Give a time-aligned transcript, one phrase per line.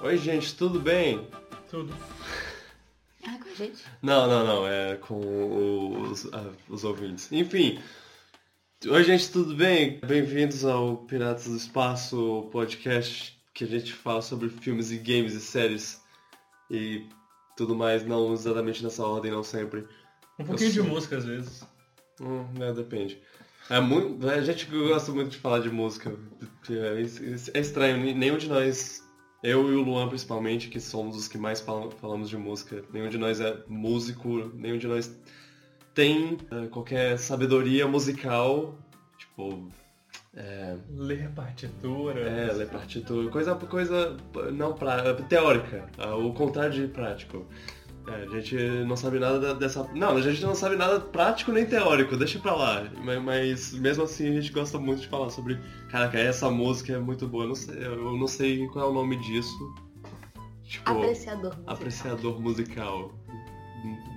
[0.00, 1.26] Oi, gente, tudo bem?
[1.70, 1.92] Tudo.
[3.26, 3.82] Ah, com a gente.
[4.02, 7.30] Não, não, não, é com os, ah, os ouvintes.
[7.32, 7.80] Enfim.
[8.86, 9.98] Oi, gente, tudo bem?
[10.06, 15.40] Bem-vindos ao Piratas do Espaço, podcast que a gente fala sobre filmes e games e
[15.40, 16.00] séries
[16.70, 17.06] e
[17.56, 19.86] tudo mais, não exatamente nessa ordem, não sempre.
[20.38, 21.64] Um pouquinho sou- de música às vezes.
[22.20, 23.18] Hum, é, depende.
[23.70, 26.14] É muito, a gente gosta muito de falar de música.
[26.70, 27.00] É,
[27.58, 29.02] é estranho, nenhum de nós,
[29.46, 33.08] eu e o Luan principalmente, que somos os que mais falam- falamos de música, nenhum
[33.08, 35.10] de nós é músico, nenhum de nós
[35.94, 38.74] tem é, qualquer sabedoria musical,
[39.18, 39.68] tipo,
[40.34, 42.20] é, Ler partitura.
[42.20, 44.16] é, ler partitura, coisa, coisa
[44.52, 47.46] não pra, teórica, ah, o contrário de prático.
[48.08, 48.56] É, a gente
[48.86, 49.82] não sabe nada da- dessa.
[49.94, 52.84] Não, a gente não sabe nada prático nem teórico, deixa pra lá.
[53.02, 55.58] Mas, mas mesmo assim a gente gosta muito de falar sobre.
[55.90, 58.94] Caraca, essa música é muito boa, eu não sei, eu não sei qual é o
[58.94, 59.74] nome disso.
[60.62, 61.74] Tipo, Apreciador musical.
[61.74, 63.12] apreciador musical.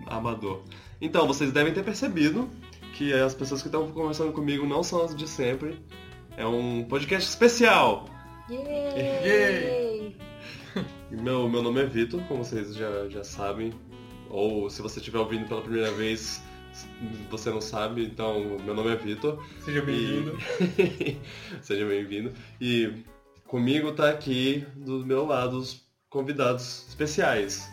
[0.08, 0.62] Amador.
[1.02, 2.50] Então, vocês devem ter percebido
[2.94, 5.80] que as pessoas que estão conversando comigo não são as de sempre.
[6.38, 8.06] É um podcast especial.
[8.50, 9.26] Yay!
[9.26, 10.16] Yay!
[11.12, 13.74] Meu, meu nome é Vitor, como vocês já, já sabem.
[14.30, 16.42] Ou se você estiver ouvindo pela primeira vez,
[17.30, 19.44] você não sabe, então meu nome é Vitor.
[19.66, 20.38] Seja bem-vindo.
[20.78, 21.18] E-
[21.62, 22.32] Seja bem-vindo.
[22.62, 23.04] E
[23.48, 27.70] comigo tá aqui do meu lado os convidados especiais.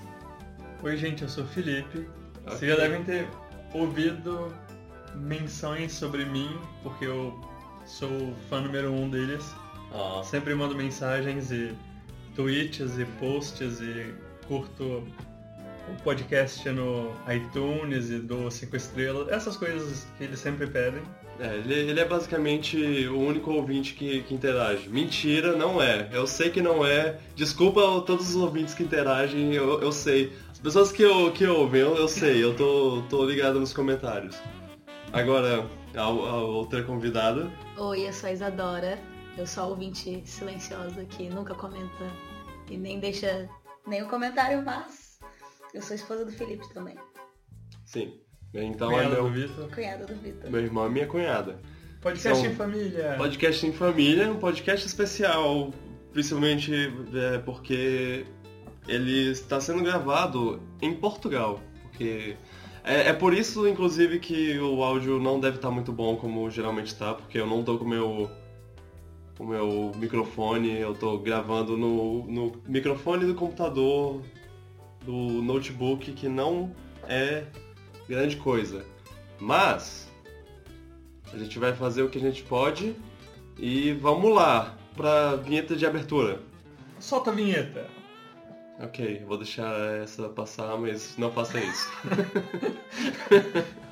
[0.82, 2.06] Oi, gente, eu sou o Felipe.
[2.46, 2.68] Vocês Ok.
[2.70, 3.28] já devem ter
[3.74, 4.52] ouvido
[5.14, 6.48] menções sobre mim,
[6.82, 7.38] porque eu
[7.84, 9.54] sou o fã número um deles.
[9.92, 11.74] Ah, Sempre mando mensagens e
[12.34, 14.14] tweets e posts e
[14.46, 15.06] curto
[15.88, 19.28] o podcast no iTunes e dou cinco estrelas.
[19.28, 21.02] Essas coisas que eles sempre pedem.
[21.38, 24.88] É, ele, ele é basicamente o único ouvinte que, que interage.
[24.88, 26.08] Mentira, não é.
[26.12, 27.18] Eu sei que não é.
[27.34, 30.32] Desculpa a todos os ouvintes que interagem, eu, eu sei.
[30.50, 34.36] As pessoas que, eu, que ouvem, eu, eu sei, eu tô, tô ligado nos comentários.
[35.12, 37.50] Agora, a, a outra convidada.
[37.76, 38.98] Oi, eu sou a Isadora.
[39.36, 42.10] Eu sou a ouvinte silenciosa que nunca comenta
[42.70, 43.48] e nem deixa
[43.86, 45.05] nenhum comentário, mas
[45.74, 46.96] eu sou esposa do Felipe também.
[47.84, 48.20] Sim.
[48.54, 49.70] Então é Cunhada do meu, Vitor.
[49.70, 50.50] Cunhada do Vitor.
[50.50, 51.60] meu irmão e minha cunhada.
[52.00, 53.14] Podcast São- em família.
[53.16, 55.72] Podcast em família, um podcast especial,
[56.12, 56.72] principalmente
[57.14, 58.24] é, porque
[58.88, 61.60] ele está sendo gravado em Portugal.
[61.82, 62.36] Porque
[62.84, 66.86] é, é por isso, inclusive, que o áudio não deve estar muito bom como geralmente
[66.88, 68.30] está, porque eu não tô com o meu
[69.38, 74.22] o meu microfone, eu tô gravando no, no microfone do computador,
[75.06, 76.74] do notebook, que não
[77.08, 77.44] é
[78.08, 78.84] grande coisa.
[79.40, 80.10] Mas
[81.32, 82.94] a gente vai fazer o que a gente pode
[83.58, 86.40] e vamos lá pra vinheta de abertura.
[86.98, 87.86] Solta a vinheta.
[88.80, 89.72] Ok, vou deixar
[90.02, 91.90] essa passar, mas não faça isso.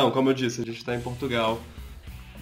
[0.00, 1.60] Então, como eu disse, a gente tá em Portugal.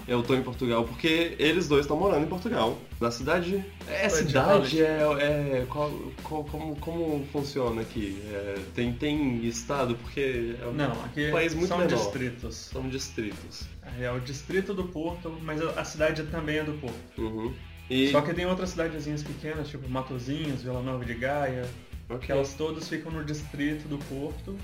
[0.07, 2.79] Eu tô em Portugal porque eles dois estão morando em Portugal.
[2.99, 3.63] Na cidade.
[3.87, 4.83] É Cidade de cidade?
[4.83, 5.59] É.
[5.61, 5.91] é qual,
[6.23, 8.19] qual- como, como funciona aqui?
[8.33, 9.95] É, tem, tem estado?
[9.97, 11.95] Porque é um Não, aqui país muito são menor.
[11.95, 12.57] distritos.
[12.57, 13.65] São distritos.
[14.01, 17.19] É o distrito do Porto, mas a cidade também é do Porto.
[17.21, 17.53] Uhum.
[17.91, 18.11] E.
[18.11, 21.69] Só que tem outras cidadezinhas pequenas, tipo Matozinhos, Vila Nova de Gaia,
[22.09, 22.25] ok.
[22.25, 24.57] que elas todas ficam no distrito do Porto,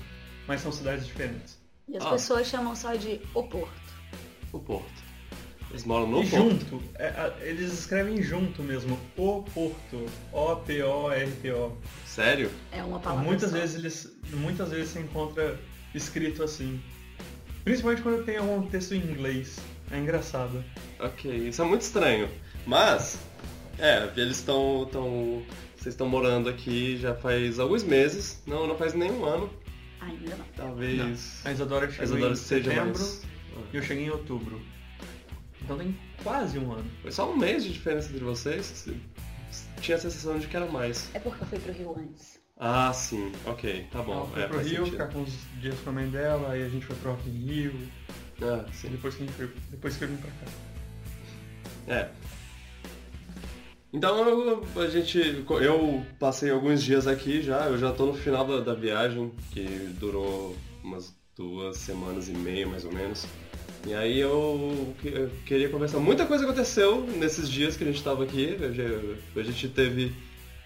[0.47, 1.63] mas são cidades diferentes.
[1.87, 2.09] E as Ah.
[2.11, 3.73] pessoas chamam só de o Porto.
[4.51, 5.05] O Porto.
[5.69, 6.49] Eles moram no e Porto.
[6.51, 11.77] junto, é, eles escrevem junto mesmo, o Porto, O-P-O-R-T-O.
[12.05, 12.49] Sério?
[12.71, 13.57] É uma palavra Muitas só.
[13.57, 15.59] vezes eles, muitas vezes se encontra
[15.93, 16.81] escrito assim.
[17.63, 19.57] Principalmente quando tem algum texto em inglês.
[19.91, 20.63] É engraçado.
[20.99, 22.29] Ok, isso é muito estranho.
[22.65, 23.19] Mas,
[23.77, 24.87] é, eles estão.
[24.91, 25.43] Tão,
[25.75, 28.41] vocês estão morando aqui já faz alguns meses.
[28.47, 29.49] Não, não faz nem um ano.
[30.05, 30.45] Ainda não.
[30.55, 31.41] Talvez.
[31.45, 33.21] A Isadora A chegou Isadora em seja setembro mais.
[33.73, 34.61] e eu cheguei em outubro.
[35.61, 36.85] Então tem quase um ano.
[37.01, 38.87] Foi só um mês de diferença entre vocês?
[39.81, 41.09] Tinha a sensação de que era mais.
[41.13, 42.39] É porque eu fui pro Rio antes.
[42.57, 43.31] Ah, sim.
[43.45, 44.13] Ok, tá bom.
[44.13, 44.91] Ela foi é, pro Rio, sentido.
[44.91, 47.45] ficar com uns dias com a mãe dela, aí a gente foi pro Rock in
[47.45, 47.73] Rio.
[48.41, 48.89] Ah, sim.
[48.89, 51.93] depois que, a gente foi, depois que eu vim pra cá.
[51.93, 52.09] É.
[53.95, 55.45] Então eu, a gente.
[55.61, 59.63] Eu passei alguns dias aqui já, eu já tô no final da, da viagem, que
[59.97, 60.53] durou
[60.83, 63.25] umas duas semanas e meia mais ou menos.
[63.87, 65.99] E aí eu, eu queria conversar.
[65.99, 68.57] Muita coisa aconteceu nesses dias que a gente estava aqui.
[69.33, 70.13] A gente teve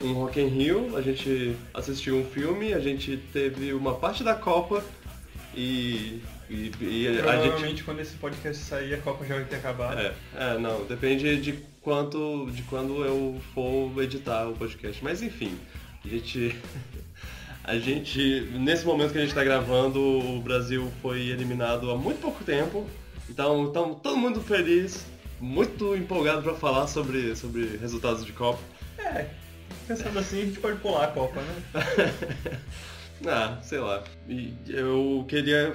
[0.02, 4.34] um Rock in Rio, a gente assistiu um filme, a gente teve uma parte da
[4.34, 4.84] Copa
[5.56, 6.20] e.
[6.50, 7.84] e, e Provavelmente a gente...
[7.84, 10.00] quando esse podcast sair a Copa já vai ter acabado.
[10.00, 12.51] É, é, não, depende de quanto.
[12.51, 15.03] de quando eu for editar o podcast.
[15.03, 15.57] Mas enfim,
[16.06, 16.56] a gente.
[17.62, 22.19] A gente, nesse momento que a gente está gravando, o Brasil foi eliminado há muito
[22.19, 22.88] pouco tempo.
[23.30, 25.06] Então, estamos todo mundo feliz,
[25.39, 28.59] muito empolgado para falar sobre, sobre resultados de Copa.
[28.97, 29.27] É,
[29.88, 32.12] pensando assim, a gente pode pular a Copa, né?
[33.25, 34.04] ah, sei lá.
[34.27, 35.74] E eu queria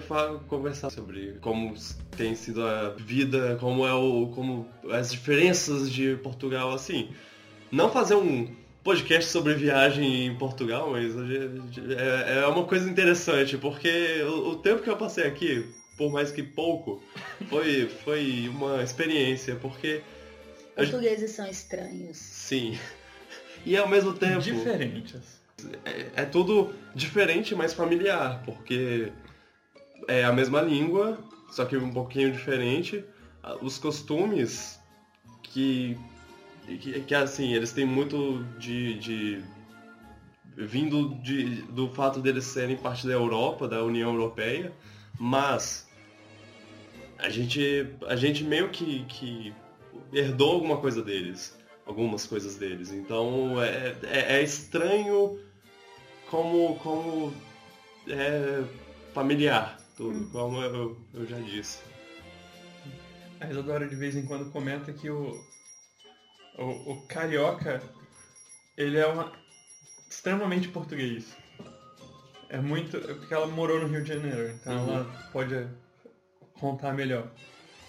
[0.48, 1.74] conversar sobre como
[2.16, 4.28] tem sido a vida, como é o.
[4.28, 7.10] como as diferenças de Portugal, assim.
[7.70, 14.22] Não fazer um podcast sobre viagem em Portugal, mas é, é uma coisa interessante, porque
[14.22, 15.66] o tempo que eu passei aqui,
[15.96, 17.02] por mais que pouco,
[17.48, 20.02] foi, foi uma experiência, porque.
[20.76, 22.16] Portugueses são estranhos.
[22.16, 22.78] Sim.
[23.66, 24.40] E ao mesmo tempo.
[24.40, 25.40] Diferentes.
[25.84, 29.12] É, é tudo diferente, mas familiar, porque
[30.08, 31.18] é a mesma língua,
[31.50, 33.04] só que um pouquinho diferente.
[33.60, 34.80] Os costumes
[35.42, 35.96] que.
[36.66, 38.98] que, que assim, eles têm muito de.
[38.98, 39.44] de
[40.56, 44.72] vindo de, do fato deles serem parte da Europa, da União Europeia,
[45.18, 45.88] mas
[47.18, 49.52] a gente, a gente meio que, que
[50.12, 52.92] herdou alguma coisa deles, algumas coisas deles.
[52.92, 55.38] Então é, é, é estranho
[56.30, 57.34] como, como
[58.08, 58.64] é
[59.12, 60.28] familiar, tudo, hum.
[60.30, 61.82] como eu, eu já disse.
[63.40, 65.40] A Isadora de vez em quando comenta que o,
[66.58, 67.82] o, o carioca
[68.76, 69.32] ele é uma,
[70.08, 71.36] extremamente português.
[72.48, 73.00] É muito.
[73.00, 74.94] Porque ela morou no Rio de Janeiro, então uhum.
[74.94, 75.68] ela pode
[76.60, 77.28] contar melhor.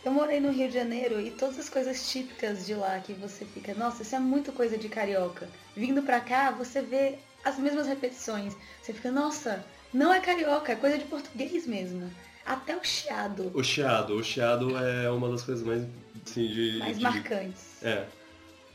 [0.04, 3.44] Eu morei no Rio de Janeiro e todas as coisas típicas de lá que você
[3.44, 5.50] fica, nossa, isso é muito coisa de carioca.
[5.76, 8.54] Vindo pra cá, você vê as mesmas repetições.
[8.82, 9.64] Você fica, nossa,
[9.94, 12.12] não é carioca, é coisa de português mesmo.
[12.46, 13.52] Até o chiado.
[13.54, 15.84] O chiado, o chiado é uma das coisas mais
[16.26, 16.78] assim, de.
[16.80, 17.04] Mais de...
[17.04, 17.84] marcantes.
[17.84, 18.06] É.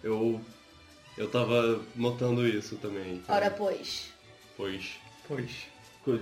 [0.02, 0.40] Eu.
[1.18, 3.22] Eu tava notando isso também.
[3.28, 4.12] Ora, pois.
[4.56, 4.96] Pois.
[5.28, 5.50] Pois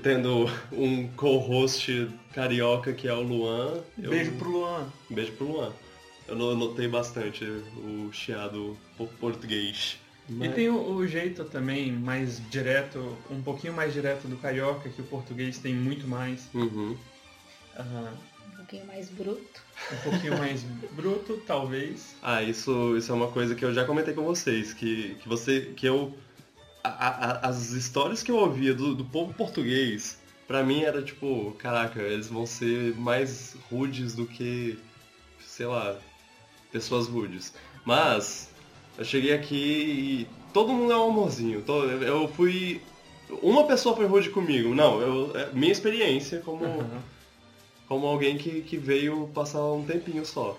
[0.03, 3.83] tendo um co-host carioca que é o Luan.
[3.97, 4.11] Eu...
[4.11, 4.93] Beijo pro Luan.
[5.09, 5.73] Beijo pro Luan.
[6.27, 8.77] Eu notei bastante o chiado
[9.19, 9.99] português.
[10.29, 10.51] Mas...
[10.51, 15.01] E tem o, o, jeito também mais direto, um pouquinho mais direto do carioca, que
[15.01, 16.49] o português tem muito mais.
[16.53, 16.97] Uhum.
[17.79, 18.09] Uh,
[18.53, 19.63] um pouquinho mais bruto.
[19.93, 22.15] Um pouquinho mais bruto, talvez.
[22.23, 25.73] Ah, isso, isso é uma coisa que eu já comentei com vocês, que, que você.
[25.77, 26.15] que eu
[26.83, 31.53] a, a, as histórias que eu ouvia do, do povo português, pra mim era tipo,
[31.59, 34.79] caraca, eles vão ser mais rudes do que,
[35.41, 35.99] sei lá,
[36.73, 37.53] pessoas rudes.
[37.85, 38.51] Mas,
[38.99, 41.65] eu cheguei aqui e todo mundo é um amorzinho.
[42.05, 42.83] Eu fui.
[43.43, 44.75] Uma pessoa foi rude comigo.
[44.75, 47.01] Não, eu, é minha experiência como, uhum.
[47.87, 50.59] como alguém que, que veio passar um tempinho só.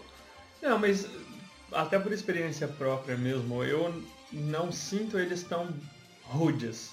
[0.62, 1.10] Não, mas
[1.72, 4.02] até por experiência própria mesmo, eu
[4.32, 5.68] não sinto eles tão
[6.24, 6.92] rudes.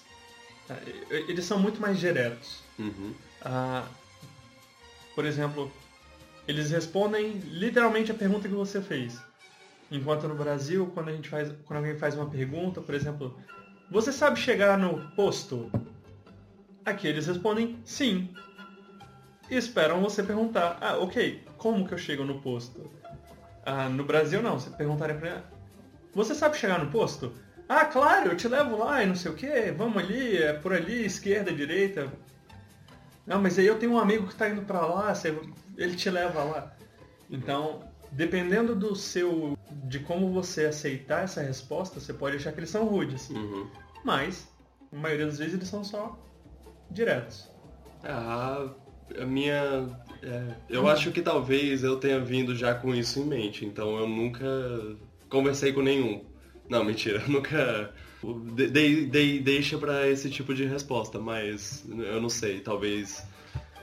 [0.66, 0.76] Tá?
[1.10, 2.58] Eles são muito mais diretos.
[2.78, 3.14] Uhum.
[3.42, 3.86] Ah,
[5.14, 5.70] por exemplo,
[6.48, 9.20] eles respondem literalmente a pergunta que você fez.
[9.90, 13.38] Enquanto no Brasil, quando a gente faz, quando alguém faz uma pergunta, por exemplo,
[13.90, 15.70] você sabe chegar no posto?
[16.84, 18.34] Aqui eles respondem sim.
[19.48, 22.90] E esperam você perguntar, ah, ok, como que eu chego no posto?
[23.64, 25.42] Ah, no Brasil não, você perguntaria pra
[26.12, 27.32] você sabe chegar no posto?
[27.68, 30.72] Ah, claro, eu te levo lá e não sei o que, vamos ali, é por
[30.72, 32.10] ali, esquerda, direita.
[33.26, 35.12] Não, mas aí eu tenho um amigo que está indo para lá,
[35.76, 36.76] ele te leva lá.
[37.28, 39.55] Então, dependendo do seu.
[39.84, 43.28] De como você aceitar essa resposta, você pode achar que eles são rudes.
[43.30, 43.68] Uhum.
[44.04, 44.48] Mas,
[44.92, 46.18] a maioria das vezes eles são só
[46.90, 47.50] diretos.
[48.04, 48.68] Ah,
[49.18, 49.88] a minha.
[50.22, 50.88] É, eu hum.
[50.88, 54.46] acho que talvez eu tenha vindo já com isso em mente, então eu nunca
[55.28, 56.24] conversei com nenhum.
[56.68, 57.92] Não, mentira, nunca.
[58.54, 63.24] Dei, dei, deixa para esse tipo de resposta, mas eu não sei, talvez.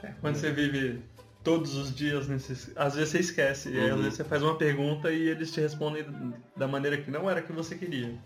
[0.02, 1.00] É, quando você vive
[1.44, 2.72] todos os dias nesses.
[2.76, 3.76] Às vezes você esquece, uhum.
[3.76, 4.04] e aí, às uhum.
[4.04, 6.06] vezes você faz uma pergunta e eles te respondem
[6.56, 8.18] da maneira que não era que você queria.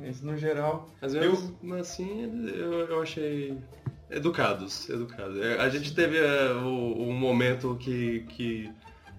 [0.00, 0.88] Mas no geral.
[1.00, 1.74] Às vezes, eu...
[1.74, 3.58] assim, eu, eu achei.
[4.10, 5.38] Educados, educados.
[5.40, 8.70] É, a gente teve uh, um momento que, que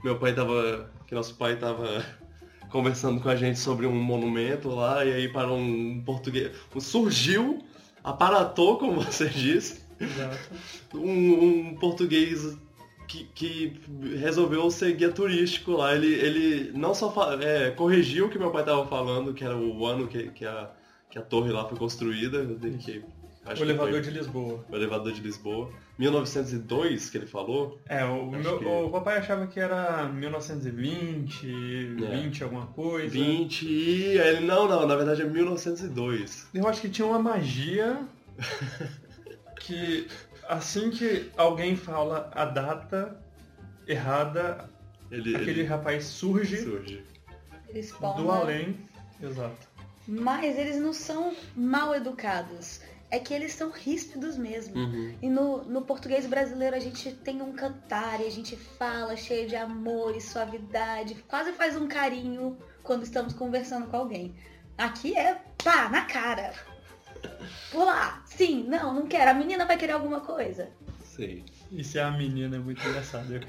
[0.03, 0.89] meu pai tava.
[1.07, 2.03] que nosso pai tava
[2.69, 6.51] conversando com a gente sobre um monumento lá, e aí para um português.
[6.79, 7.63] Surgiu,
[8.03, 9.80] aparatou, como você disse.
[10.93, 12.57] Um, um português
[13.07, 13.81] que, que
[14.19, 15.93] resolveu ser guia turístico lá.
[15.95, 19.85] Ele, ele não só é, corrigiu o que meu pai estava falando, que era o
[19.85, 20.69] ano que, que, a,
[21.09, 22.45] que a torre lá foi construída.
[22.79, 23.03] Que,
[23.45, 24.65] acho o elevador foi de Lisboa.
[24.69, 25.69] o elevador de Lisboa.
[25.99, 27.79] 1902, que ele falou.
[27.87, 31.45] É, o, meu, que- o papai achava que era 1920,
[32.03, 32.21] É.
[32.23, 33.09] 20 alguma coisa.
[33.09, 36.47] 20 e ele, não, não, na verdade é 1902.
[36.53, 37.99] Eu acho que tinha uma magia
[39.61, 40.07] que
[40.47, 43.17] assim que alguém fala a data
[43.87, 44.69] errada,
[45.09, 47.03] Ele, aquele ele rapaz surge surge.
[48.17, 48.77] Do além.
[49.21, 49.69] Exato.
[50.07, 52.81] Mas eles não são mal educados.
[53.09, 54.75] É que eles são ríspidos mesmo.
[54.75, 55.15] Uhum.
[55.21, 59.47] E no, no português brasileiro a gente tem um cantar e a gente fala cheio
[59.47, 64.33] de amor e suavidade, quase faz um carinho quando estamos conversando com alguém.
[64.77, 66.53] Aqui é pá, na cara.
[67.71, 69.31] Pular, sim, não, não quero.
[69.31, 70.69] A menina vai querer alguma coisa.
[71.03, 71.43] Sei.
[71.71, 73.39] E se é a menina é muito engraçado.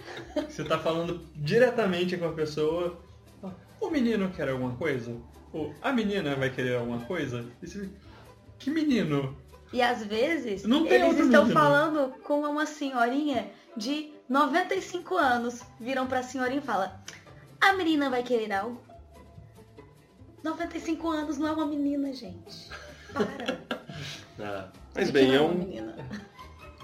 [0.48, 2.98] Você tá falando diretamente com a pessoa.
[3.80, 5.16] O menino quer alguma coisa?
[5.52, 7.44] Ou a menina vai querer alguma coisa?
[7.60, 7.90] E você,
[8.58, 9.36] que menino?
[9.72, 11.52] E às vezes Não tem eles estão menino.
[11.60, 15.62] falando com uma senhorinha de 95 anos.
[15.80, 16.92] Viram pra senhorinha e falam:
[17.60, 18.80] A menina vai querer algo?
[20.44, 22.70] 95 anos não é uma menina, gente.
[23.12, 23.58] Para.
[24.40, 25.94] Ah, mas bem, não é um, menina.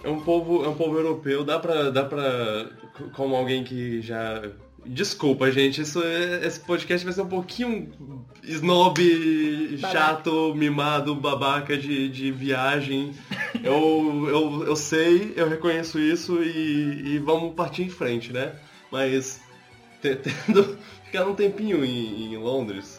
[0.05, 2.67] é um povo, é um povo europeu, dá pra, dá pra,
[3.15, 4.43] como alguém que já,
[4.87, 7.91] desculpa gente, isso é- esse podcast vai ser um pouquinho
[8.45, 9.93] snob, Babaca.
[9.93, 13.13] chato, mimado, babaca de, de viagem,
[13.63, 18.53] eu, eu, eu sei, eu reconheço isso e, e vamos partir em frente, né,
[18.93, 19.41] mas
[20.01, 22.98] te- tendo ficado um tempinho em, em Londres,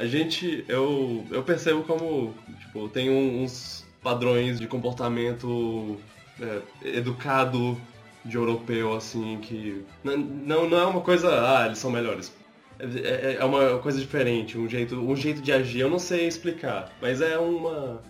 [0.00, 6.00] a gente, eu, eu percebo como, tipo, tem uns padrões de comportamento
[6.40, 6.62] é,
[6.96, 7.78] educado
[8.24, 10.16] de europeu, assim, que não,
[10.66, 11.28] não é uma coisa,
[11.58, 12.32] ah, eles são melhores.
[12.78, 16.26] É, é- é uma coisa diferente, um jeito, um jeito de agir, eu não sei
[16.26, 18.02] explicar, mas é uma...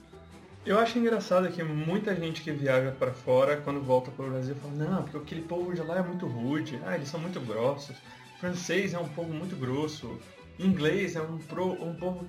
[0.65, 4.75] Eu acho engraçado que muita gente que viaja pra fora, quando volta pro Brasil, fala,
[4.75, 7.97] não, porque aquele povo de lá é muito rude, ah, eles são muito grossos.
[8.39, 10.21] Francês é um povo muito grosso.
[10.67, 12.29] Inglês é um, pro, um povo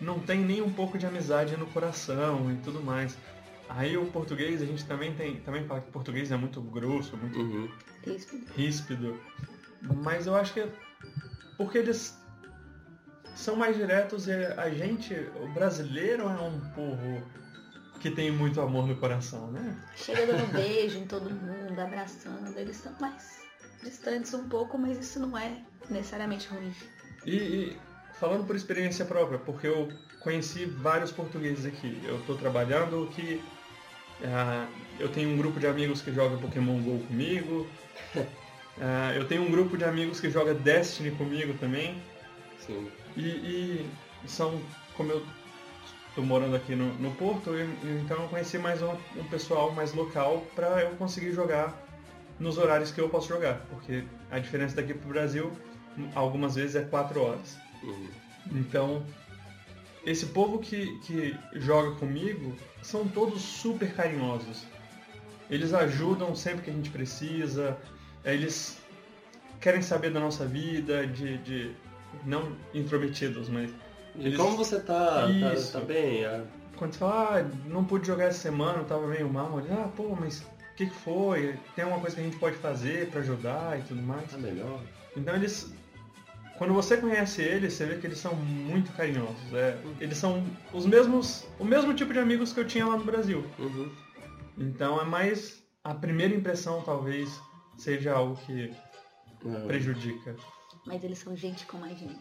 [0.00, 3.16] não tem nem um pouco de amizade no coração e tudo mais.
[3.68, 7.16] Aí o português, a gente também tem, também fala que o português é muito grosso,
[7.16, 7.70] muito Uhum.
[8.04, 8.52] Ríspido.
[8.54, 9.20] ríspido.
[9.80, 10.68] Mas eu acho que é
[11.56, 12.18] porque eles
[13.34, 17.22] são mais diretos e a gente, o brasileiro é um povo
[18.00, 19.80] que tem muito amor no coração, né?
[19.94, 22.58] Chega dando beijo em todo mundo, abraçando.
[22.58, 23.40] Eles são mais
[23.82, 26.74] distantes um pouco, mas isso não é necessariamente ruim.
[27.24, 27.80] E, e
[28.18, 29.88] falando por experiência própria, porque eu
[30.20, 32.00] conheci vários portugueses aqui.
[32.04, 33.42] Eu estou trabalhando que
[34.24, 37.70] ah, eu tenho um grupo de amigos que joga Pokémon GO comigo.
[38.80, 42.02] Ah, eu tenho um grupo de amigos que joga Destiny comigo também.
[42.56, 42.88] Sim.
[43.14, 43.22] E,
[44.24, 44.62] e são,
[44.94, 45.26] como eu
[46.08, 47.68] estou morando aqui no, no Porto, eu-
[48.00, 51.76] então eu conheci mais um, um pessoal mais local para eu conseguir jogar
[52.40, 53.60] nos horários que eu posso jogar.
[53.68, 55.52] Porque a diferença daqui pro Brasil,
[56.14, 57.56] algumas vezes é 4 horas.
[57.82, 58.08] Uhum.
[58.52, 59.02] Então,
[60.04, 64.64] esse povo que, que joga comigo são todos super carinhosos.
[65.50, 67.76] Eles ajudam sempre que a gente precisa,
[68.24, 68.78] eles
[69.60, 71.70] querem saber da nossa vida, de, de
[72.24, 73.70] não intrometidos, mas
[74.16, 75.22] E Eles- como você tá?
[75.22, 75.72] Tá, Isso.
[75.72, 76.24] tá bem?
[76.24, 76.44] Ah,
[76.76, 80.16] quando você fala, ah, não pude jogar essa semana, tava meio mal, eles, ah, pô,
[80.18, 81.54] mas o que, que foi?
[81.76, 84.30] Tem alguma coisa que a gente pode fazer pra ajudar e tudo mais?
[84.30, 84.80] tá melhor?
[85.16, 85.72] Então eles.
[86.58, 89.52] Quando você conhece eles, você vê que eles são muito carinhosos.
[89.52, 91.46] É, eles são os mesmos.
[91.58, 93.44] o mesmo tipo de amigos que eu tinha lá no Brasil.
[93.58, 93.90] Uhum.
[94.58, 95.62] Então é mais.
[95.82, 97.40] A primeira impressão talvez
[97.76, 98.72] seja algo que
[99.44, 100.36] É, prejudica.
[100.86, 102.20] Mas eles são gente como a gente.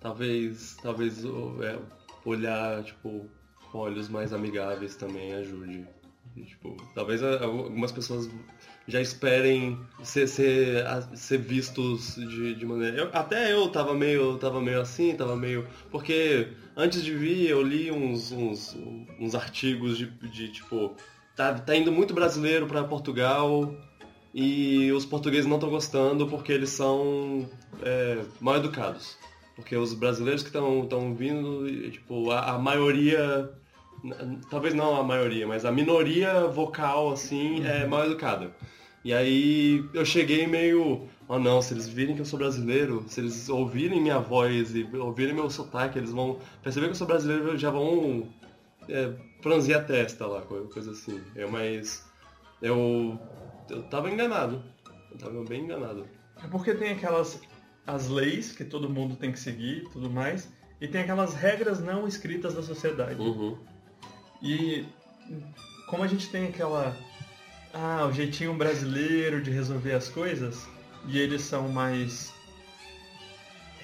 [0.00, 1.78] Talvez, talvez é,
[2.24, 3.28] olhar, tipo,
[3.72, 5.86] com olhos mais amigáveis também ajude.
[6.36, 8.28] E, tipo, talvez algumas pessoas
[8.88, 12.96] já esperem ser, ser, ser vistos de, de maneira.
[12.96, 15.66] eu- até eu tava meio, tava meio assim, tava meio.
[15.90, 18.76] Porque antes de vir eu li uns, uns,
[19.18, 20.94] uns artigos de, de tipo.
[21.34, 23.74] Tá, tá indo muito brasileiro pra Portugal
[24.32, 27.48] e os portugueses não estão gostando porque eles são
[27.82, 29.16] é, mal educados.
[29.54, 33.50] Porque os brasileiros que estão vindo, tipo, a, a maioria,
[34.50, 38.50] talvez não a maioria, mas a minoria vocal, assim, é mal educada.
[39.04, 43.20] E aí eu cheguei meio, oh não, se eles virem que eu sou brasileiro, se
[43.20, 47.54] eles ouvirem minha voz e ouvirem meu sotaque, eles vão perceber que eu sou brasileiro
[47.54, 48.28] e já vão
[48.88, 51.22] é, franzir a testa lá, coisa assim.
[51.34, 52.04] É mais.
[52.60, 53.18] Eu.
[53.70, 54.62] Eu tava enganado.
[55.10, 56.06] Eu tava bem enganado.
[56.42, 57.40] É porque tem aquelas.
[57.86, 60.52] as leis que todo mundo tem que seguir e tudo mais.
[60.80, 63.20] E tem aquelas regras não escritas da sociedade.
[63.20, 63.56] Uhum.
[64.42, 64.86] E
[65.86, 66.96] como a gente tem aquela.
[67.72, 70.66] Ah, o jeitinho brasileiro de resolver as coisas,
[71.06, 72.32] e eles são mais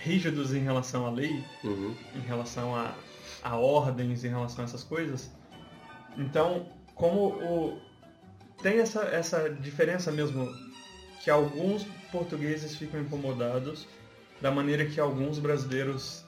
[0.02, 1.94] rígidos em relação à lei, Uhum.
[2.14, 2.94] em relação a,
[3.42, 5.30] a ordens, em relação a essas coisas.
[6.16, 7.80] Então, como o,
[8.62, 10.48] tem essa, essa diferença mesmo
[11.22, 13.86] que alguns portugueses ficam incomodados
[14.40, 16.24] da maneira que alguns brasileiros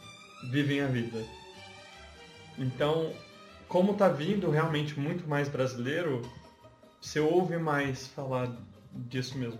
[0.50, 1.25] vivem a vida.
[2.59, 3.12] Então,
[3.75, 6.23] como tá vindo realmente muito mais brasileiro,
[7.00, 8.49] você ouve mais falar
[8.93, 9.59] disso mesmo.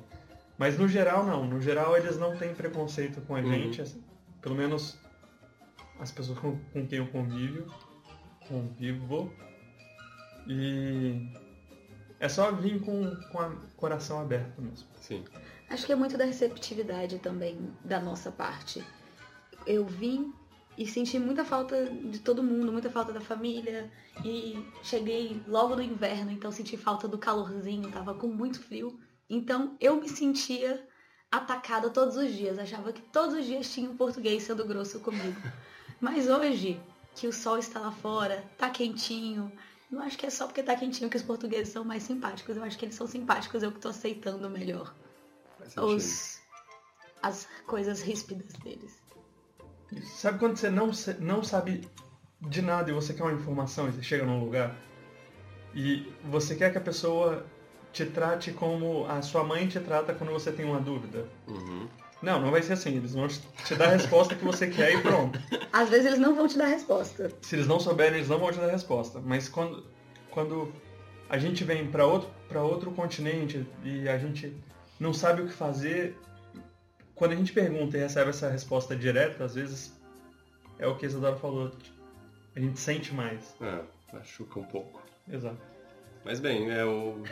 [0.57, 3.49] Mas no geral não, no geral eles não têm preconceito com a Uhum.
[3.49, 4.01] gente, assim,
[4.41, 4.97] pelo menos
[5.99, 7.67] as pessoas com, com quem eu convivo,
[8.47, 9.33] convivo.
[10.47, 11.29] E
[12.21, 14.87] é só vir com, com o coração aberto mesmo.
[15.01, 15.25] Sim.
[15.69, 18.81] Acho que é muito da receptividade também da nossa parte.
[19.67, 20.33] Eu vim
[20.77, 23.91] e senti muita falta de todo mundo, muita falta da família.
[24.25, 28.99] E cheguei logo no inverno, então senti falta do calorzinho, tava com muito frio.
[29.29, 30.87] Então eu me sentia
[31.31, 32.59] atacada todos os dias.
[32.59, 35.41] Achava que todos os dias tinha um português sendo grosso comigo.
[36.01, 36.81] Mas hoje,
[37.15, 39.51] que o sol está lá fora, tá quentinho.
[39.91, 42.57] Não acho que é só porque tá quentinho que os portugueses são mais simpáticos.
[42.57, 44.95] Eu acho que eles são simpáticos, eu que tô aceitando melhor
[45.77, 46.41] os,
[47.23, 49.04] as coisas ríspidas deles.
[50.03, 51.89] Sabe quando você não, não sabe
[52.41, 54.75] de nada e você quer uma informação e você chega num lugar
[55.75, 57.45] e você quer que a pessoa
[57.93, 61.27] te trate como a sua mãe te trata quando você tem uma dúvida?
[61.47, 61.89] Uhum.
[62.23, 62.97] Não, não vai ser assim.
[62.97, 65.39] Eles vão te dar a resposta que você quer e pronto.
[65.73, 67.31] Às vezes eles não vão te dar resposta.
[67.43, 69.21] Se eles não souberem, eles não vão te dar a resposta.
[69.21, 69.85] Mas quando,
[70.31, 70.73] quando
[71.29, 74.57] a gente vem para outro, pra outro continente e a gente
[74.99, 76.17] não sabe o que fazer,
[77.15, 79.93] quando a gente pergunta e recebe essa resposta direta, às vezes
[80.79, 81.73] é o que a Isadora falou.
[82.57, 83.55] A gente sente mais.
[83.61, 83.81] É,
[84.13, 85.03] machuca um pouco.
[85.31, 85.59] Exato.
[86.25, 87.23] Mas bem, é o.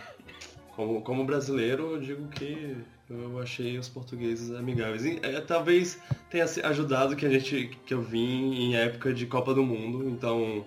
[0.74, 2.76] Como, como brasileiro, eu digo que
[3.10, 5.04] eu achei os portugueses amigáveis.
[5.04, 9.52] E, é, talvez tenha ajudado que a gente que eu vim em época de Copa
[9.52, 10.64] do Mundo, então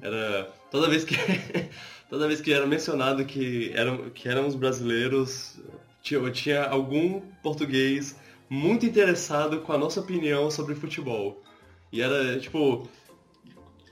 [0.00, 1.14] era toda vez que
[2.08, 5.60] toda vez que era mencionado que eram que éramos brasileiros,
[6.02, 8.16] tinha, eu tinha algum português
[8.52, 11.42] muito interessado com a nossa opinião sobre futebol.
[11.90, 12.86] E era tipo,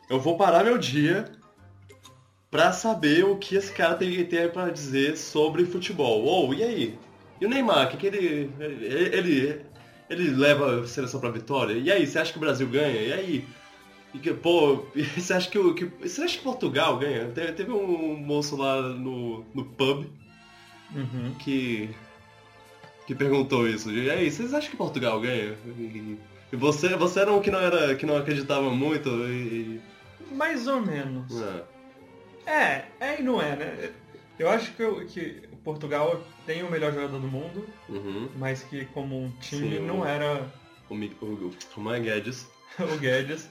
[0.08, 1.32] eu vou parar meu dia
[2.50, 6.22] pra saber o que esse cara tem, tem pra dizer sobre futebol.
[6.24, 6.98] Ou, e aí?
[7.40, 9.60] E o Neymar, o que, que ele, ele, ele.
[10.10, 11.72] ele leva a seleção pra vitória?
[11.74, 13.00] E aí, você acha que o Brasil ganha?
[13.00, 13.44] E aí?
[14.12, 14.84] E que, pô,
[15.16, 15.86] você acha que, o- que.
[16.06, 17.26] Você acha que Portugal ganha?
[17.28, 20.04] Teve, teve um moço lá no, no pub
[20.94, 21.34] Uhum.
[21.38, 21.88] que.
[23.10, 23.90] Que perguntou isso.
[23.90, 25.56] E aí, vocês acham que Portugal ganha?
[25.66, 26.16] E,
[26.52, 27.96] e você, você era um que não era.
[27.96, 29.80] que não acreditava muito e.
[30.30, 31.42] Mais ou menos.
[31.42, 31.64] ah,
[32.46, 33.90] É, é e não é, né?
[34.38, 38.28] Eu acho que, o- que Portugal tem o melhor jogador do mundo, uhum.
[38.36, 40.46] mas que como um time Sim, não o- era
[40.88, 42.48] O, o, o Roman Guedes.
[42.78, 43.50] o Guedes,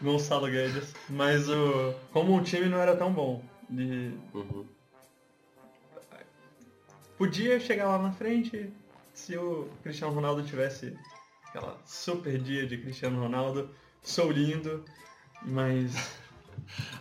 [0.00, 3.42] Gonçalo Guedes, mas o como um time não era tão bom.
[3.68, 4.64] E Uhum.
[7.18, 8.72] podia chegar lá na frente
[9.14, 10.96] se o Cristiano Ronaldo tivesse
[11.48, 13.70] aquela super dia de Cristiano Ronaldo,
[14.02, 14.84] sou lindo,
[15.42, 15.92] mas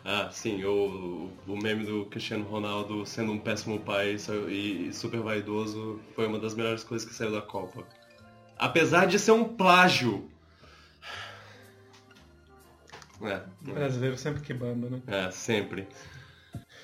[0.03, 4.17] Ah, sim, o, o meme do Cristiano Ronaldo sendo um péssimo pai
[4.49, 7.85] e, super vaidoso foi uma das melhores coisas que saiu da Copa.
[8.57, 10.29] Apesar de ser um plágio.
[13.23, 14.99] É, brasileiro sempre que banda, né?
[15.05, 15.87] é, sempre.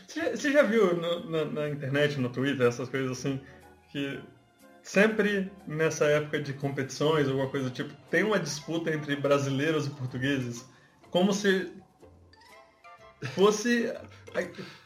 [0.08, 3.42] Você já, você já viu no- na, na internet, no Twitter, essas coisas assim,
[3.92, 4.22] que
[4.88, 9.90] sempre nessa época de competições, alguma coisa do tipo, tem uma disputa entre brasileiros e
[9.90, 10.66] portugueses,
[11.12, 11.70] como se
[13.34, 13.92] fosse...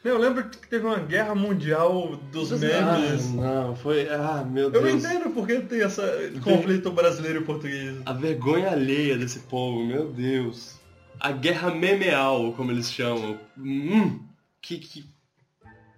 [0.04, 3.32] Meu, eu lembro que teve uma guerra mundial dos Dos memes.
[3.34, 4.08] não, foi.
[4.10, 5.04] Ah, meu Eu não Deus.
[5.04, 6.02] entendo por que tem esse
[6.42, 7.98] conflito brasileiro e português.
[8.06, 10.80] A vergonha alheia desse povo, meu Deus.
[11.20, 13.38] A guerra memeal, como eles chamam.
[13.58, 14.26] Hum,
[14.62, 14.78] que.
[14.80, 15.06] que...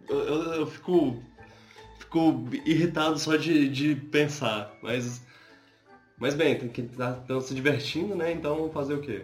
[0.10, 1.22] Eu, eu- eu fico.
[2.14, 4.72] Fico irritado só de, de pensar.
[4.84, 5.26] Mas.
[6.16, 8.32] Mas bem, tem que estão se divertindo, né?
[8.32, 9.24] Então fazer o quê?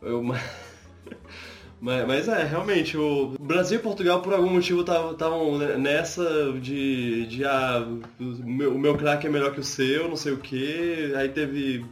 [0.00, 0.22] Eu,
[1.78, 7.44] mas, mas, é, realmente, o Brasil e Portugal por algum motivo estavam nessa de, de
[7.44, 7.86] ah,
[8.18, 11.12] o meu, craque é melhor que o seu, não sei o que.
[11.16, 11.84] Aí teve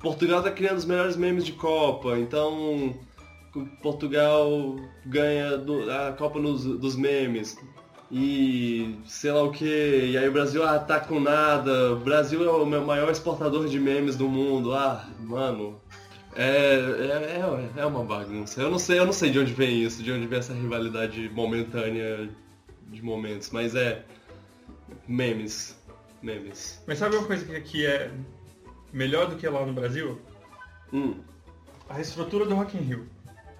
[0.00, 2.98] Portugal tá criando os melhores memes de Copa, então
[3.82, 5.62] Portugal ganha
[6.08, 7.54] a Copa nos- dos memes.
[8.16, 12.44] E sei lá o que, e aí o Brasil, ah, tá com nada, o Brasil
[12.44, 15.80] é o meu maior exportador de memes do mundo, ah, mano.
[16.36, 18.62] É, é, é, é uma bagunça.
[18.62, 21.28] Eu não sei, eu não sei de onde vem isso, de onde vem essa rivalidade
[21.30, 22.30] momentânea
[22.86, 24.04] de momentos, mas é.
[25.08, 25.76] Memes.
[26.22, 26.84] Memes.
[26.86, 28.12] Mas sabe uma coisa que aqui é
[28.92, 30.20] melhor do que lá no Brasil?
[30.92, 31.16] Hum.
[31.88, 33.08] A estrutura do Rock in Rio.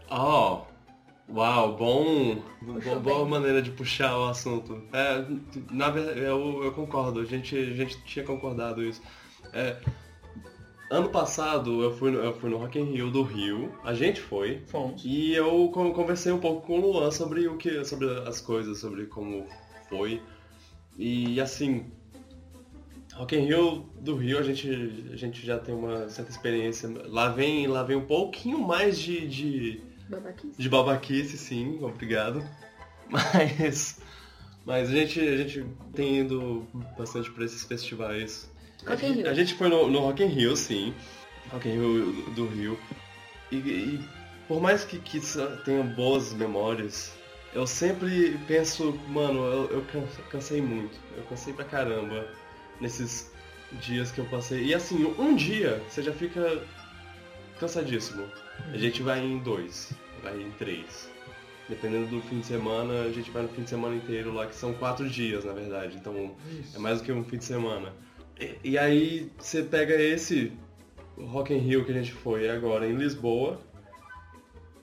[0.08, 0.62] Oh,
[1.28, 3.28] uau, bom, Puxou boa bem.
[3.28, 4.82] maneira de puxar o assunto.
[4.92, 5.24] É,
[5.70, 9.02] na verdade, eu, eu concordo, a gente, a gente tinha concordado isso.
[9.52, 9.76] É,
[10.90, 14.20] ano passado eu fui, no, eu fui no Rock in Rio do Rio, a gente
[14.20, 15.02] foi, Fomos.
[15.04, 18.78] e eu con- conversei um pouco com o Luan sobre o que, sobre as coisas,
[18.78, 19.46] sobre como
[19.88, 20.20] foi.
[20.96, 21.86] E assim,
[23.14, 24.68] Rock in Rio do Rio a gente,
[25.12, 26.88] a gente já tem uma certa experiência.
[27.06, 30.60] Lá vem, lá vem um pouquinho mais de- de Babaquice.
[30.62, 32.44] de babaquice, sim, obrigado.
[33.08, 33.98] Mas,
[34.64, 38.50] mas a, gente, a gente tem ido bastante para esses festivais.
[38.86, 39.28] Rock in Rio.
[39.30, 40.94] A gente foi no, no Rock in Rio, sim.
[41.50, 42.78] Rock in Rio do Rio.
[43.52, 44.08] E, e
[44.48, 45.20] por mais que, que
[45.64, 47.12] tenha boas memórias,
[47.52, 50.98] eu sempre penso, mano, eu, eu can- cansei muito.
[51.16, 52.26] Eu cansei pra caramba
[52.80, 53.30] nesses
[53.72, 54.64] dias que eu passei.
[54.64, 56.62] E assim, um dia você já fica
[57.60, 58.26] cansadíssimo.
[58.72, 61.08] A gente vai em dois, vai em três.
[61.68, 64.54] Dependendo do fim de semana, a gente vai no fim de semana inteiro lá, que
[64.54, 65.96] são quatro dias, na verdade.
[65.96, 66.76] Então Isso.
[66.76, 67.92] é mais do que um fim de semana.
[68.38, 70.52] E, e aí você pega esse
[71.18, 73.60] Rock in Rio que a gente foi agora em Lisboa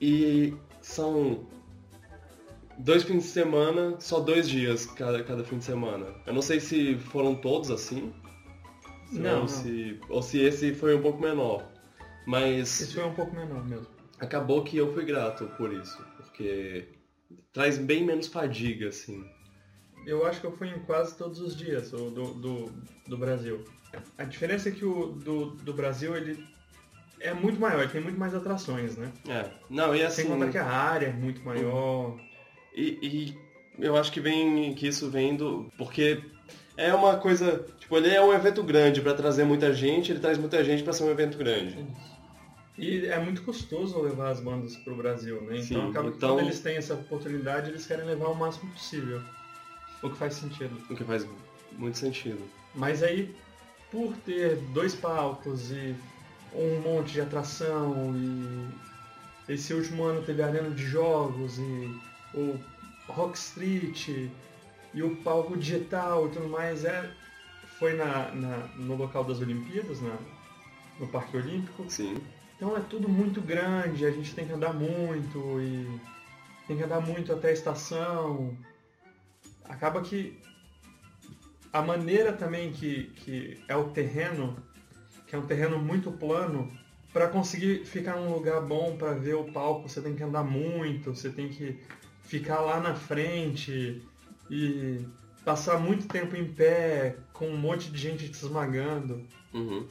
[0.00, 1.46] e são
[2.78, 6.06] dois fins de semana, só dois dias cada, cada fim de semana.
[6.26, 8.12] Eu não sei se foram todos assim.
[9.12, 9.48] Não, ou, não.
[9.48, 11.70] Se, ou se esse foi um pouco menor.
[12.26, 13.86] Mas Esse foi um pouco menor mesmo.
[14.20, 16.88] acabou que eu fui grato por isso, porque
[17.52, 19.24] traz bem menos fadiga, assim.
[20.06, 22.72] Eu acho que eu fui em quase todos os dias do, do,
[23.06, 23.64] do Brasil.
[24.18, 26.44] A diferença é que o do, do Brasil ele
[27.20, 29.12] é muito maior, tem muito mais atrações, né?
[29.28, 30.22] É, não, e assim.
[30.22, 32.18] Sem contar que a área é muito maior.
[32.74, 33.38] E, e
[33.78, 35.70] eu acho que vem que isso vem do.
[35.78, 36.22] Porque
[36.76, 37.64] é uma coisa.
[37.78, 40.92] Tipo, ele é um evento grande pra trazer muita gente, ele traz muita gente pra
[40.92, 41.86] ser um evento grande.
[42.78, 45.58] E é muito custoso levar as bandas pro Brasil, né?
[45.58, 48.70] Então Sim, acaba que então- quando eles têm essa oportunidade, eles querem levar o máximo
[48.72, 49.20] possível.
[50.02, 50.76] O que faz sentido.
[50.90, 51.26] O que faz
[51.72, 52.40] muito sentido.
[52.74, 53.34] Mas aí,
[53.90, 55.94] por ter dois palcos e
[56.54, 62.00] um monte de atração e esse último ano teve a arena de jogos e
[62.34, 62.58] o
[63.06, 64.08] Rock Street
[64.94, 67.10] e o palco digital e tudo mais, é,
[67.78, 70.16] foi na, na- no local das Olimpíadas, na,
[70.98, 71.84] no Parque Olímpico.
[71.88, 72.16] Sim.
[72.62, 76.00] Então é tudo muito grande, a gente tem que andar muito e
[76.68, 78.56] tem que andar muito até a estação.
[79.64, 80.38] Acaba que
[81.72, 84.56] a maneira também que, que é o terreno,
[85.26, 86.70] que é um terreno muito plano,
[87.12, 91.12] para conseguir ficar num lugar bom para ver o palco, você tem que andar muito,
[91.16, 91.80] você tem que
[92.22, 94.00] ficar lá na frente
[94.48, 95.04] e
[95.44, 99.26] passar muito tempo em pé, com um monte de gente te esmagando.
[99.52, 99.84] Uhum.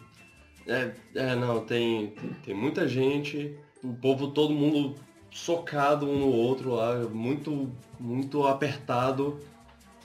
[0.68, 4.96] É, é, não, tem, tem, tem muita gente, o povo, todo mundo
[5.32, 9.40] socado um no outro lá, muito, muito apertado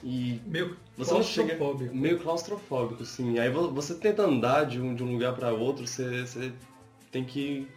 [0.03, 1.95] e Meio Você não chega- claustrofóbico.
[1.95, 3.37] meio claustrofóbico, sim.
[3.39, 6.51] Aí vo- você tenta andar de um, de um lugar para outro, você, você
[7.11, 7.67] tem que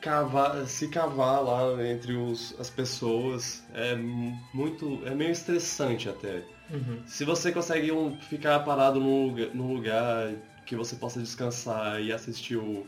[0.00, 3.62] cavar, se cavar lá entre os, as pessoas.
[3.74, 6.42] É mu- muito, é meio estressante até.
[6.70, 7.02] Uhum.
[7.06, 10.32] Se você consegue um- ficar parado num num lugar
[10.70, 12.86] que você possa descansar e assistir o,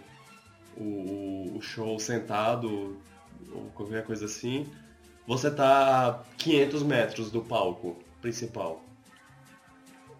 [0.76, 2.96] o, o show sentado
[3.52, 4.68] ou qualquer coisa assim,
[5.26, 8.84] você tá a 500 metros do palco principal.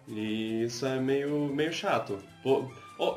[0.09, 2.19] E isso é meio, meio chato.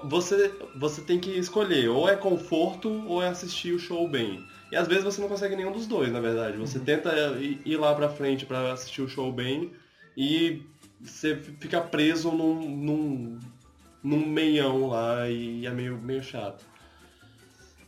[0.04, 4.46] Você, você tem que escolher, ou é conforto ou é assistir o show bem.
[4.70, 6.56] E às vezes você não consegue nenhum dos dois, na verdade.
[6.56, 9.72] Você tenta ir lá pra frente pra assistir o show bem
[10.16, 10.62] e
[11.00, 13.40] você fica preso num, num,
[14.02, 16.64] num meião lá e é meio, meio chato.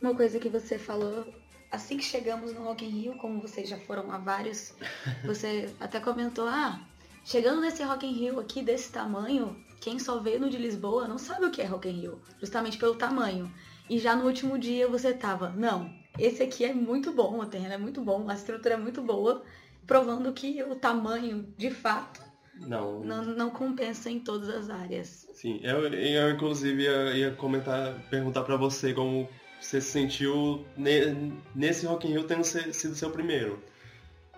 [0.01, 1.27] Uma coisa que você falou,
[1.71, 4.73] assim que chegamos no Rock in Rio, como vocês já foram a vários,
[5.25, 6.79] você até comentou, ah,
[7.23, 11.17] chegando nesse Rock in Rio aqui desse tamanho, quem só veio no de Lisboa não
[11.17, 13.51] sabe o que é Rock in Rio, justamente pelo tamanho.
[13.89, 17.73] E já no último dia você tava, não, esse aqui é muito bom, o terreno
[17.73, 19.43] é muito bom, a estrutura é muito boa,
[19.87, 22.21] provando que o tamanho, de fato,
[22.67, 25.27] Não, não, não compensa em todas as áreas.
[25.33, 29.27] Sim, eu, eu inclusive ia, ia comentar, perguntar pra você como,
[29.59, 33.61] você se sentiu ne- nesse Rock in Rio tendo se- sido seu primeiro?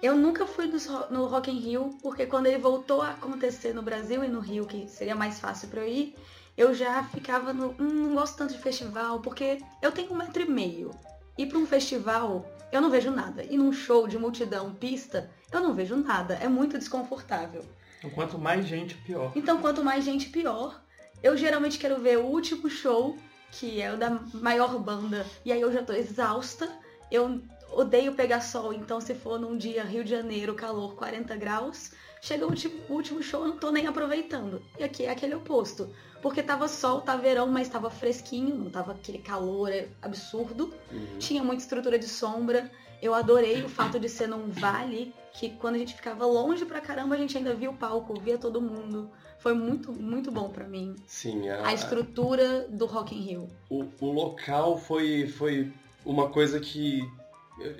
[0.02, 3.74] Eu nunca fui no, ro- no Rock in Rio, porque quando ele voltou a acontecer
[3.74, 6.16] no Brasil e no Rio, que seria mais fácil pra eu ir,
[6.58, 7.70] eu já ficava no.
[7.80, 10.92] Hum, não gosto tanto de festival, porque eu tenho um metro e meio.
[11.38, 13.44] E pra um festival, eu não vejo nada.
[13.44, 16.34] E num show de multidão, pista, eu não vejo nada.
[16.36, 17.64] É muito desconfortável.
[18.02, 19.32] Então, quanto mais gente, pior.
[19.36, 20.82] Então, quanto mais gente, pior.
[21.22, 23.16] Eu geralmente quero ver o último show,
[23.52, 26.68] que é o da maior banda, e aí eu já tô exausta.
[27.12, 27.40] Eu
[27.72, 31.92] odeio pegar sol, então se for num dia Rio de Janeiro, calor 40 graus,
[32.24, 34.64] chega o último, o último show, eu não tô nem aproveitando.
[34.80, 35.94] E aqui é aquele oposto.
[36.24, 40.74] Porque tava sol, tá verão, mas tava fresquinho, não tava aquele calor absurdo.
[41.20, 42.72] Tinha muita estrutura de sombra.
[43.02, 46.80] Eu adorei o fato de ser num vale, que quando a gente ficava longe pra
[46.80, 49.10] caramba, a gente ainda via o palco, via todo mundo.
[49.40, 50.96] Foi muito, muito bom pra mim.
[51.08, 53.48] Sim, a, A estrutura do Rock in Rio.
[53.70, 55.74] o, o local foi, foi
[56.06, 57.02] uma coisa que.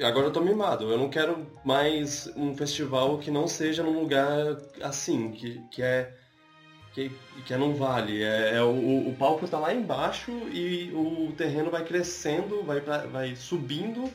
[0.04, 0.90] Agora eu tô mimado.
[0.90, 6.12] Eu não quero mais um festival que não seja num lugar assim, que, que é.
[6.94, 7.10] Que,
[7.46, 8.24] que é num vale.
[8.24, 13.36] É, é o, o palco tá lá embaixo e o terreno vai crescendo, vai, vai
[13.36, 14.12] subindo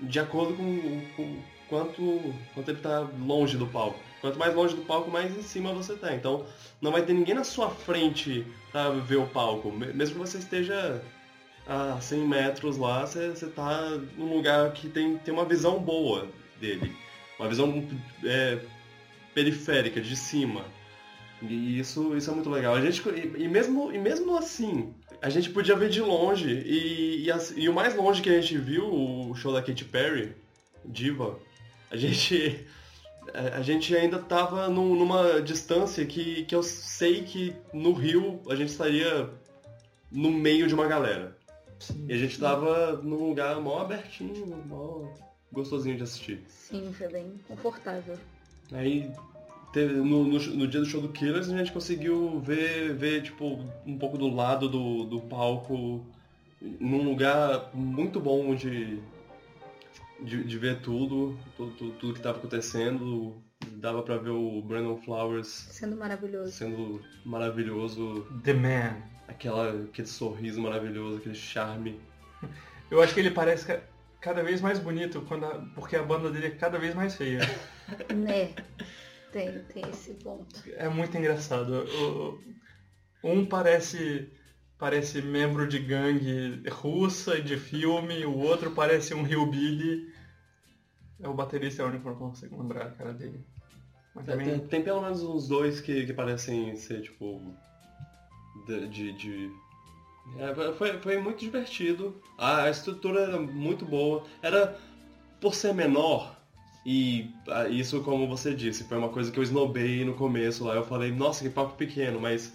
[0.00, 1.36] de acordo com, com
[1.68, 3.98] quanto, quanto ele tá longe do palco.
[4.20, 6.14] Quanto mais longe do palco, mais em cima você tá.
[6.14, 6.44] Então
[6.80, 9.70] não vai ter ninguém na sua frente pra ver o palco.
[9.70, 11.02] Me- Mesmo que você esteja
[11.66, 16.28] a 100 metros lá, você, você tá num lugar que tem, tem uma visão boa
[16.60, 16.96] dele.
[17.38, 17.86] Uma visão
[18.24, 18.58] é,
[19.34, 20.64] periférica, de cima.
[21.42, 22.74] E isso, isso é muito legal.
[22.74, 26.48] A gente, e, e mesmo, e mesmo assim, a gente podia ver de longe.
[26.48, 29.84] E, e, as- e o mais longe que a gente viu, o show da Katy
[29.84, 30.34] Perry,
[30.84, 31.38] Diva,
[31.90, 32.66] a gente,
[33.34, 38.40] a, a gente ainda tava num- numa distância que, que eu sei que no Rio
[38.48, 39.28] a gente estaria
[40.10, 41.36] no meio de uma galera.
[42.08, 45.08] E a gente tava num lugar mó abertinho, mó
[45.52, 46.42] gostosinho de assistir.
[46.48, 48.18] Sim, foi bem confortável.
[48.72, 49.10] Aí
[49.72, 53.64] teve- no, no, no dia do show do Killers a gente conseguiu ver, ver tipo,
[53.86, 56.04] um pouco do lado do, do palco,
[56.60, 58.98] num lugar muito bom de,
[60.20, 63.42] de, de ver tudo, tudo, tudo, tudo que estava acontecendo.
[63.72, 66.50] Dava pra ver o Brandon Flowers Sendo maravilhoso.
[66.52, 68.96] sendo maravilhoso, The Man.
[69.28, 72.00] aquela, aquele sorriso maravilhoso, aquele charme.
[72.90, 73.80] Eu acho que ele parece ca-
[74.20, 77.40] cada vez mais bonito quando a- porque a banda dele é cada vez mais feia.
[78.14, 78.50] Né?
[79.38, 80.62] Tem, tem esse ponto.
[80.76, 81.84] É muito engraçado.
[81.84, 82.40] O-
[83.22, 84.30] um parece
[84.78, 90.12] parece membro de gangue russa e de filme, o outro parece um hillbilly.
[91.20, 93.40] É o baterista é o único que eu não consigo lembrar a cara dele.
[94.14, 97.40] Mas Tem, também tem pelo menos uns dois que, que parecem ser, tipo.
[98.66, 98.88] De.
[98.88, 99.52] de- de-
[100.38, 102.20] É, foi, foi muito divertido.
[102.36, 104.24] A, a estrutura era muito boa.
[104.42, 104.78] Era.
[105.40, 106.36] Por ser menor,
[106.84, 110.74] e ah, isso, como você disse, foi uma coisa que eu esnobei no começo lá.
[110.74, 112.52] Eu falei, nossa, que palco pequeno, mas.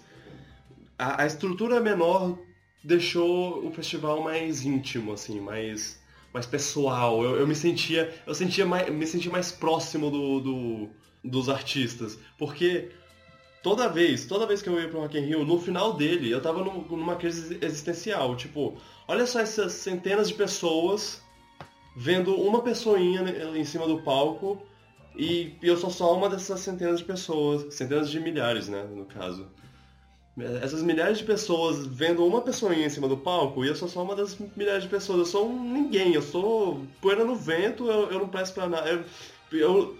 [0.98, 2.38] A, a estrutura menor
[2.82, 6.02] deixou o festival mais íntimo, assim, mais.
[6.32, 7.22] Mais pessoal.
[7.22, 8.12] Eu, eu me sentia.
[8.26, 10.88] Eu sentia mais, me sentia mais próximo do- do,
[11.22, 12.18] dos artistas.
[12.36, 12.90] Porque
[13.62, 16.40] toda vez, toda vez que eu ia pro Rock in Rio, no final dele, eu
[16.42, 18.34] tava num- numa crise existencial.
[18.36, 21.22] Tipo, olha só essas centenas de pessoas
[21.96, 24.60] vendo uma pessoinha né, em cima do palco
[25.16, 29.46] e eu sou só uma dessas centenas de pessoas, centenas de milhares, né, no caso.
[30.60, 34.02] Essas milhares de pessoas vendo uma pessoinha em cima do palco e eu sou só
[34.02, 35.18] uma das milhares de pessoas.
[35.20, 38.90] Eu sou um ninguém, eu sou poeira no vento, eu, eu não presto pra nada.
[38.90, 39.04] Eu,
[39.56, 39.96] eu,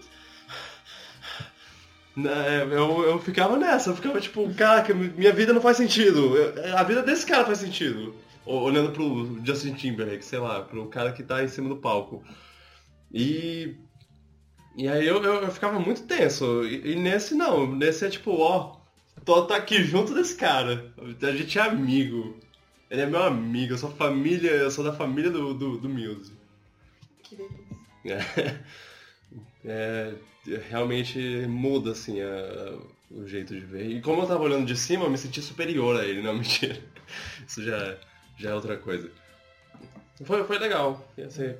[2.17, 6.33] né, eu, eu ficava nessa, eu ficava tipo, caraca, minha vida não faz sentido.
[6.75, 8.13] A vida desse cara faz sentido.
[8.45, 12.23] Olhando pro Justin Timberlake, sei lá, pro cara que tá em cima do palco.
[13.13, 13.75] E.
[14.77, 16.63] E aí eu, eu, eu ficava muito tenso.
[16.65, 18.77] E, e nesse não, nesse é tipo, ó,
[19.23, 20.93] tô tá aqui junto desse cara.
[21.21, 22.37] A gente é amigo.
[22.89, 26.33] Ele é meu amigo, eu sou família, eu sou da família do, do, do Muse.
[27.23, 28.65] Que delícia.
[29.67, 30.13] É,
[30.47, 32.77] é, realmente muda assim a-
[33.09, 33.89] o jeito de ver.
[33.89, 36.79] E como eu tava olhando de cima, eu me senti superior a ele, não mentira.
[37.47, 37.97] Isso já,
[38.37, 39.09] já é outra coisa.
[40.23, 41.05] Foi, foi legal.
[41.23, 41.55] Assim,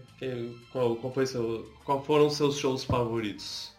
[0.72, 3.76] qual, qual, foi seu, qual foram os seus shows favoritos?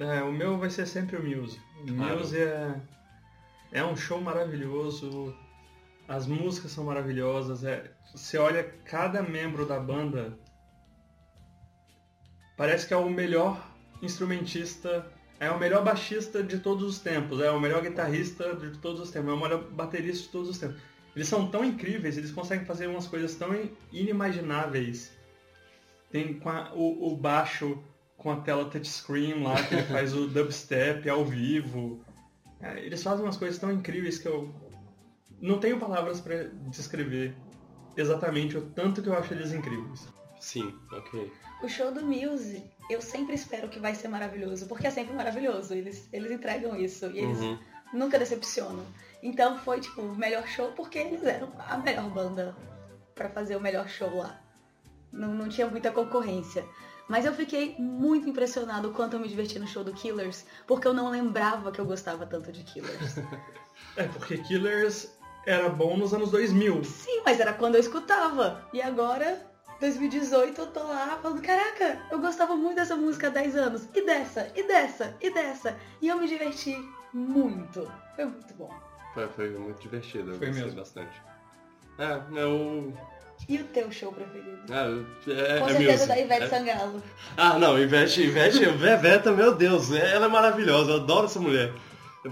[0.00, 1.60] É, o meu vai ser sempre o Muse.
[1.82, 2.18] O Claro.
[2.18, 2.80] Muse é,
[3.72, 5.34] é um show maravilhoso,
[6.08, 10.36] as músicas são maravilhosas, é, você olha cada membro da banda,
[12.56, 13.60] parece que é o melhor
[14.02, 15.06] instrumentista,
[15.38, 19.10] é o melhor baixista de todos os tempos, é o melhor guitarrista de todos os
[19.10, 20.80] tempos, é o melhor baterista de todos os tempos.
[21.16, 23.50] Eles são tão incríveis, eles conseguem fazer umas coisas tão
[23.92, 25.10] inimagináveis.
[26.10, 27.82] Tem com a- o, o baixo
[28.16, 32.00] com a tela touchscreen lá, que ele faz o dubstep ao vivo.
[32.60, 34.52] É, eles fazem umas coisas tão incríveis que eu
[35.40, 37.34] não tenho palavras pra descrever
[37.96, 40.08] exatamente o tanto que eu acho eles incríveis.
[40.40, 41.30] Sim, ok.
[41.62, 45.74] O show do Muse, eu sempre espero que vai ser maravilhoso, porque é sempre maravilhoso.
[45.74, 47.58] Eles, eles entregam isso e eles Uhum.
[47.92, 48.84] nunca decepcionam.
[49.22, 52.54] Então foi tipo o melhor show porque eles eram a melhor banda
[53.14, 54.40] pra fazer o melhor show lá.
[55.12, 56.64] Não, não tinha muita concorrência.
[57.08, 60.92] Mas eu fiquei muito impressionado quanto eu me diverti no show do Killers, porque eu
[60.92, 63.16] não lembrava que eu gostava tanto de Killers.
[63.96, 65.08] É, porque Killers
[65.46, 66.84] era bom nos anos 2000.
[66.84, 68.68] Sim, mas era quando eu escutava.
[68.72, 69.40] E agora,
[69.80, 73.88] 2018, eu tô lá falando, caraca, eu gostava muito dessa música há 10 anos.
[73.94, 75.76] E dessa, e dessa, e dessa.
[76.02, 76.76] E eu me diverti
[77.12, 77.90] muito.
[78.14, 78.87] Foi muito bom.
[79.18, 80.78] Foi, foi muito divertido, eu Foi gostei mesmo.
[80.78, 81.10] bastante.
[81.98, 82.92] É, eu...
[83.48, 84.58] E o teu show preferido?
[84.70, 87.02] É, é, Com é certeza da Ivete É- Sangalo.
[87.36, 91.72] Ah, não, Ivete, Ivete, Veveta, meu Deus, ela é maravilhosa, eu adoro essa mulher.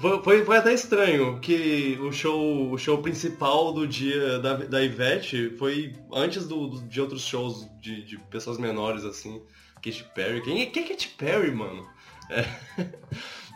[0.00, 4.82] Foi, foi, foi até estranho que o show, o show principal do dia da, da
[4.82, 9.42] Ivete foi antes do, do- de outros shows de, de pessoas menores, assim.
[9.76, 10.42] Katy Perry.
[10.42, 11.86] Quem, é- quem é Katy Perry, mano?
[12.30, 12.44] É.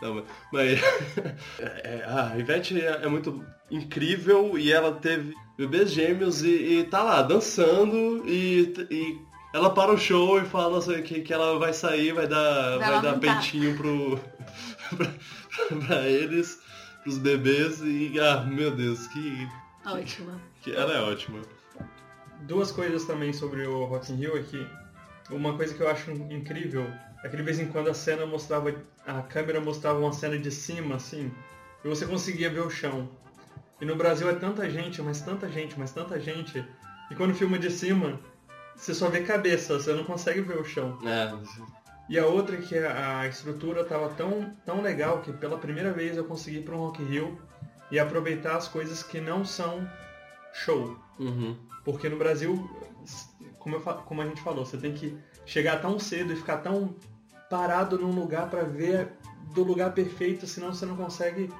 [0.00, 0.80] Não, mas.
[1.58, 7.02] é, a Ivete é, é muito incrível e ela teve bebês gêmeos e, e tá
[7.02, 9.18] lá dançando e, e
[9.52, 12.90] ela para o show e fala assim, que, que ela vai sair, vai dar, Vai
[12.90, 14.18] vai dar peitinho pro,
[14.96, 16.60] pra, pra eles,
[17.02, 18.18] pros bebês e.
[18.20, 19.48] Ah, meu Deus, que,
[19.84, 20.40] Ótima.
[20.62, 21.42] que ela é ótima.
[22.42, 24.66] Duas coisas também sobre o Rock in Rio é que
[25.30, 26.86] uma coisa que eu acho incrível
[27.22, 28.74] é que de vez em quando a cena mostrava,
[29.06, 31.30] a câmera mostrava uma cena de cima, assim,
[31.84, 33.08] e você conseguia ver o chão.
[33.80, 36.64] E no Brasil é tanta gente, mas tanta gente, mas tanta gente,
[37.10, 38.20] e quando filma de cima,
[38.76, 40.98] você só vê cabeça, você não consegue ver o chão.
[41.04, 41.32] É,
[42.08, 46.16] E a outra é que a estrutura estava tão, tão legal que pela primeira vez
[46.16, 47.38] eu consegui ir para um Rock Rio
[47.90, 49.88] e aproveitar as coisas que não são
[50.52, 50.98] show.
[51.18, 51.56] uhum.
[51.84, 52.68] Porque no Brasil,
[53.60, 56.96] como, eu como a gente falou, você tem que chegar tão cedo e ficar tão
[57.48, 59.12] parado num lugar para ver
[59.54, 61.52] do lugar perfeito, senão você não consegue.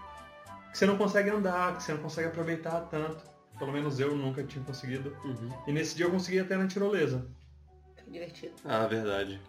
[0.73, 3.25] Você não consegue andar, que você não consegue aproveitar tanto.
[3.59, 5.15] Pelo menos eu nunca tinha conseguido.
[5.25, 5.51] Uhum.
[5.67, 7.27] E nesse dia eu consegui até na tirolesa.
[8.03, 8.55] Foi divertido.
[8.65, 9.41] Ah, verdade.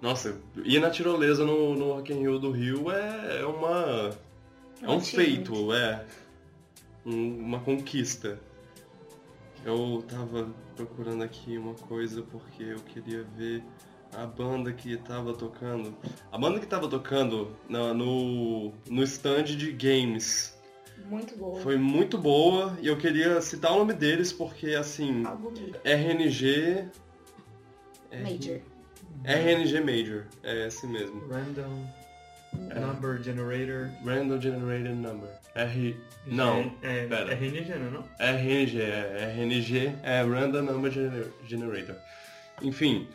[0.00, 4.10] Nossa, ir na tirolesa no, no Rock in Rio do Rio é, é uma.
[4.80, 6.04] É um Um feito, é.
[7.04, 8.38] Um- uma conquista.
[9.64, 10.48] Eu tava
[10.84, 13.62] procurando aqui uma coisa porque eu queria ver
[14.14, 15.94] a banda que tava tocando.
[16.30, 20.56] A banda que tava tocando na- no, no stand de games
[21.10, 21.60] Muito boa.
[21.60, 25.24] foi muito boa e eu queria citar o nome deles porque assim.
[25.24, 25.78] Lindo.
[25.84, 26.88] RNG.
[28.22, 28.60] Major.
[29.24, 31.26] RNG Major, é esse mesmo.
[31.28, 31.86] Random
[32.54, 33.90] Number Generator.
[34.04, 35.28] Random Generated Number.
[35.64, 35.96] R.
[36.26, 37.32] Não, É, pera.
[37.32, 38.04] é RNG, não é não?
[38.18, 41.96] RNG, é RNG é Random Number Gener- Generator.
[42.62, 43.08] Enfim,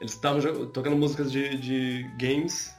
[0.00, 2.74] eles estavam tocando músicas de, de games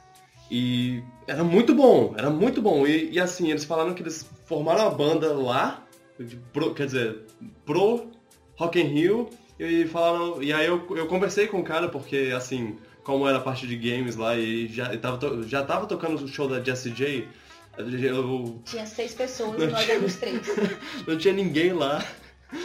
[0.50, 2.86] e era muito bom, era muito bom.
[2.86, 5.84] E, e assim, eles falaram que eles formaram a banda lá,
[6.52, 7.22] pro- quer dizer,
[7.64, 8.10] pro
[8.56, 10.42] Rock in Rio, e falaram.
[10.42, 13.76] E aí eu, eu conversei com o cara porque assim, como era a parte de
[13.76, 17.26] games lá e já e tava, já tava tocando o show da Jessie J,
[17.78, 20.40] eu, Tinha seis pessoas e nós éramos três.
[21.06, 22.04] não tinha ninguém lá.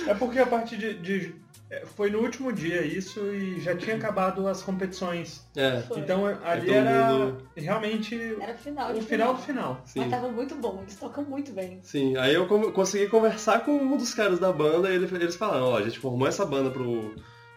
[0.07, 1.35] É porque a parte de, de-
[1.71, 5.47] é, Foi no último dia isso e já tinha acabado as competições.
[5.55, 5.99] É, Foi.
[5.99, 9.81] Então ali todo era mundo- realmente Era final o de final do final.
[9.85, 10.01] sim.
[10.01, 11.79] Mas tava muito bom, eles tocam muito bem.
[11.81, 15.63] Sim, aí eu consegui conversar com um dos caras da banda e ele- eles falaram,
[15.65, 17.15] ó, a gente formou essa banda pro,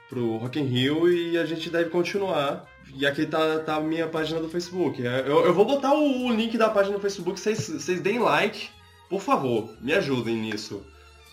[0.08, 2.64] pro Rock in Rio e a gente deve continuar.
[2.96, 5.04] E aqui tá, tá a minha página do Facebook.
[5.06, 8.68] É, Eu, eu vou botar o, o link da página do Facebook, vocês, deem like,
[9.10, 10.82] por favor, me ajudem nisso.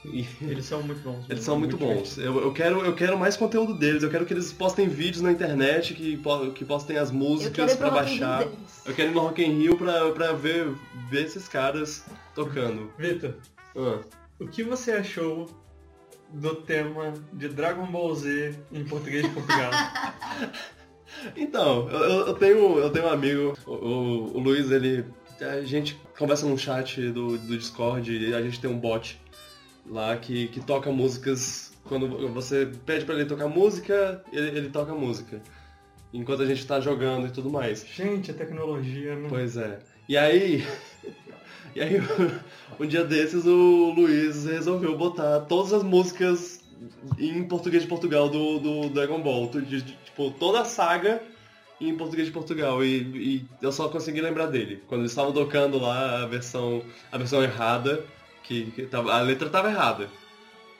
[0.04, 1.26] E- Eles são muito bons.
[1.30, 2.18] eles são muito bons.
[2.18, 5.32] Eu, eu, quero, eu quero mais conteúdo deles, eu quero que eles postem vídeos na
[5.32, 8.48] internet, que, po- que postem as músicas pra baixar.
[8.84, 10.74] Eu quero ir no Rock in Rio pra, pra ver,
[11.12, 12.04] ver esses caras
[12.34, 12.92] tocando.
[12.98, 13.36] Vitor,
[13.78, 14.00] Ah.
[14.40, 15.48] o que você achou
[16.34, 19.70] do tema de Dragon Ball Z em português de Portugal?
[21.36, 25.06] Então, eu, eu- tenho, eu tenho um amigo, o, o- o Luiz, ele.
[25.42, 29.20] A gente conversa num chat do, do Discord e a gente tem um bot
[29.90, 31.72] lá que, que toca músicas.
[31.86, 35.42] Quando você pede pra ele tocar música, ele, ele toca música.
[36.14, 37.84] Enquanto a gente tá jogando e tudo mais.
[37.96, 39.28] Gente, a tecnologia, né?
[39.30, 39.80] Pois é.
[40.08, 40.66] E aí.
[41.74, 41.94] E aí,
[42.78, 46.60] um dia desses, o Luiz resolveu botar todas as músicas
[47.18, 49.50] em português de Portugal do, do Dragon Ball.
[49.50, 51.22] De, de, tipo, toda a saga
[51.80, 52.84] em português de Portugal.
[52.84, 54.84] E, e, eu só consegui lembrar dele.
[54.88, 58.04] Quando eles estavam tocando lá a versão, a versão errada,
[58.44, 60.10] que, que tava, a letra tava errada.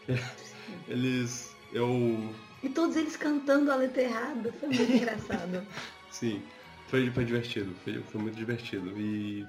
[0.88, 1.56] Eles.
[1.74, 2.34] Eu.
[2.64, 4.52] E todos eles cantando a letra errada.
[4.60, 5.66] Foi muito engraçado.
[6.12, 6.42] Sim.
[6.88, 7.74] Foi, foi divertido.
[7.84, 8.92] Foi, foi muito divertido.
[8.98, 9.46] E.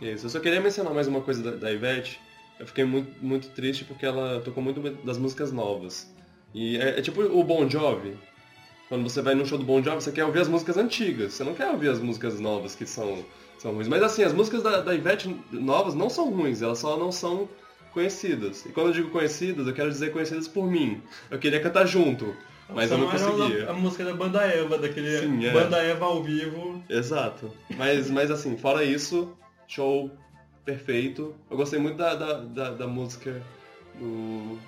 [0.00, 0.26] É isso.
[0.26, 2.20] Eu só queria mencionar mais uma coisa da, da Ivete.
[2.62, 6.08] Eu fiquei muito, muito triste porque ela tocou muito das músicas novas.
[6.54, 8.16] E é, é tipo o Bon Jovi.
[8.88, 11.34] Quando você vai num show do Bon Jovi, você quer ouvir as músicas antigas.
[11.34, 13.24] Você não quer ouvir as músicas novas que são,
[13.58, 13.88] são ruins.
[13.88, 16.62] Mas assim, as músicas da, da Ivete novas não são ruins.
[16.62, 17.48] Elas só não são
[17.92, 18.64] conhecidas.
[18.64, 21.02] E quando eu digo conhecidas, eu quero dizer conhecidas por mim.
[21.32, 22.32] Eu queria cantar junto,
[22.68, 23.66] mas eu não conseguia.
[23.66, 25.52] A, a música da Banda Eva, daquele Sim, é.
[25.52, 26.80] Banda Eva ao vivo.
[26.88, 27.50] Exato.
[27.76, 29.36] Mas, mas assim, fora isso,
[29.66, 30.08] show
[30.64, 31.34] perfeito.
[31.50, 33.42] Eu gostei muito da, da, da, da música
[33.94, 34.58] do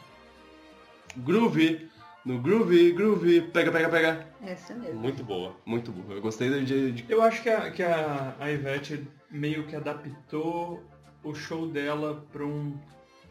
[1.19, 1.89] Groovy.
[2.25, 4.27] No Groovy, Groovy, pega, pega, pega.
[4.43, 4.99] Essa mesmo.
[4.99, 6.15] Muito boa, muito boa.
[6.15, 6.93] Eu gostei de...
[6.93, 7.05] de...
[7.09, 10.83] Eu acho que, a, que a, a Ivete meio que adaptou
[11.23, 12.75] o show dela para um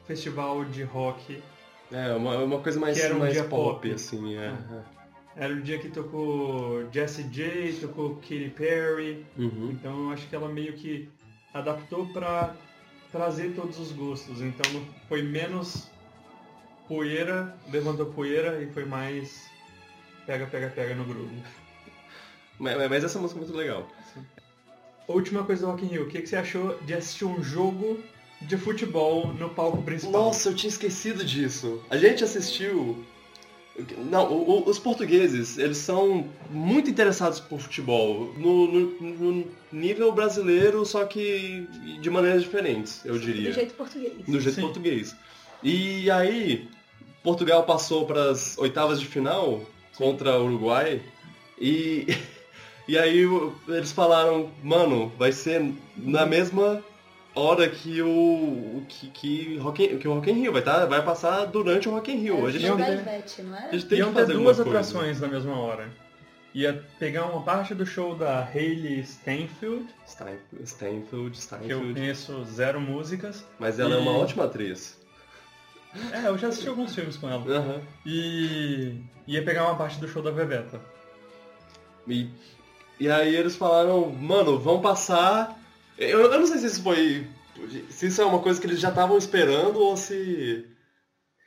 [0.06, 1.42] festival de rock.
[1.92, 4.50] É, uma, uma coisa mais, que era um mais dia pop, pop, assim, é.
[4.50, 4.82] Uhum.
[5.36, 9.26] Era o dia que tocou Jessie J, tocou Katy Perry.
[9.38, 9.72] Uhum.
[9.72, 11.10] Então eu acho que ela meio que
[11.54, 12.56] adaptou para
[13.12, 14.42] trazer todos os gostos.
[14.42, 15.88] Então foi menos
[16.88, 19.50] poeira, levantou poeira e foi mais
[20.26, 21.30] pega, pega, pega no grupo.
[22.60, 23.90] Mas, mas essa música é muito legal.
[24.14, 24.24] Sim.
[25.08, 28.02] Última coisa do Rock in Rio, o que, que você achou de assistir um jogo
[28.44, 30.26] de futebol no palco principal.
[30.26, 31.84] Nossa, eu tinha esquecido disso.
[31.90, 33.04] A gente assistiu.
[33.98, 38.32] Não, o, o, os portugueses, eles são muito interessados por futebol.
[38.38, 41.68] No, no, no, nível brasileiro, só que
[42.00, 43.50] de maneiras diferentes, eu diria.
[43.50, 44.14] Do jeito português.
[44.28, 44.62] Do jeito Sim.
[44.62, 45.16] português.
[45.64, 46.70] E aí,
[47.24, 49.62] Portugal passou para as oitavas de final
[49.98, 51.02] contra o Uruguai.
[51.60, 52.06] E,
[52.88, 53.26] e aí
[53.68, 56.84] eles falaram, mano, vai ser na mesma
[57.36, 61.46] hora que o que, que, Rock, que o Rock in Rio vai, tá, vai passar
[61.46, 62.46] durante o Rock in Rio.
[62.46, 63.68] É, a gente tem, Ivete, não é?
[63.68, 64.70] a gente tem Iam que fazer ter duas coisa.
[64.70, 65.90] atrações na mesma hora.
[66.54, 72.80] Ia pegar uma parte do show da Hayley Steinfeld, Steinfeld, Steinfeld, que eu conheço zero
[72.80, 73.44] músicas.
[73.58, 75.02] Mas ela E- é uma ótima atriz.
[76.12, 77.82] É, eu já assisti alguns filmes com ela.
[78.06, 78.96] E
[79.28, 80.80] ia pegar uma parte do show da Bebeta.
[82.08, 82.30] E,
[83.00, 85.60] e aí eles falaram, mano, vão passar.
[85.98, 87.28] Eu, eu não sei se isso foi.
[87.90, 90.66] Se isso é uma coisa que eles já estavam esperando ou se.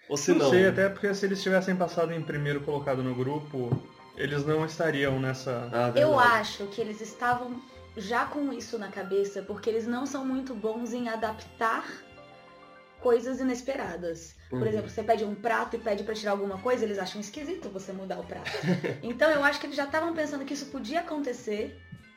[0.09, 0.51] Ou se não, não.
[0.51, 3.71] sei, até porque se eles tivessem passado em primeiro colocado no grupo,
[4.17, 5.69] eles não estariam nessa.
[5.73, 7.61] Ah, Eu acho que eles estavam
[7.97, 11.85] já com isso na cabeça, porque eles não são muito bons em adaptar
[13.01, 14.35] coisas inesperadas.
[14.49, 14.67] Por Uhum.
[14.69, 17.93] exemplo, você pede um prato e pede pra tirar alguma coisa, eles acham esquisito você
[17.93, 18.51] mudar o prato.
[19.03, 21.77] então eu acho que eles já estavam pensando que isso podia acontecer,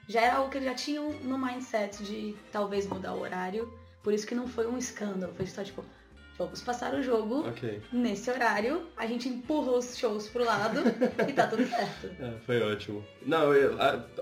[0.10, 3.72] já era algo que eles já tinham no mindset de talvez mudar o horário.
[4.04, 5.84] Por isso que não foi um escândalo, foi só tipo,
[6.38, 7.82] vamos passar o jogo Ok.
[7.92, 10.80] nesse horário, a gente empurra os shows pro lado
[11.28, 12.08] e tá tudo certo.
[12.20, 13.04] É, foi ótimo.
[13.26, 13.52] Não,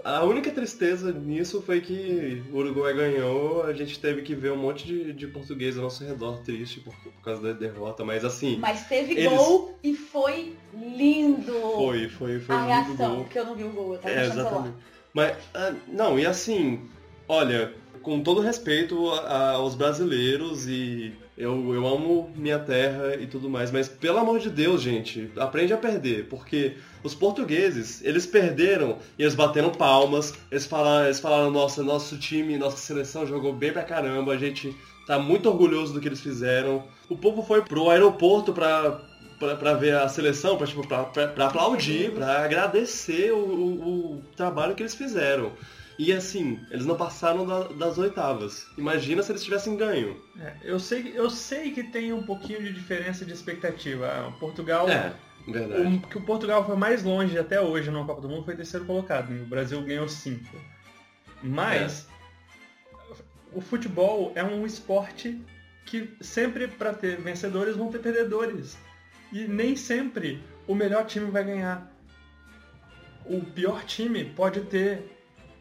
[0.03, 4.51] a, a única tristeza nisso foi que o Uruguai ganhou, a gente teve que ver
[4.51, 8.25] um monte de, de português ao nosso redor triste por, por causa da derrota, mas
[8.25, 13.23] assim, Mas teve Eles- gol e foi lindo foi, foi, foi a lindo reação, gol.
[13.23, 14.73] porque eu não vi o gol, eu tava É, celular.
[15.13, 16.81] Mas, ah, não, e assim,
[17.27, 23.27] olha, com todo respeito a- a- aos brasileiros e eu, eu amo minha terra e
[23.27, 28.25] tudo mais, mas pelo amor de Deus, gente, aprende a perder, porque os portugueses, eles
[28.25, 33.53] perderam e eles bateram palmas, eles falaram, eles falaram nossa, nosso time, nossa seleção jogou
[33.53, 36.83] bem pra caramba, a gente tá muito orgulhoso do que eles fizeram.
[37.09, 38.99] O povo foi pro aeroporto pra,
[39.39, 44.15] pra, pra ver a seleção, pra, tipo, pra, pra, pra aplaudir, pra agradecer o, o,
[44.17, 45.51] o trabalho que eles fizeram.
[45.99, 48.67] E assim, eles não passaram da- das oitavas.
[48.77, 50.15] Imagina se eles tivessem ganho.
[50.39, 54.07] É, eu, sei, eu sei que tem um pouquinho de diferença de expectativa.
[54.07, 54.88] Ah, O Portugal.
[54.88, 55.11] É,
[55.47, 55.81] verdade.
[55.95, 58.85] O que o Portugal foi mais longe até hoje na Copa do Mundo foi terceiro
[58.85, 59.31] colocado.
[59.31, 60.55] O Brasil ganhou cinco.
[61.41, 62.07] Mas
[63.51, 65.41] o futebol é um esporte
[65.85, 68.77] que sempre para ter vencedores vão ter perdedores.
[69.32, 71.91] E nem sempre o melhor time vai ganhar.
[73.25, 75.03] O pior time pode ter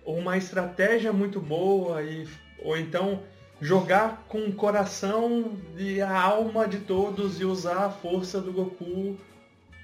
[0.05, 2.29] uma estratégia muito boa e
[2.63, 3.23] ou então
[3.61, 9.19] jogar com o coração e a alma de todos e usar a força do Goku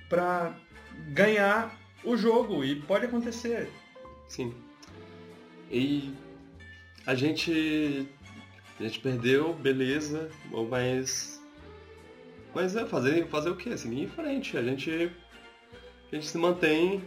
[0.09, 0.55] para
[1.09, 3.69] ganhar o jogo e pode acontecer.
[4.29, 4.55] Sim.
[5.71, 6.13] E
[7.07, 8.07] a gente
[8.79, 10.29] A gente perdeu, beleza,
[10.69, 11.32] mas.
[12.55, 13.77] Mas é fazer, fazer o quê?
[13.77, 14.57] Seguir em frente.
[14.57, 15.11] A gente.
[16.11, 17.03] A gente se mantém,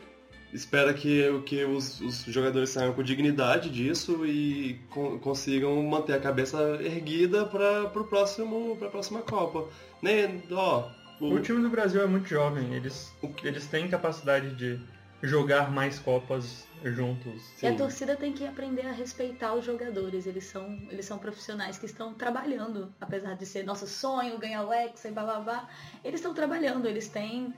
[0.52, 6.20] espera que, que os, os jogadores saiam com dignidade disso e con- consigam manter a
[6.20, 9.68] cabeça erguida para pro próximo, pra próxima Copa.
[10.02, 10.90] Nem, ó,
[11.22, 14.80] o- O time do Brasil é muito jovem, eles, eles têm capacidade de
[15.22, 17.42] jogar mais Copas juntos.
[17.64, 17.78] E a Sim.
[17.78, 20.28] torcida tem que aprender a respeitar os jogadores.
[20.28, 22.94] Eles são, eles são profissionais que estão trabalhando.
[23.02, 25.70] Apesar de ser nosso sonho, ganhar o Hexa e blá blá blá.
[26.04, 27.54] Eles estão trabalhando, eles têm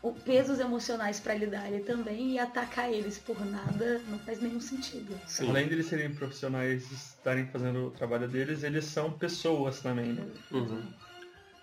[0.00, 5.18] o- pesos emocionais para lidarem também e atacar eles por nada não faz nenhum sentido.
[5.26, 5.48] sim.
[5.48, 10.12] Além de eles serem profissionais e estarem fazendo o trabalho deles, eles são pessoas também,
[10.12, 10.24] né?
[10.52, 10.82] Uhum.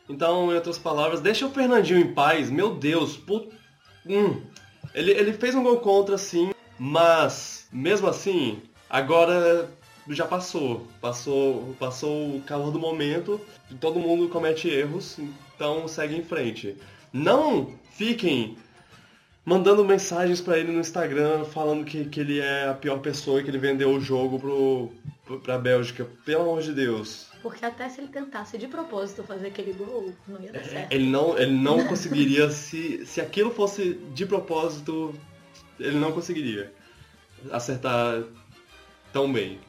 [0.10, 2.50] Então, em outras palavras, deixa o Fernandinho em paz.
[2.50, 3.50] Meu Deus, put...
[4.06, 4.42] hum.
[4.94, 9.70] ele, ele fez um gol contra, sim, mas, mesmo assim, agora
[10.10, 10.86] já passou.
[11.02, 13.40] Passou, passou o calor do momento,
[13.80, 15.18] todo mundo comete erros,
[15.56, 16.76] então segue em frente.
[17.12, 18.58] Não fiquem
[19.46, 23.44] mandando mensagens pra ele no Instagram falando que, que ele é a pior pessoa e
[23.44, 24.92] que ele vendeu o jogo pro,
[25.24, 26.06] pro, pra Bélgica.
[26.26, 27.28] Pelo amor de Deus.
[27.42, 30.92] Porque até se ele tentasse de propósito fazer aquele gol, não ia dar certo.
[30.92, 35.14] Ele não, ele não conseguiria, se, se aquilo fosse de propósito,
[35.80, 36.74] ele não conseguiria
[37.52, 38.24] acertar
[39.14, 39.60] tão bem.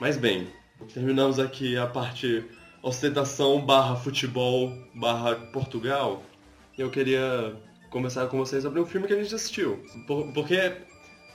[0.00, 0.48] Mas bem,
[0.92, 2.44] terminamos aqui a parte
[2.82, 6.22] ostentação barra futebol barra Portugal.
[6.76, 7.56] Eu queria
[7.90, 9.82] conversar com vocês sobre um filme que a gente assistiu.
[10.06, 10.72] Por- porque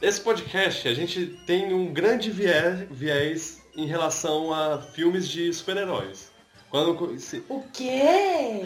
[0.02, 6.32] esse podcast a gente tem um grande viés, viés em relação a filmes de super-heróis.
[6.70, 8.66] Quando, se- O quê?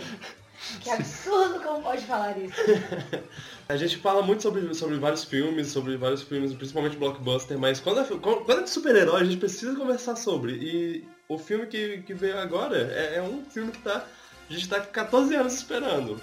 [0.81, 2.55] Que absurdo como pode falar isso.
[3.69, 7.99] A gente fala muito sobre, sobre vários filmes, sobre vários filmes, principalmente blockbuster, mas quando
[7.99, 10.53] é, quando é de super-herói a gente precisa conversar sobre.
[10.53, 14.05] E o filme que, que veio agora é, é um filme que tá,
[14.49, 16.19] a gente tá 14 anos esperando.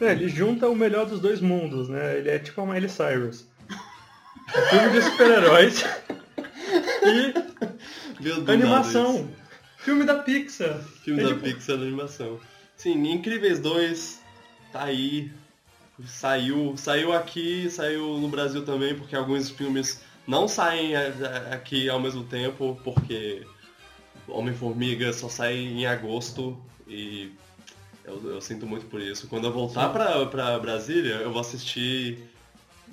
[0.00, 2.18] É, ele junta o melhor dos dois mundos, né?
[2.18, 3.44] Ele é tipo a Miley Cyrus.
[3.68, 5.84] Um filme de super-heróis
[7.02, 9.28] e nada animação.
[9.78, 10.78] Filme da Pixar.
[11.02, 12.38] Filme É da tipo- Pixar da animação.
[12.76, 14.20] Sim, Incríveis 2
[14.72, 15.30] tá aí.
[16.06, 21.00] Saiu, saiu aqui, saiu no Brasil também, porque alguns filmes não saem a-
[21.50, 23.46] a- aqui ao mesmo tempo, porque
[24.28, 27.32] Homem-Formiga só sai em agosto e
[28.04, 29.26] eu, eu sinto muito por isso.
[29.28, 32.18] Quando eu voltar pra, pra Brasília, eu vou assistir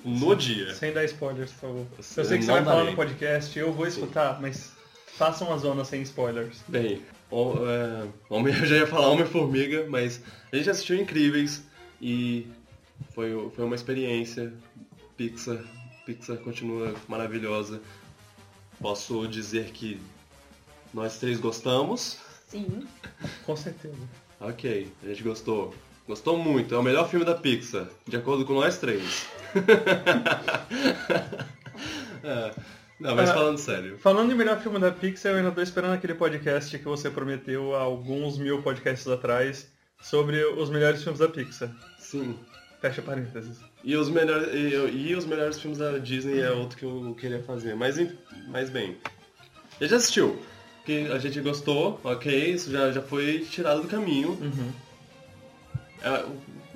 [0.04, 0.74] no dia.
[0.74, 1.86] Sem dar spoilers, por favor.
[1.96, 4.72] Eu sei Eu que você não vai falar no podcast, eu vou escutar, mas
[5.16, 6.58] faça uma zona sem spoilers.
[6.68, 10.20] Bem, o- é, Homem- eu já ia falar Homem-Formiga, mas
[10.52, 11.64] a gente assistiu Incríveis
[12.00, 12.46] e
[13.18, 14.52] foi, foi uma experiência.
[15.16, 15.58] Pixar,
[16.06, 17.80] Pixar continua maravilhosa.
[18.80, 20.00] Posso dizer que
[20.94, 22.20] nós três gostamos.
[22.46, 22.86] Sim.
[23.44, 23.96] Com certeza.
[24.38, 25.74] Ok, a gente gostou.
[26.06, 29.26] Gostou muito, é o melhor filme da Pixar, de acordo com nós três.
[32.20, 32.52] É,
[32.98, 33.96] Não, mas Ah, falando sério.
[33.98, 37.74] Falando em melhor filme da Pixar, eu ainda tô esperando aquele podcast que você prometeu
[37.76, 39.70] há alguns mil podcasts atrás
[40.02, 41.70] sobre os melhores filmes da Pixar.
[41.96, 42.36] Sim.
[42.80, 43.58] Fecha parênteses.
[43.82, 47.42] E os, melhores, e, e os melhores filmes da Disney é outro que eu queria
[47.42, 47.74] fazer.
[47.74, 47.96] Mas,
[48.48, 48.96] mas bem.
[49.80, 50.40] A gente assistiu.
[50.84, 54.30] Que a gente gostou, ok, isso já, já foi tirado do caminho.
[54.30, 54.72] Uhum.
[56.02, 56.24] É,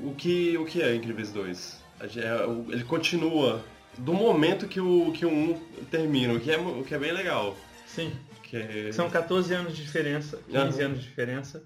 [0.01, 1.81] o, o que, o que é Incríveis 2?
[2.01, 2.43] A gen- é,
[2.73, 3.65] ele continua
[3.97, 5.55] do momento que o, que o 1
[5.91, 7.57] termina, o que é, o que é bem legal.
[7.87, 8.13] Sim.
[8.43, 10.85] Que é- São 14 anos de diferença, 15 Aham.
[10.87, 11.63] anos de diferença.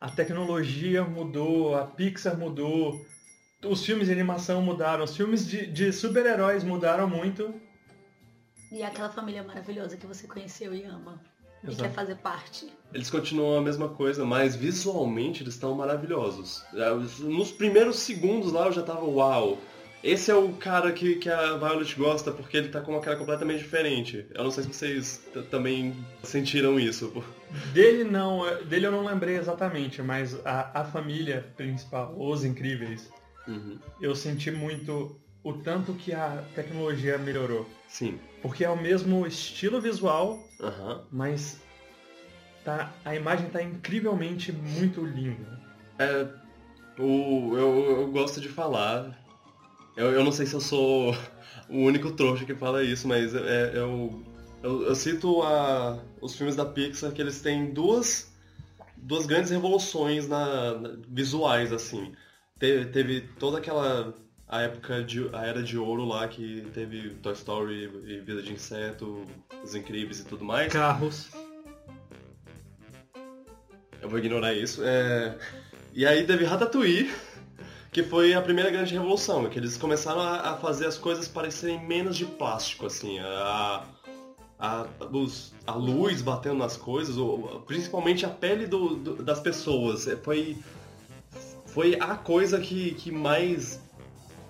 [0.00, 3.02] A tecnologia mudou, a Pixar mudou,
[3.64, 7.54] os filmes de animação mudaram, os filmes de, de super-heróis mudaram muito.
[8.70, 11.20] E aquela família maravilhosa que você conheceu e ama.
[11.62, 11.82] E Exato.
[11.84, 12.68] quer fazer parte.
[12.92, 16.64] Eles continuam a mesma coisa, mas visualmente eles estão maravilhosos.
[16.74, 16.90] É,
[17.24, 19.58] Nos primeiros segundos lá eu já tava, uau,
[20.02, 23.16] esse é o cara que, que a Violet gosta porque ele tá com uma cara
[23.16, 24.26] completamente diferente.
[24.34, 27.24] Eu não sei se vocês também sentiram isso.
[27.72, 33.10] Dele não, dele eu não lembrei exatamente, mas a, a família principal, os incríveis,
[33.48, 33.78] Uhum.
[34.00, 37.68] eu senti muito o tanto que a tecnologia melhorou.
[37.88, 38.18] Sim.
[38.42, 41.04] Porque é o mesmo estilo visual, Aham.
[41.10, 41.60] mas
[42.64, 45.60] tá, a imagem tá incrivelmente muito linda.
[45.98, 46.26] É,
[47.00, 49.16] o, eu, eu gosto de falar.
[49.96, 51.14] Eu, eu não sei se eu sou
[51.68, 54.22] o único trouxa que fala isso, mas é, eu,
[54.62, 58.30] eu, eu cito a, os filmes da Pixar que eles têm duas,
[58.96, 62.12] duas grandes revoluções na, na- visuais, assim.
[62.58, 64.14] Teve, teve toda aquela
[64.48, 68.52] a época de a era de ouro lá que teve Toy Story e Vida de
[68.52, 69.24] Inseto,
[69.62, 70.72] Os Incríveis e tudo mais.
[70.72, 71.28] Carros.
[74.00, 74.82] eu vou ignorar isso.
[74.84, 75.36] É...
[75.92, 77.10] E aí teve Ratatouille,
[77.90, 81.84] que foi a primeira grande revolução, que eles começaram a, a fazer as coisas parecerem
[81.84, 83.84] menos de plástico, assim, a,
[84.58, 90.06] a, os, a luz batendo nas coisas, ou, principalmente a pele do, do, das pessoas.
[90.06, 90.56] É, foi,
[91.76, 93.78] foi a coisa que, que mais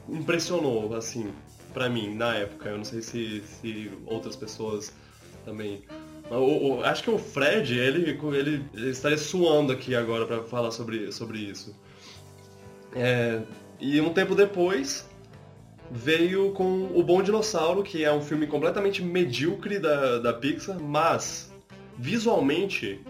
[0.08, 1.32] impressionou, assim,
[1.74, 2.68] pra mim, na época.
[2.68, 4.92] Eu não sei se, se outras pessoas
[5.44, 5.82] também.
[6.30, 10.70] O, o, acho que o Fred, ele, ele, ele estaria suando aqui agora para falar
[10.70, 11.74] sobre, sobre isso.
[12.94, 13.42] É,
[13.80, 15.08] e um tempo depois
[15.90, 21.52] veio com O Bom Dinossauro, que é um filme completamente medíocre da, da Pixar, mas
[21.98, 23.00] visualmente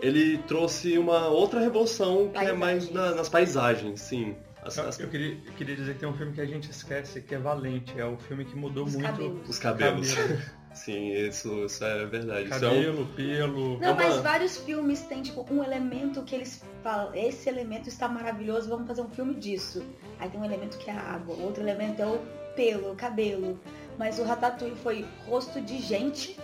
[0.00, 2.50] ele trouxe uma outra revolução que Paisagens.
[2.50, 4.34] é mais na- nas paisagens, sim.
[4.62, 7.20] As- as- Eu queria, eu queria dizer que tem um filme que a gente esquece,
[7.20, 7.98] que é Valente.
[7.98, 9.06] É o filme que mudou Os muito.
[9.06, 9.48] cabelos.
[9.48, 10.12] os cabelos.
[10.14, 10.38] Cabelo.
[10.74, 12.46] Sim, isso, isso é verdade.
[12.46, 13.78] É Cabelo, pelo.
[13.78, 17.88] Não, É uma- mas vários filmes têm, tipo, um elemento que eles falam, esse elemento
[17.88, 19.82] está maravilhoso, vamos fazer um filme disso.
[20.18, 22.18] Aí tem um elemento que é a água, outro elemento é o
[22.54, 23.58] pelo, o cabelo.
[23.96, 26.36] Mas o Ratatouille foi rosto de gente,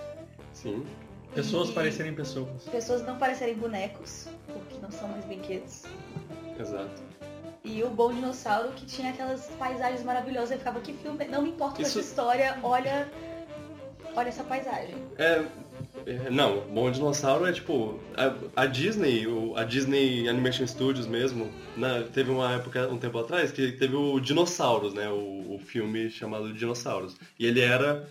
[0.54, 0.82] Sim.
[1.34, 2.62] Pessoas e parecerem pessoas.
[2.70, 5.84] pessoas não parecerem bonecos, porque não são mais brinquedos.
[6.60, 7.02] Exato.
[7.64, 11.50] E o Bom Dinossauro, que tinha aquelas paisagens maravilhosas, eu ficava, que filme, não me
[11.50, 13.08] importa com Isso- essa história, olha,
[14.14, 14.94] olha essa paisagem.
[15.16, 15.44] É,
[16.06, 17.98] é, não, Bom Dinossauro é tipo.
[18.16, 23.18] A, a Disney, o- a Disney Animation Studios mesmo, né, teve uma época, um tempo
[23.18, 25.08] atrás, que teve o Dinossauros, né?
[25.08, 27.16] O, o filme chamado Dinossauros.
[27.38, 28.06] E ele era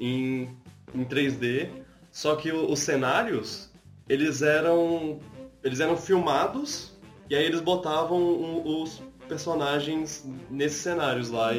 [0.00, 0.48] em,
[0.94, 1.68] em 3D,
[2.12, 3.68] só que os cenários,
[4.08, 5.18] eles eram.
[5.64, 6.92] Eles eram filmados
[7.30, 11.58] e aí eles botavam um- os personagens nesses cenários lá e,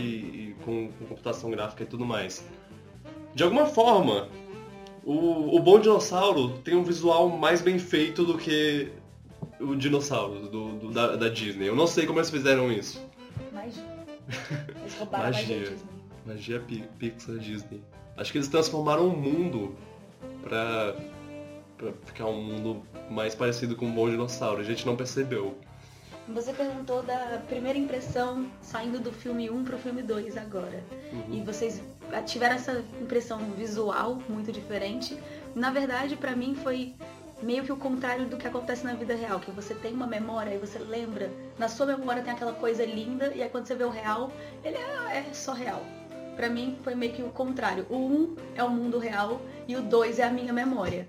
[0.51, 2.45] e com, com computação gráfica e tudo mais.
[3.33, 4.27] De alguma forma,
[5.03, 8.91] o, o Bom Dinossauro tem um visual mais bem feito do que
[9.59, 11.67] o Dinossauro do, do- da, da Disney.
[11.69, 13.01] Eu não sei como eles fizeram isso.
[13.51, 13.83] Magia.
[14.81, 15.77] Eles roubaram magia Magia.
[16.25, 17.81] Magia Pi- Pixar Disney.
[18.17, 19.75] Acho que eles transformaram o mundo
[20.43, 20.95] pra,
[21.77, 24.61] pra ficar um mundo mais parecido com o Bom Dinossauro.
[24.61, 25.57] A gente não percebeu.
[26.29, 30.81] Você perguntou da primeira impressão saindo do filme 1 pro filme 2 agora.
[31.29, 31.81] E vocês
[32.25, 35.17] tiveram essa impressão visual muito diferente.
[35.53, 36.95] Na verdade, pra mim foi
[37.41, 40.55] meio que o contrário do que acontece na vida real, que você tem uma memória
[40.55, 41.29] e você lembra,
[41.59, 44.31] na sua memória tem aquela coisa linda e aí quando você vê o real,
[44.63, 45.81] ele é, é só real.
[46.35, 47.85] Pra mim foi meio que o contrário.
[47.89, 51.07] O 1 é o mundo real e o 2 é a minha memória.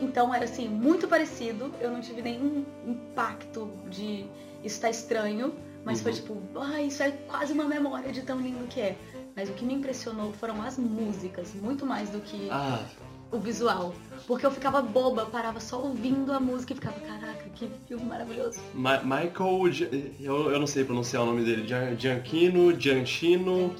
[0.00, 4.26] Então era assim, muito parecido, eu não tive nenhum impacto de
[4.62, 5.54] isso tá estranho,
[5.84, 6.16] mas foi Uhum.
[6.18, 8.96] tipo, ah, isso é quase uma memória de tão lindo que é.
[9.34, 12.84] Mas o que me impressionou foram as músicas, muito mais do que Ah,
[13.30, 13.94] o visual.
[14.26, 18.60] Porque eu ficava boba, parava só ouvindo a música e ficava, caraca, que filme maravilhoso.
[18.74, 20.10] Ma- Michael.
[20.20, 21.66] Eu, eu não sei pronunciar o nome dele.
[21.66, 23.74] Gian- Gianchino, Gianchino.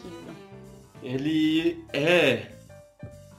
[1.03, 2.47] Ele é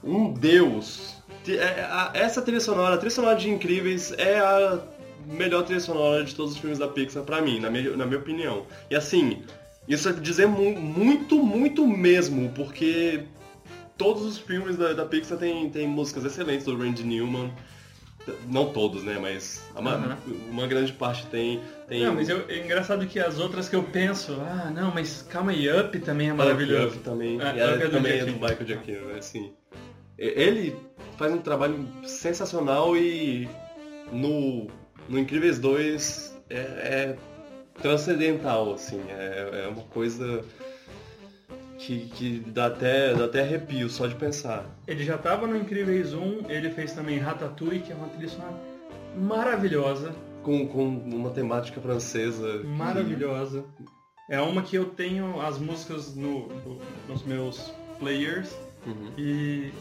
[0.02, 1.16] um deus.
[1.48, 4.78] É- Essa trilha sonora, a trilha sonora de Incríveis é a
[5.26, 8.18] melhor trilha sonora de todos os filmes da Pixar pra mim, na minha, na minha
[8.18, 8.64] opinião.
[8.90, 9.42] E assim,
[9.88, 13.24] isso é dizer mu- muito, muito mesmo, porque
[13.98, 17.50] todos os filmes da, da Pixar tem, tem músicas excelentes do Randy Newman.
[18.48, 19.18] Não todos, né?
[19.20, 20.16] Mas a ma- Aham.
[20.50, 21.60] uma grande parte tem.
[21.88, 25.22] tem Não, mas eu- é engraçado que as outras que eu penso, ah, não, mas
[25.22, 26.96] calma aí, Up também é maravilhoso.
[26.96, 27.40] Up também.
[27.40, 28.32] É, e Up é do também é do.
[28.32, 29.18] Michael Giacchino, né?
[29.18, 29.52] Assim,
[30.18, 30.76] ele
[31.16, 33.48] faz um trabalho sensacional e
[34.12, 34.66] no,
[35.08, 37.16] no Incríveis 2 é, é
[37.80, 39.00] transcendental, assim.
[39.08, 40.44] É, é uma coisa
[41.80, 44.64] que, que dá, até, dá até arrepio só de pensar.
[44.86, 48.54] Ele já tava no Incríveis 1, ele fez também Ratatouille, que é uma trilha sonora
[49.16, 52.58] maravilhosa, Com, com uma temática francesa.
[52.58, 53.64] que- maravilhosa.
[54.28, 56.78] É uma que eu tenho as músicas no- no-
[57.08, 58.54] nos meus players
[58.86, 59.10] Uhum.
[59.18, 59.72] e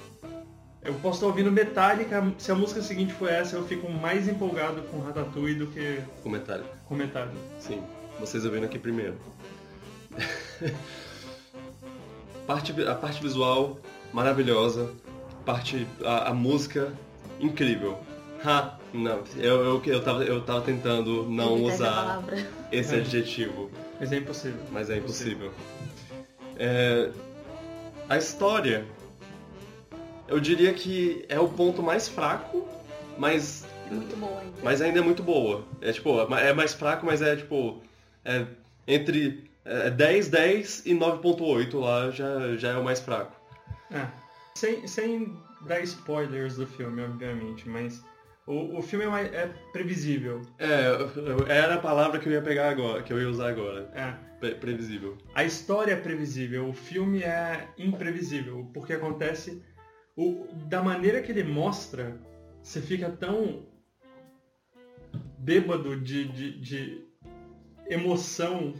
[0.84, 4.82] eu posso estar ouvindo Metallica, se a música seguinte for essa, eu fico mais empolgado
[4.84, 6.66] com Ratatouille do que Comentário.
[6.88, 7.38] com Metallica.
[7.60, 7.82] Sim,
[8.20, 9.16] vocês ouvindo aqui primeiro.
[12.50, 13.78] parte, a parte visual
[14.12, 14.92] maravilhosa,
[15.46, 16.92] parte a, a música
[17.40, 18.00] incrível.
[18.44, 22.24] Ha, não, eu, eu, eu, tava, eu tava tentando não Evitar usar
[22.72, 22.98] esse É.
[23.00, 23.70] adjetivo,
[24.00, 24.60] Mas é impossível.
[24.72, 25.52] mas é impossível.
[26.58, 27.12] É,
[28.10, 28.84] a história,
[30.28, 32.68] eu diria que é o ponto mais fraco,
[33.18, 34.58] mas Muito boa ainda.
[34.64, 35.64] mas ainda é muito boa.
[35.82, 37.80] É tipo, é mais fraco, mas é tipo.
[38.26, 38.46] É
[38.88, 43.36] entre é, 10, 10 e 9.8 lá já, já é o mais fraco.
[43.92, 44.08] É.
[44.56, 48.04] Sem, sem dar spoilers do filme, obviamente, mas
[48.48, 50.42] O, o filme é, mais- é previsível.
[50.58, 53.90] É, era a palavra que eu ia pegar agora, que eu ia usar agora.
[53.94, 54.14] É.
[54.40, 55.18] Pre- previsível.
[55.36, 59.62] A história é previsível, o filme é imprevisível, porque acontece
[60.18, 62.18] o, da maneira que ele mostra,
[62.62, 63.68] você fica tão
[65.38, 67.06] bêbado de, de, de
[67.88, 68.74] emoção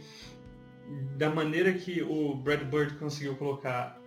[1.16, 3.98] da maneira que o Brad Bird conseguiu colocar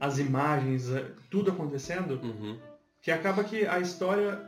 [0.00, 2.58] as imagens, eh, tudo acontecendo, Uhum.
[3.02, 4.40] que acaba que a história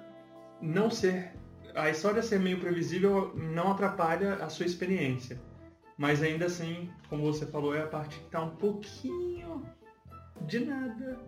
[0.61, 1.33] não ser
[1.75, 5.41] a história ser meio previsível não atrapalha a sua experiência
[5.97, 9.63] mas ainda assim como você falou é a parte que está um pouquinho
[10.43, 11.19] de nada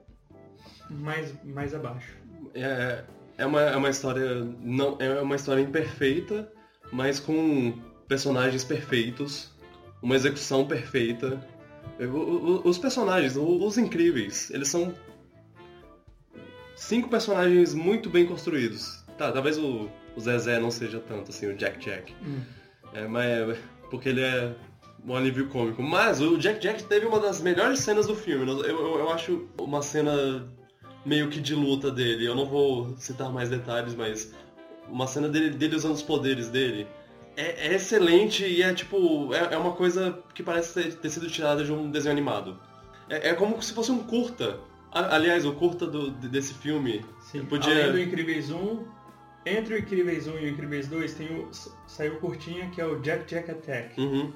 [0.90, 2.16] mais mais abaixo
[2.54, 3.04] É,
[3.38, 4.44] é, uma, é uma história.
[4.60, 6.52] Não, é uma história imperfeita,
[6.92, 7.72] mas com
[8.08, 9.51] personagens perfeitos,
[10.02, 11.40] uma execução perfeita.
[12.64, 14.92] Os personagens, os incríveis, eles são
[16.74, 19.04] cinco personagens muito bem construídos.
[19.16, 22.14] Tá, talvez o, o Zezé não seja tanto assim, o Jack Jack.
[22.92, 23.56] É, mas
[23.88, 24.54] porque ele é
[25.06, 25.82] um alívio cômico.
[25.82, 28.50] Mas o Jack Jack teve uma das melhores cenas do filme.
[28.50, 30.48] Eu, eu, eu acho uma cena
[31.04, 32.26] meio que de luta dele.
[32.26, 34.34] Eu não vou citar mais detalhes, mas
[34.88, 36.86] uma cena dele, dele usando os poderes dele
[37.36, 39.32] é, é excelente e é tipo.
[39.34, 42.58] É, é uma coisa que parece ter, ter sido tirada de um desenho animado.
[43.08, 44.58] É, é como se fosse um curta.
[44.90, 47.04] A- Aliás, o curta do- desse filme.
[47.20, 48.84] Sim, Podia- além do Incríveis 1
[49.46, 51.48] entre o Incríveis 1 e o Incríveis 2 tem o,
[51.86, 54.32] saiu curtinha que é o Jack Jack Attack Uhum.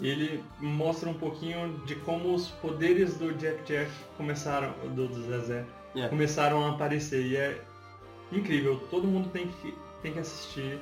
[0.00, 5.22] E ele mostra um pouquinho de como os poderes do Jack Jack começaram, do, do
[5.22, 5.64] Zezé,
[5.94, 6.08] Yeah.
[6.10, 7.24] começaram a aparecer.
[7.24, 7.60] E é
[8.32, 9.72] incrível, todo mundo tem que,
[10.02, 10.80] tem que assistir.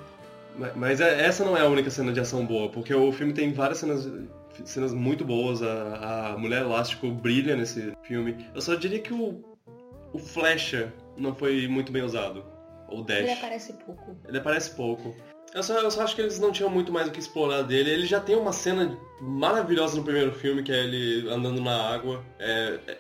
[0.57, 3.33] Ma- Mas é- essa não é a única cena de ação boa, porque o filme
[3.33, 4.09] tem várias cenas,
[4.65, 5.63] cenas muito boas.
[5.63, 8.47] A, a Mulher Elástico brilha nesse filme.
[8.55, 9.43] Eu só diria que o,
[10.13, 12.45] o Flecha não foi muito bem usado.
[12.89, 13.21] Ou Dash.
[13.21, 14.17] Ele aparece pouco.
[14.29, 15.17] Ele aparece pouco.
[15.55, 17.91] Eu só, eu só acho que eles não tinham muito mais o que explorar dele.
[17.91, 22.25] Ele já tem uma cena maravilhosa no primeiro filme, que é ele andando na água.
[22.39, 22.99] É, é-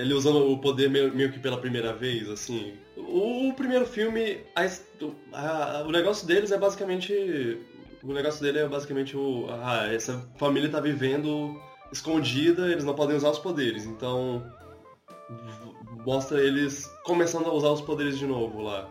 [0.00, 2.74] ele usando o poder meio, meio que pela primeira vez, assim.
[3.16, 4.64] O, primeiro filme, a
[5.32, 7.12] a- o negócio deles é basicamente.
[8.02, 9.46] O negócio dele é basicamente o.
[9.50, 11.60] Ah, essa família tá vivendo
[11.92, 13.84] escondida, eles não podem usar os poderes.
[13.84, 14.44] Então.
[16.04, 18.90] Mostra eles começando a usar os poderes de novo lá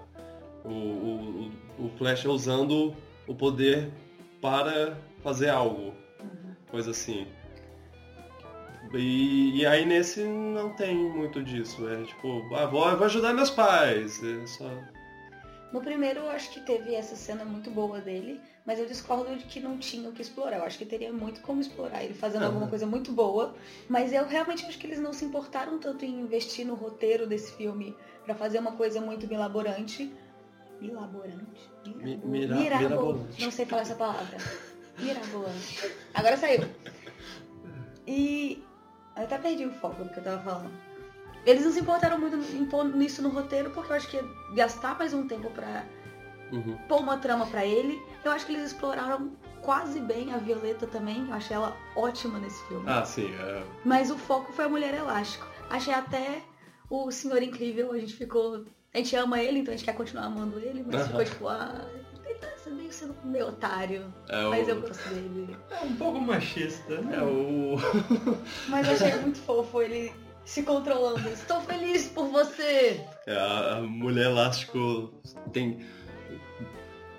[0.65, 2.95] o, o, o o Flash usando
[3.27, 3.91] o poder
[4.41, 5.93] para fazer algo.
[6.69, 7.27] Coisa assim.
[8.93, 11.87] E, e aí nesse não tem muito disso.
[11.89, 14.21] É tipo, ah, vou, vou ajudar meus pais.
[14.23, 14.69] É só.
[15.71, 19.45] No primeiro eu acho que teve essa cena muito boa dele, mas eu discordo de
[19.45, 20.57] que não tinha o que explorar.
[20.57, 22.51] Eu acho que teria muito como explorar ele fazendo Aham.
[22.53, 23.55] alguma coisa muito boa,
[23.89, 27.53] mas eu realmente acho que eles não se importaram tanto em investir no roteiro desse
[27.53, 30.13] filme pra fazer uma coisa muito milaborante.
[30.79, 31.71] Milaborante?
[31.87, 33.41] Mi- Mirabo- mira- mirabo- mirabolante.
[33.43, 34.37] Não sei falar essa palavra.
[34.99, 35.91] Mirabolante.
[36.13, 36.65] Agora saiu.
[38.05, 38.61] E
[39.17, 40.71] eu até perdi o foco do que eu tava falando.
[41.45, 44.25] Eles não se importaram muito em pôr nisso no roteiro, porque eu acho que ia
[44.55, 45.83] gastar mais um tempo pra
[46.51, 46.77] Uhum.
[46.87, 47.99] pôr uma trama pra ele.
[48.23, 51.27] Eu acho que eles exploraram quase bem a Violeta também.
[51.27, 52.85] Eu achei ela ótima nesse filme.
[52.87, 53.33] Ah, sim.
[53.33, 53.63] é.
[53.83, 55.45] Mas o foco foi a Mulher Elástico.
[55.69, 56.41] Achei até
[56.89, 58.65] o Senhor Incrível, a gente ficou.
[58.93, 61.05] A gente ama ele, então a gente quer continuar amando ele, mas Aham.
[61.07, 61.85] ficou tipo, ah,
[62.71, 64.13] meio sendo meio otário.
[64.29, 64.81] É Mas eu o.
[64.81, 65.57] gosto dele.
[65.71, 67.17] É um pouco machista, né?
[67.17, 67.75] É o.
[68.67, 70.11] Mas eu achei muito fofo ele
[70.45, 71.27] se controlando.
[71.29, 73.01] Estou feliz por você!
[73.25, 75.13] É, a, mulher elástico
[75.51, 75.85] tem.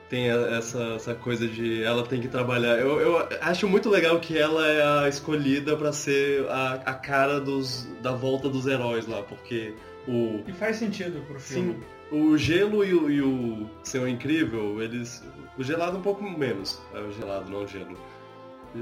[0.08, 2.78] Tem essa, essa coisa de ela tem que trabalhar.
[2.78, 7.40] Eu, eu acho muito legal que ela é a escolhida pra ser a, a cara
[7.40, 9.74] dos, da volta dos heróis lá, porque
[10.06, 10.42] o.
[10.46, 11.72] E faz sentido pro filme.
[11.72, 11.82] Sim,
[12.12, 15.22] o gelo e o, e o Senhor Incrível, eles.
[15.58, 16.80] O gelado um pouco menos.
[16.94, 17.96] É o gelado, não o gelo.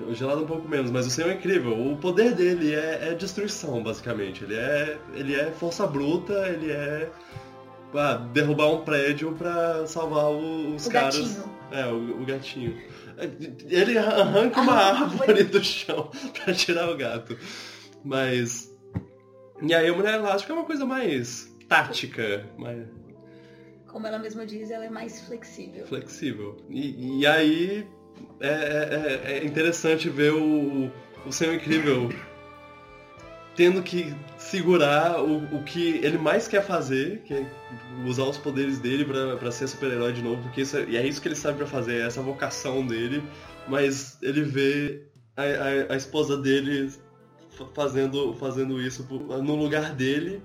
[0.08, 3.82] O gelado um pouco menos, mas o Senhor Incrível, o poder dele é, é destruição,
[3.82, 4.42] basicamente.
[4.42, 7.10] Ele é, ele é força bruta, ele é.
[7.94, 11.18] ah, derrubar um prédio pra salvar o- os O caras.
[11.18, 11.52] gatinho.
[11.70, 12.78] É, o, o gatinho.
[13.68, 16.10] Ele arranca uma Ah, árvore do chão
[16.42, 17.36] pra tirar o gato.
[18.02, 18.70] Mas.
[19.60, 22.86] E aí a Mulher Elástica é uma coisa mais tática, mais
[23.92, 25.86] Como ela mesma diz, ela é mais flexível.
[25.86, 26.56] flexível.
[26.70, 27.86] E, e aí
[28.40, 28.48] é,
[29.26, 30.90] é- é interessante ver o,
[31.26, 32.08] o Senhor Incrível
[33.54, 37.46] tendo que segurar o, o que ele mais quer fazer, que é
[38.06, 39.04] usar os poderes dele
[39.38, 41.66] pra ser super-herói de novo, porque isso é, e é isso que ele sabe pra
[41.66, 43.22] fazer, é essa vocação dele,
[43.68, 45.02] mas ele vê
[45.36, 46.90] a, a- a esposa dele
[47.50, 50.40] fa- fazendo, fazendo isso no lugar dele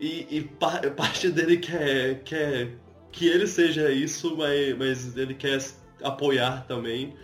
[0.00, 2.72] e, e pa- parte dele quer, quer,
[3.12, 5.58] que ele seja isso, mas, mas ele quer
[6.02, 7.14] apoiar também.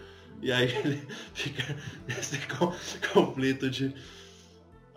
[0.40, 2.38] E aí ele fica nesse
[3.12, 3.94] conflito de.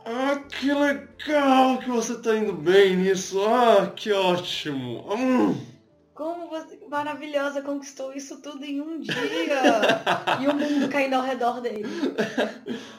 [0.05, 3.39] Ah, que legal que você tá indo bem nisso.
[3.43, 5.05] Ah, que ótimo.
[5.11, 5.74] Hum.
[6.46, 9.16] Como você maravilhosa conquistou isso tudo em um dia.
[10.41, 11.86] e o mundo caindo ao redor dele.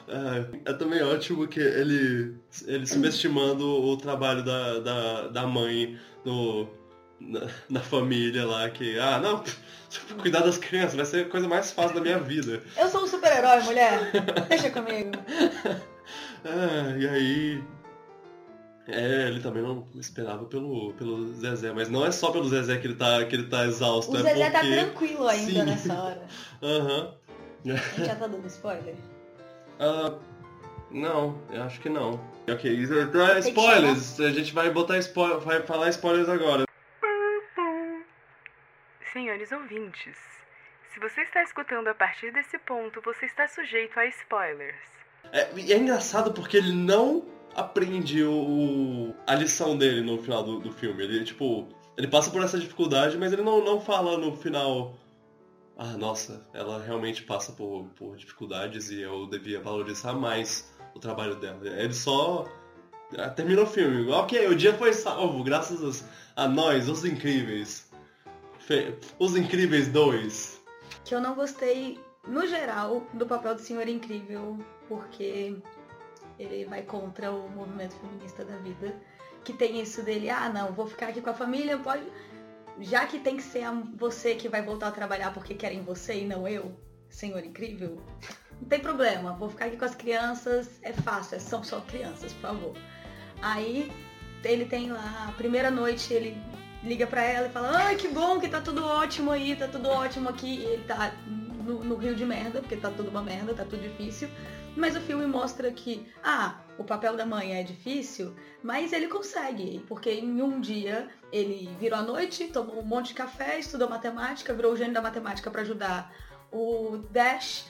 [0.07, 2.35] É, é também ótimo que ele,
[2.65, 6.67] ele subestimando o trabalho da, da, da mãe no,
[7.21, 9.41] na, na, família lá, que, ah, não,
[10.19, 12.61] cuidar das crianças vai ser a coisa mais fácil da minha vida.
[12.77, 14.11] Eu sou um super-herói, mulher.
[14.49, 15.11] Deixa comigo.
[16.43, 17.63] Ah, e aí.
[18.87, 22.87] É, ele também não esperava pelo, pelo Zezé, mas não é só pelo Zezé que
[22.87, 24.13] ele tá, que ele tá exausto.
[24.13, 24.51] O é Zezé porque...
[24.51, 25.65] tá tranquilo ainda Sim.
[25.65, 26.27] nessa hora.
[26.63, 27.13] Aham.
[27.65, 27.73] Uhum.
[27.73, 28.95] A gente já tá dando spoiler?
[29.79, 30.17] Uh,
[30.89, 32.13] não, eu acho que não.
[32.49, 34.19] Ok, então é spoilers.
[34.21, 36.65] A gente vai botar spoiler, vai falar spoilers agora.
[39.11, 40.15] Senhores ouvintes,
[40.93, 44.75] se você está escutando a partir desse ponto, você está sujeito a spoilers.
[45.33, 47.25] É, é engraçado porque ele não
[47.57, 51.03] aprende o, a lição dele no final do, do filme.
[51.03, 54.95] Ele, tipo, ele passa por essa dificuldade, mas ele não, não fala no final.
[55.75, 61.35] Ah, nossa, ela realmente passa por, por dificuldades e eu devia valorizar mais o trabalho
[61.35, 61.59] dela.
[61.67, 62.45] Ele só
[63.17, 64.07] ah, termina o filme.
[64.11, 66.05] Ok, o dia foi salvo, graças
[66.35, 67.87] a nós, os incríveis.
[69.17, 70.61] Os Incríveis 2.
[71.05, 71.97] Que eu não gostei,
[72.27, 75.55] no geral, do papel do Senhor Incrível, porque
[76.39, 78.95] ele vai contra o movimento feminista da vida.
[79.43, 82.03] Que tem isso dele, ah não, vou ficar aqui com a família, pode.
[82.79, 83.65] Já que tem que ser
[83.95, 86.75] você que vai voltar a trabalhar porque querem você e não eu,
[87.09, 88.01] Senhor Incrível,
[88.61, 92.41] não tem problema, vou ficar aqui com as crianças, é fácil, são só crianças, por
[92.41, 92.77] favor.
[93.41, 93.91] Aí
[94.43, 96.37] ele tem lá, a primeira noite ele
[96.83, 99.89] liga pra ela e fala, ai que bom que tá tudo ótimo aí, tá tudo
[99.89, 100.59] ótimo aqui.
[100.59, 101.13] E ele tá
[101.67, 104.29] no, no rio de merda, porque tá tudo uma merda, tá tudo difícil.
[104.75, 109.83] Mas o filme mostra que, ah, o papel da mãe é difícil, mas ele consegue,
[109.87, 114.53] porque em um dia ele virou à noite, tomou um monte de café, estudou matemática,
[114.53, 116.13] virou o gênio da matemática para ajudar
[116.51, 117.65] o Dash.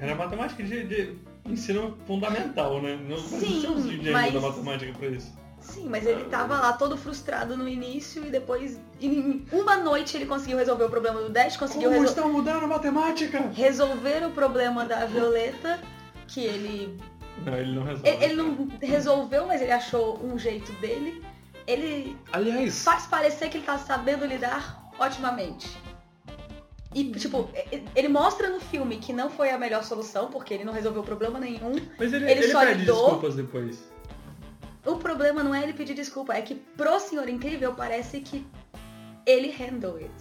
[0.00, 2.96] Era matemática de, de ensino fundamental, né?
[3.08, 4.32] Não Sim, um gênio mas...
[4.32, 5.43] da matemática pra isso.
[5.64, 10.26] Sim, mas ele tava lá todo frustrado no início e depois, em uma noite, ele
[10.26, 13.40] conseguiu resolver o problema do Dash, conseguiu Como estão mudando a matemática?
[13.54, 15.80] Resolver o problema da Violeta,
[16.28, 17.00] que ele.
[17.44, 18.12] Não, ele não resolveu.
[18.12, 21.24] Ele, ele não resolveu, mas ele achou um jeito dele.
[21.66, 22.84] Ele Aliás.
[22.84, 25.78] faz parecer que ele tá sabendo lidar otimamente.
[26.94, 27.48] E, tipo,
[27.96, 31.40] ele mostra no filme que não foi a melhor solução, porque ele não resolveu problema
[31.40, 31.74] nenhum.
[31.98, 32.96] Mas ele, ele, ele só pede lidou...
[32.96, 33.93] desculpas depois.
[34.84, 38.46] O problema não é ele pedir desculpa, é que pro Senhor Incrível parece que
[39.26, 40.12] ele handle it.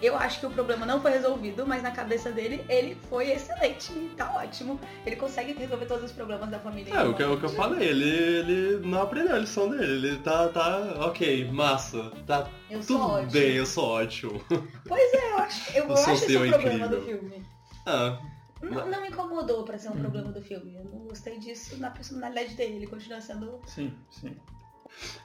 [0.00, 3.92] Eu acho que o problema não foi resolvido, mas na cabeça dele ele foi excelente,
[4.14, 4.78] tá ótimo.
[5.06, 6.94] Ele consegue resolver todos os problemas da família.
[6.94, 10.08] É, o que, o que eu falei, ele, ele não aprendeu a lição dele.
[10.08, 14.44] Ele tá, tá ok, massa, tá eu tudo bem, eu sou ótimo.
[14.86, 17.42] Pois é, eu acho, eu, eu acho esse o problema do filme.
[17.86, 18.18] Ah,
[18.62, 20.00] não, não me incomodou para ser um uhum.
[20.00, 20.74] problema do filme.
[20.74, 22.76] Eu não gostei disso na personalidade dele.
[22.76, 23.60] Ele continua sendo.
[23.66, 24.34] Sim, sim.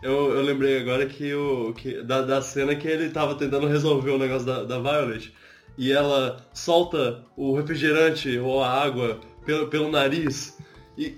[0.01, 1.73] Eu, eu lembrei agora que o.
[1.73, 5.33] Que, da, da cena que ele tava tentando resolver o negócio da, da Violet.
[5.77, 10.57] E ela solta o refrigerante ou a água pelo, pelo nariz.
[10.97, 11.17] E.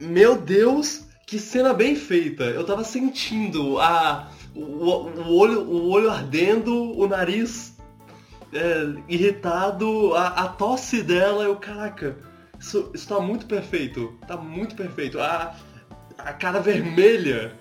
[0.00, 1.08] Meu Deus!
[1.26, 2.44] Que cena bem feita!
[2.44, 4.30] Eu tava sentindo a.
[4.54, 7.77] O, o, olho, o olho ardendo, o nariz
[8.52, 12.16] é, irritado, a, a, tosse dela, eu, caraca,
[12.58, 15.20] isso, isso tá muito perfeito, tá muito perfeito.
[15.20, 15.54] A,
[16.18, 17.52] a cara vermelha,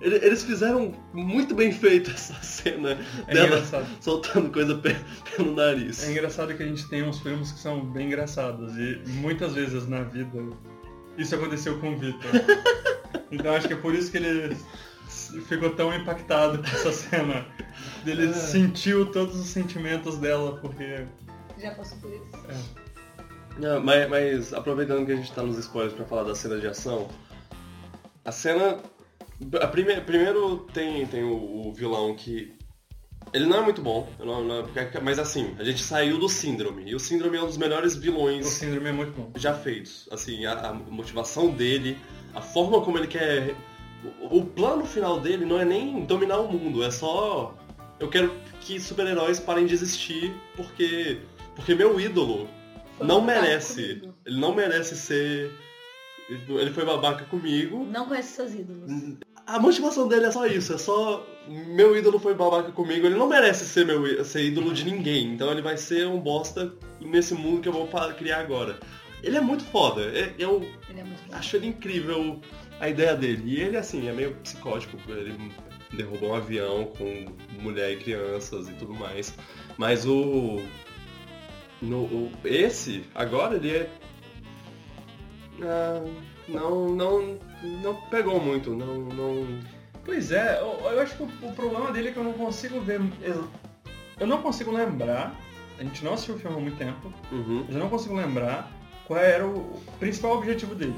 [0.00, 3.86] eles fizeram muito bem feito essa cena é dela engraçado.
[4.00, 4.80] soltando coisa
[5.36, 6.02] pelo nariz.
[6.04, 9.86] É engraçado que a gente tem uns filmes que são bem engraçados e muitas vezes
[9.86, 10.38] na vida
[11.18, 12.30] isso aconteceu com o Victor.
[13.30, 14.56] então acho que é por isso que ele
[15.46, 17.46] ficou tão impactado com essa cena.
[18.06, 18.32] Ele é.
[18.32, 21.06] sentiu todos os sentimentos dela, porque.
[21.58, 22.24] Já passou por isso.
[22.48, 22.80] É.
[23.58, 26.66] Não, mas, mas, aproveitando que a gente tá nos spoilers pra falar da cena de
[26.66, 27.08] ação,
[28.24, 28.78] a cena.
[29.60, 32.58] A prime, primeiro tem, tem o, o, vilão que.
[33.32, 34.68] Ele não é muito bom, não, não,
[35.02, 36.90] mas assim, a gente saiu do síndrome.
[36.90, 38.44] E o síndrome é um dos melhores vilões.
[38.44, 39.30] O síndrome é muito bom.
[39.36, 40.08] Já feitos.
[40.10, 41.96] Assim, a, a motivação dele,
[42.34, 43.54] a forma como ele quer
[44.30, 47.54] o plano final dele não é nem dominar o mundo, é só.
[48.00, 48.32] Eu quero
[48.62, 51.18] que super-heróis parem de existir porque.
[51.54, 52.48] Porque meu ídolo
[52.96, 53.96] foi não merece.
[53.96, 54.14] Comigo.
[54.24, 55.52] Ele não merece ser.
[56.30, 57.84] Ele foi babaca comigo.
[57.84, 59.16] Não conhece seus ídolos.
[59.46, 63.28] a motivação dele é só isso, é só meu ídolo foi babaca comigo, ele não
[63.28, 67.60] merece ser meu ser ídolo de ninguém, então ele vai ser um bosta nesse mundo
[67.60, 68.78] que eu vou criar agora.
[69.24, 72.40] Ele é muito foda, é- eu Ele é muito acho ele incrível
[72.78, 73.42] a ideia dele.
[73.44, 75.34] E ele assim, é meio psicótico, ele
[75.92, 77.26] derrubou um avião com
[77.60, 79.34] mulher e crianças e tudo mais.
[79.76, 80.62] Mas o.
[81.82, 83.90] No, o- esse, agora ele é.
[85.62, 86.04] ah,
[86.48, 87.38] não, não,
[87.82, 89.60] não pegou muito, não, não.
[90.04, 92.80] Pois é, eu, eu acho que o, o problema dele é que eu não consigo
[92.80, 93.00] ver.
[94.18, 95.38] Eu não consigo lembrar.
[95.78, 97.12] A gente não assistiu o filme há muito tempo.
[97.32, 97.64] Uhum.
[97.68, 98.70] Eu não consigo lembrar
[99.06, 100.94] qual era o principal objetivo dele.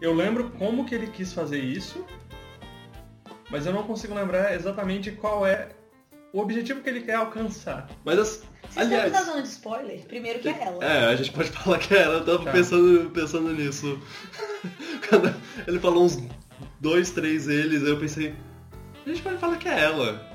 [0.00, 2.04] Eu lembro como que ele quis fazer isso,
[3.50, 5.68] mas eu não consigo lembrar exatamente qual é
[6.32, 7.88] o objetivo que ele quer alcançar.
[8.04, 9.06] Mas as- Vocês aliás.
[9.06, 10.00] estão na zona de spoiler?
[10.06, 10.84] Primeiro que é ela.
[10.84, 12.52] É, a gente pode falar que ela, eu tava Tá.
[12.52, 14.00] pensando, pensando nisso.
[15.08, 15.34] Quando
[15.66, 16.18] ele falou uns
[16.80, 18.34] dois, três eles, eu pensei,
[19.04, 20.28] a gente pode falar que é ela.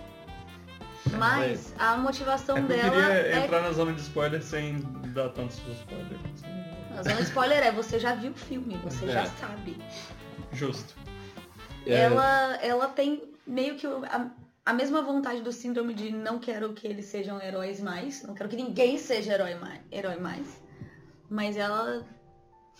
[1.17, 3.43] Mas a motivação É que eu dela queria é.
[3.45, 4.79] entrar na zona de spoiler sem
[5.13, 6.43] dar tantos spoilers.
[6.97, 9.09] A zona de spoiler é você já viu o filme, você É.
[9.11, 9.77] já sabe.
[10.51, 10.95] Justo.
[11.85, 14.31] É, Ela, ela tem meio que a,
[14.65, 18.49] a mesma vontade do síndrome de não quero que eles sejam heróis mais, não quero
[18.49, 20.47] que ninguém seja herói mais, herói mais.
[21.29, 22.05] Mas ela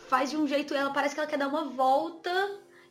[0.08, 2.30] faz de um jeito, ela parece que ela quer dar uma volta.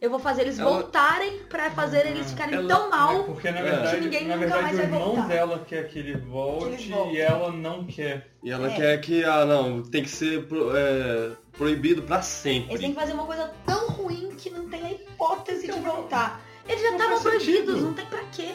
[0.04, 3.24] Eu vou fazer eles Ela- voltarem pra fazer eles ficarem Ela- tão mal.
[3.24, 3.62] Porque na É.
[3.62, 5.28] verdade, Que ninguém na nunca verdade mais o irmão voltar.
[5.28, 7.14] dela quer que ele volte Que volte.
[7.16, 8.28] e ela não quer.
[8.42, 8.76] E ela É.
[8.76, 12.78] quer que, ah não, tem que ser pro- é, proibido pra Eles têm sempre.
[12.88, 16.38] que fazer uma coisa tão ruim que não tem a hipótese de voltar.
[16.68, 18.50] Eles já estavam proibidos, não tem pra quê.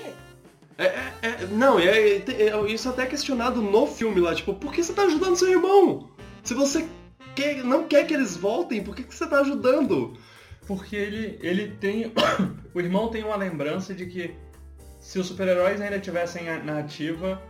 [0.77, 4.53] É, é- é- não, é, é- é- isso até é questionado no filme lá, tipo,
[4.53, 6.09] por que você tá ajudando seu irmão?
[6.43, 6.87] Se você
[7.35, 10.13] quer- não quer que eles voltem, por que, que você tá ajudando?
[10.69, 12.13] Porque ele, ele tem.
[12.75, 14.35] o irmão tem uma lembrança de que
[14.99, 17.41] se os super-heróis ainda tivessem a- na ativa,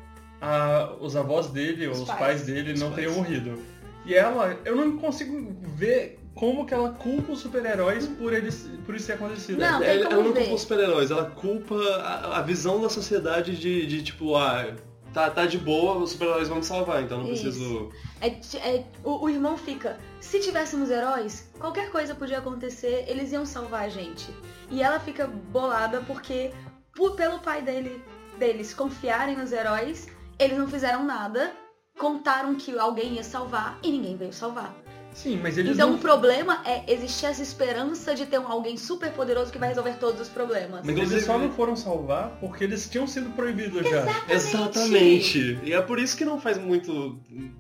[0.41, 2.20] a- os avós dele ou Os os pais.
[2.20, 2.95] pais, dele Os não pais.
[3.01, 3.61] teriam morrido.
[4.05, 8.95] E ela, eu não consigo ver como que ela culpa os super-heróis por, eles, por
[8.95, 9.59] isso ter acontecido.
[9.59, 13.57] Não, tem ela, ela não culpa os super-heróis, ela culpa a, a visão da sociedade
[13.57, 14.74] de, de, tipo, ah,
[15.14, 17.43] tá, tá de boa, os super-heróis vão me salvar, então não Isso.
[17.43, 17.89] preciso.
[18.22, 18.28] É,
[18.68, 23.84] é- o, o irmão fica, se tivéssemos heróis, qualquer coisa podia acontecer, eles iam salvar
[23.86, 24.34] a gente.
[24.70, 26.51] E ela fica bolada porque,
[26.95, 28.03] por- pelo pai dele,
[28.38, 30.07] deles confiarem nos heróis,
[30.38, 31.51] eles não fizeram nada,
[31.97, 34.74] contaram que alguém ia salvar e ninguém veio salvar.
[35.14, 38.78] Sim, mas eles então não o problema é existir essa esperança de ter um alguém
[38.78, 40.82] super poderoso que vai resolver todos os problemas.
[40.86, 44.05] Mas eles só não foram salvar porque eles tinham sido proibidos já.
[44.30, 45.60] Exatamente.
[45.64, 47.20] E é por isso que não faz muito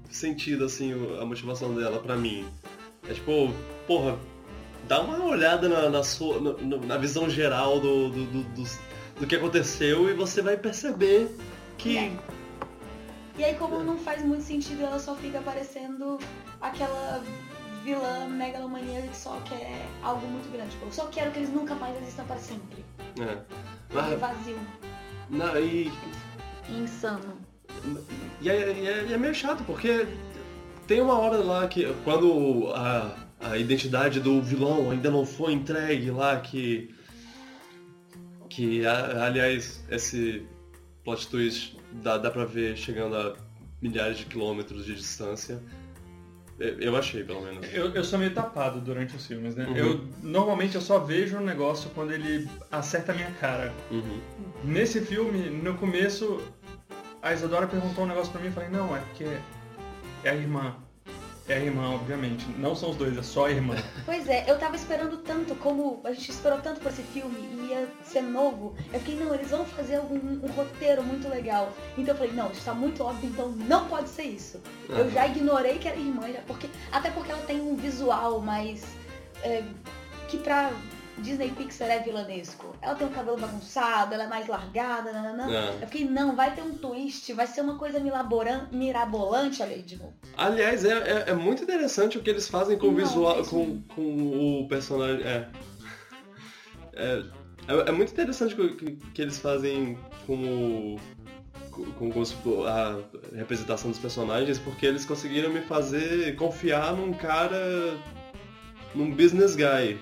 [0.09, 2.45] sentido, assim, a motivação dela pra mim.
[3.09, 3.51] É tipo,
[3.87, 4.17] porra,
[4.87, 8.77] dá uma olhada na, na sua, no- na visão geral do, do, do, dos-
[9.19, 11.29] do que aconteceu e você vai perceber
[11.77, 11.97] que.
[11.97, 12.11] É.
[13.39, 16.17] E aí, como não faz muito sentido, ela só fica parecendo
[16.59, 17.23] aquela
[17.85, 20.71] vilã megalomaníaca que só quer algo muito grande.
[20.71, 22.83] Tipo, eu só quero que eles nunca mais existam para sempre.
[23.17, 23.23] É.
[23.23, 23.41] É
[23.93, 24.59] Mas, vazio.
[25.29, 25.89] na- e,
[26.69, 27.37] Insano.
[28.41, 30.05] e, é, e é- e é meio chato, porque
[30.85, 36.11] tem uma hora lá que quando a, a identidade do vilão ainda não foi entregue
[36.11, 36.93] lá, que.
[38.49, 40.45] Que, a- aliás, esse
[41.05, 43.35] plot twist dá, dá pra ver chegando a
[43.81, 45.61] milhares de quilômetros de distância.
[46.59, 47.65] Eu achei, pelo menos.
[47.73, 49.65] Eu, eu sou meio tapado durante os filmes, né?
[49.65, 49.77] Uhum.
[49.77, 53.73] Eu normalmente eu só vejo um negócio quando ele acerta a minha cara.
[53.89, 54.19] Uhum.
[54.65, 56.41] Nesse filme, no começo,
[57.21, 59.25] a Isadora perguntou um negócio pra mim e falei, não, é porque
[60.23, 60.75] é a irmã.
[61.49, 62.45] É a irmã, obviamente.
[62.59, 63.75] Não são os dois, é só a irmã.
[64.05, 67.69] Pois é, eu tava esperando tanto, como a gente esperou tanto por esse filme e
[67.71, 68.75] ia ser novo.
[68.93, 71.73] Eu fiquei, não, eles vão fazer algum, um roteiro muito legal.
[71.97, 74.61] Então eu falei, não, isso tá muito óbvio, então não pode ser isso.
[74.87, 75.09] Eu Ah.
[75.09, 78.83] já ignorei que era irmã, porque, até porque ela tem um visual mais.
[79.41, 79.63] é,
[80.27, 80.69] que pra
[81.19, 82.75] Disney Pixar é vilanesco.
[82.81, 85.51] Ela tem o cabelo bagunçado, ela é mais largada, nananã.
[85.51, 85.83] É.
[85.83, 90.13] Eu fiquei, não, vai ter um twist, vai ser uma coisa mirabolante, aí de novo.
[90.37, 93.49] Aliás, é, é, é muito interessante o que eles fazem com o Não, visual, fez
[93.49, 95.25] com, com o personagem.
[95.25, 95.47] É.
[96.93, 97.23] É,
[97.67, 100.99] é, é muito interessante o que, que eles fazem com o.
[101.97, 102.99] Com, com a
[103.33, 107.97] representação dos personagens, porque eles conseguiram me fazer confiar num cara.
[108.93, 109.97] num business guy.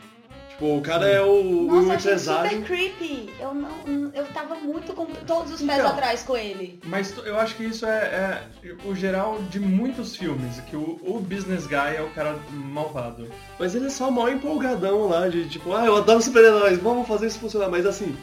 [0.57, 2.49] Tipo, o cara é o, Nossa, o empresário.
[2.49, 3.29] super creepy.
[3.39, 4.11] Eu não.
[4.11, 5.91] Eu tava muito com todos os pés Então.
[5.91, 6.79] atrás com ele.
[6.83, 11.19] Mas eu acho que isso é, é o geral de muitos filmes, que o, o
[11.19, 13.27] business guy é o cara malvado.
[13.59, 17.27] Mas ele é só mal empolgadão lá, de tipo, ah, eu adoro super-heróis, vamos fazer
[17.27, 17.69] isso funcionar.
[17.69, 18.17] Mas assim,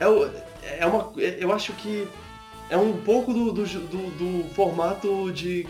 [0.00, 0.28] é, o-
[0.80, 1.12] é uma.
[1.18, 2.08] é- Eu acho que
[2.68, 4.10] é um pouco do, do, do-
[4.42, 5.64] do formato de.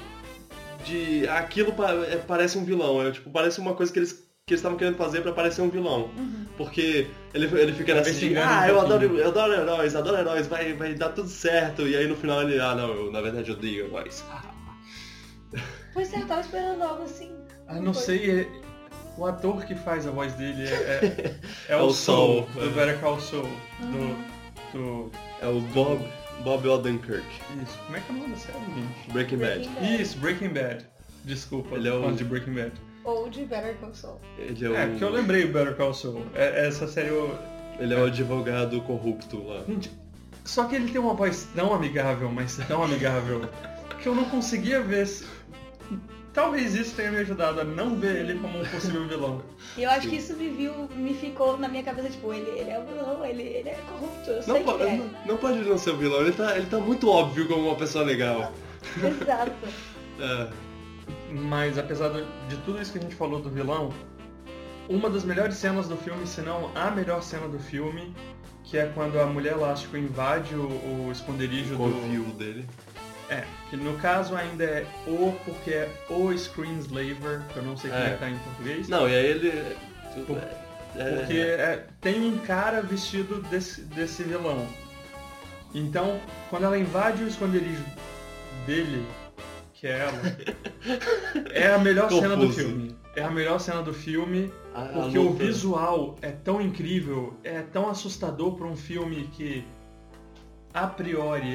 [0.83, 1.29] de.
[1.29, 1.75] aquilo
[2.11, 3.07] é, parece um vilão.
[3.07, 4.25] É tipo, parece uma coisa que eles.
[4.49, 6.09] Que eles estavam querendo fazer pra parecer um vilão.
[6.57, 10.16] Porque ele, ele fica nessa Investigando ah, um eu pouquinho." adoro, eu adoro heróis, adoro
[10.18, 11.82] heróis, vai, vai dar tudo certo.
[11.82, 14.24] E aí no final ele, ah não, eu na verdade odeio heróis.
[15.92, 17.32] Pois é, eu tava esperando algo assim.
[17.66, 18.49] Ah, não sei, é-
[19.18, 21.36] o ator que faz a voz dele é, é, é
[21.74, 22.72] É o o Soul, Saul, do é.
[22.86, 23.49] Better Call Saul,
[23.82, 24.14] Uhum.
[24.72, 25.12] do, do...
[25.42, 26.07] É o Bob,
[26.44, 27.26] Bob Odenkirk,
[27.64, 29.11] Isso, como é que é o nome da série, gente?
[29.12, 29.59] Breaking Bad.
[29.68, 30.03] Breaking Bad.
[30.03, 30.86] Isso, Breaking Bad.
[31.24, 32.72] Desculpa, Ele é o- de Breaking Bad.
[33.07, 34.21] Ou de Better Call Saul.
[34.39, 36.23] Ele é, É, o, porque eu lembrei o Better Call Saul.
[36.35, 37.39] É- essa série eu...
[37.79, 39.63] ele é o advogado corrupto lá.
[39.69, 39.91] Gente,
[40.45, 43.49] só que ele tem uma voz tão amigável, mas tão amigável,
[44.03, 45.25] que eu não conseguia ver se...
[46.33, 49.41] Talvez isso tenha me ajudado a não ver ele como um possível vilão.
[49.75, 52.69] E eu acho que isso me viu, me ficou na minha cabeça, tipo, ele, ele
[52.71, 54.97] é o vilão, ele, ele é corrupto, eu sei Não, que po- é.
[54.99, 57.77] não, não pode não ser o vilão, ele tá, ele tá muito óbvio como uma
[57.77, 58.53] pessoa legal.
[59.03, 59.53] Exato.
[60.19, 60.49] É,
[61.31, 62.11] Mas apesar
[62.49, 63.93] de tudo isso que a gente falou do vilão,
[64.89, 68.14] uma das melhores cenas do filme, se não a melhor cena do filme,
[68.64, 71.95] que é quando a mulher elástico invade o, o esconderijo o do.
[72.01, 72.68] covil dele.
[73.29, 77.91] É, que no caso ainda é o, porque é o Screenslaver, que eu não sei
[77.91, 78.11] como é É.
[78.12, 78.89] que tá em português.
[78.89, 79.77] Não, e aí ele.
[80.27, 84.66] Por- é, Porque é, tem um cara vestido desse, desse vilão.
[85.74, 87.85] Então, quando ela invade o esconderijo
[88.64, 89.05] dele,
[89.87, 92.59] que é ela, é a melhor cena do Confuso.
[92.68, 92.97] filme.
[93.14, 97.62] É a melhor cena do filme, a- a porque o visual é tão incrível, é
[97.62, 99.64] tão assustador para um filme que,
[100.74, 101.55] a priori,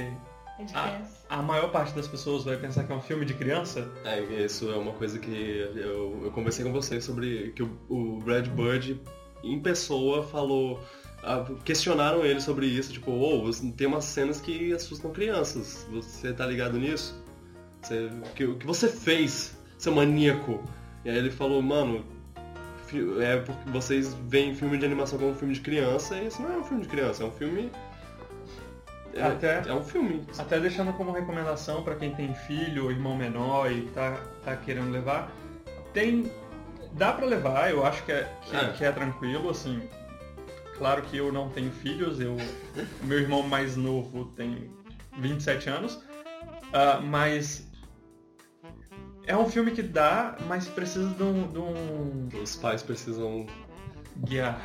[0.60, 1.26] É criança.
[1.30, 3.88] a maior parte das pessoas vai pensar que é um filme de criança.
[4.04, 8.20] É, isso é uma coisa que eu, eu conversei com você sobre que o, o
[8.24, 9.00] Brad Bird,
[9.44, 10.80] em pessoa, falou.
[11.64, 15.88] Questionaram ele sobre isso, tipo, ô, você- tem umas cenas que assustam crianças.
[15.92, 17.21] Você tá ligado nisso?
[17.82, 20.64] Você- o, que, o que você fez, seu maníaco?
[21.04, 22.06] E aí ele falou, mano,
[23.22, 26.54] é porque vocês veem filme de animação como um filme de criança, e isso não
[26.54, 27.72] é um filme de criança, é um filme.
[29.14, 30.26] É, Até- é um filme.
[30.38, 34.92] Até deixando como recomendação para quem tem filho ou irmão menor e tá, tá querendo
[34.92, 35.32] levar,
[35.94, 36.32] tem.
[36.94, 38.74] Dá para levar, eu acho que é, que, É.
[38.74, 39.82] que é tranquilo, assim.
[40.78, 42.36] Claro que eu não tenho filhos, eu.
[43.04, 44.70] meu irmão mais novo tem
[45.18, 46.00] 27 anos.
[46.74, 47.68] ah, mas
[49.26, 53.46] é um filme que dá, mas precisa de um, de um Os pais precisam.
[54.18, 54.62] guiar.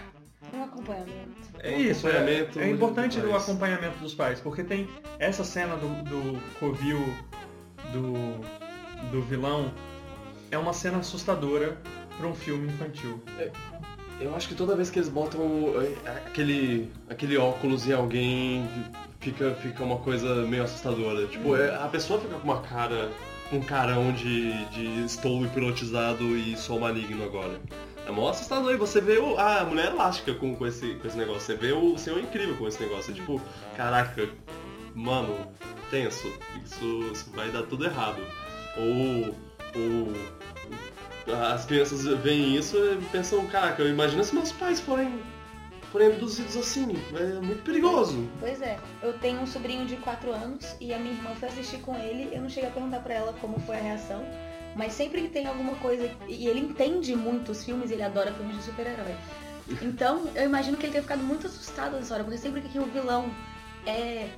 [0.52, 1.36] Um acompanhamento.
[1.58, 4.88] É Um isso, é, acompanhamento é importante o acompanhamento dos pais, porque tem
[5.18, 7.00] essa cena do, do covil
[7.92, 8.12] do,
[9.10, 9.72] do vilão,
[10.50, 11.76] é uma cena assustadora
[12.16, 13.20] para um filme infantil.
[14.20, 15.42] Eu acho que toda vez que eles botam
[15.82, 18.66] é, aquele, aquele óculos em alguém,
[19.20, 21.26] fica, fica uma coisa meio assustadora.
[21.26, 23.10] Tipo, é, a pessoa fica com uma cara,
[23.52, 27.60] um carão de, de estou hipnotizado e sou maligno agora.
[28.06, 31.40] É mó assustador você vê o, a mulher elástica com, com, esse, com esse negócio.
[31.40, 33.10] Você vê o senhor incrível com esse negócio.
[33.10, 33.40] É tipo,
[33.76, 34.28] caraca,
[34.94, 35.34] mano,
[35.90, 36.32] tenso.
[36.64, 38.22] Isso, isso vai dar tudo errado.
[38.76, 39.34] Ou,
[39.74, 40.12] ou
[41.34, 45.20] as crianças veem isso e pensam, caraca, imagina se meus pais forem,
[45.92, 48.28] forem abduzidos assim, é muito perigoso.
[48.40, 51.78] Pois é, eu tenho um sobrinho de 4 anos e a minha irmã foi assistir
[51.78, 52.28] com ele.
[52.34, 54.24] Eu não cheguei a perguntar pra ela como foi a reação,
[54.74, 56.10] mas sempre que tem alguma coisa.
[56.28, 59.14] E ele entende muito os filmes, ele adora filmes de super-herói.
[59.82, 62.86] Então, eu imagino que ele tenha ficado muito assustado nessa hora, porque sempre que o
[62.86, 63.28] vilão
[63.84, 64.28] é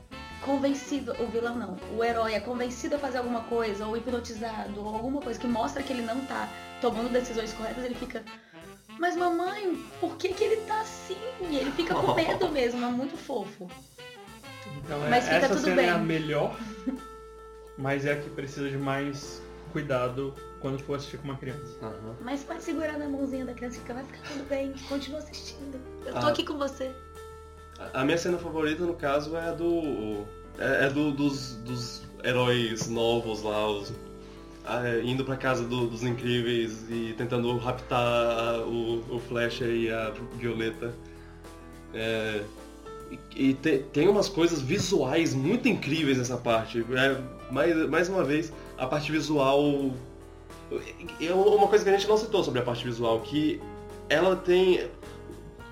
[0.43, 4.95] convencido, o vilão não, o herói é convencido a fazer alguma coisa, ou hipnotizado, ou
[4.95, 6.49] alguma coisa que mostra que ele não tá
[6.81, 8.25] tomando decisões corretas, ele fica.
[8.99, 11.17] Mas mamãe, por que, que ele tá assim?
[11.41, 13.69] E ele fica com medo mesmo, é muito fofo.
[14.85, 15.87] Então é- Mas fica essa tudo cena bem.
[15.87, 16.57] é a melhor,
[17.77, 19.41] mas é a que precisa de mais
[19.73, 21.79] cuidado quando for assistir com uma criança.
[22.21, 25.81] Mas pode segurar na mãozinha da criança e fica, vai ficar tudo bem, continua assistindo.
[26.05, 26.31] Eu tô Ah.
[26.31, 26.91] aqui com você.
[27.95, 30.25] A- minha cena favorita, no caso, é a do.
[30.59, 33.93] É, é do, dos, dos heróis novos lá, os,
[35.05, 40.13] indo pra casa do- dos incríveis e tentando raptar a- o, o Flash e a
[40.39, 40.95] Violeta.
[41.95, 42.43] É,
[43.35, 46.85] e te- tem umas coisas visuais muito incríveis nessa parte.
[46.93, 47.21] É,
[47.51, 49.91] mais, mais uma vez, a parte visual.
[51.21, 53.61] É uma coisa que a gente não citou sobre a parte visual, que
[54.09, 54.87] ela tem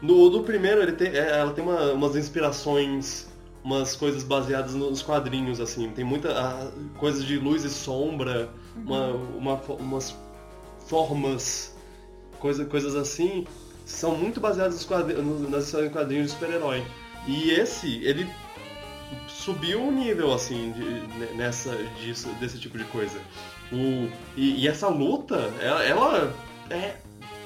[0.03, 3.27] No, no primeiro, tem, é, ela tem uma- umas inspirações,
[3.65, 5.89] umas coisas baseadas nos quadrinhos, assim.
[5.91, 8.51] Tem muita ah, coisas de luz e sombra,
[8.85, 10.15] uma, uma umas
[10.87, 11.75] formas,
[12.39, 13.47] coisa, coisas assim,
[13.85, 14.87] são muito baseadas
[15.51, 16.85] nas histórias em quadrinhos de super-herói.
[17.27, 18.29] E esse, ele
[19.29, 23.19] subiu um nível, assim, de- ne- nessa, disso, desse tipo de coisa.
[23.73, 26.35] O, e, e essa luta, ela, ela
[26.71, 26.97] é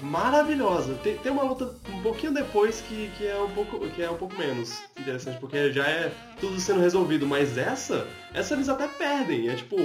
[0.02, 0.94] maravilhosa.
[1.02, 4.16] Tem, tem uma luta um pouquinho depois que, que, é um pouco, que é um
[4.16, 7.26] pouco menos interessante, porque já é tudo sendo resolvido.
[7.26, 9.48] Mas essa, essa eles até perdem.
[9.48, 9.76] É tipo.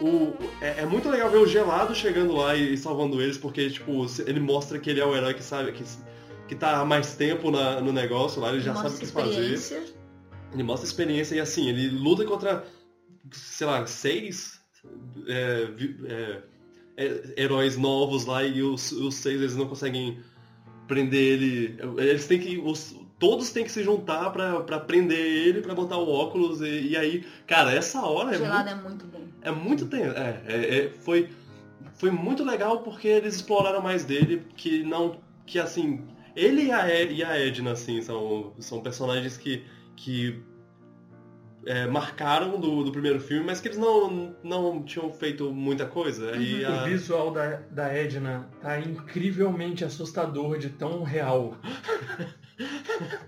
[0.00, 4.06] O, é, é muito legal ver o gelado chegando lá e, salvando eles, porque tipo,
[4.26, 5.84] ele mostra que ele é o herói que sabe, que,
[6.48, 9.54] que tá há mais tempo na- no negócio lá, ele já sabe o que fazer.
[10.52, 12.64] Ele mostra experiência e assim, ele luta contra,
[13.30, 14.60] sei lá, seis
[15.26, 15.68] é,
[16.08, 16.42] é,
[16.96, 20.18] é, heróis novos lá e os, os seis eles não conseguem
[20.88, 21.78] prender ele.
[21.98, 22.58] Eles têm que.
[22.58, 26.88] Os, todos têm que se juntar pra, pra prender ele, pra botar o óculos e,
[26.88, 29.19] e aí, cara, essa hora é muito Gelado é muito bom.
[29.42, 30.16] É muito tenso.
[30.16, 31.28] É, é, é, foi,
[31.94, 35.20] foi muito legal porque eles exploraram mais dele, que não.
[35.46, 36.02] Que assim.
[36.36, 39.64] Ele e a, E- e a Edna, assim, são, são personagens que.
[39.96, 40.42] que
[41.66, 46.34] é, marcaram do, do primeiro filme, mas que eles não, não tinham feito muita coisa.
[46.34, 51.58] E O a- visual da, da Edna tá incrivelmente assustador de tão real.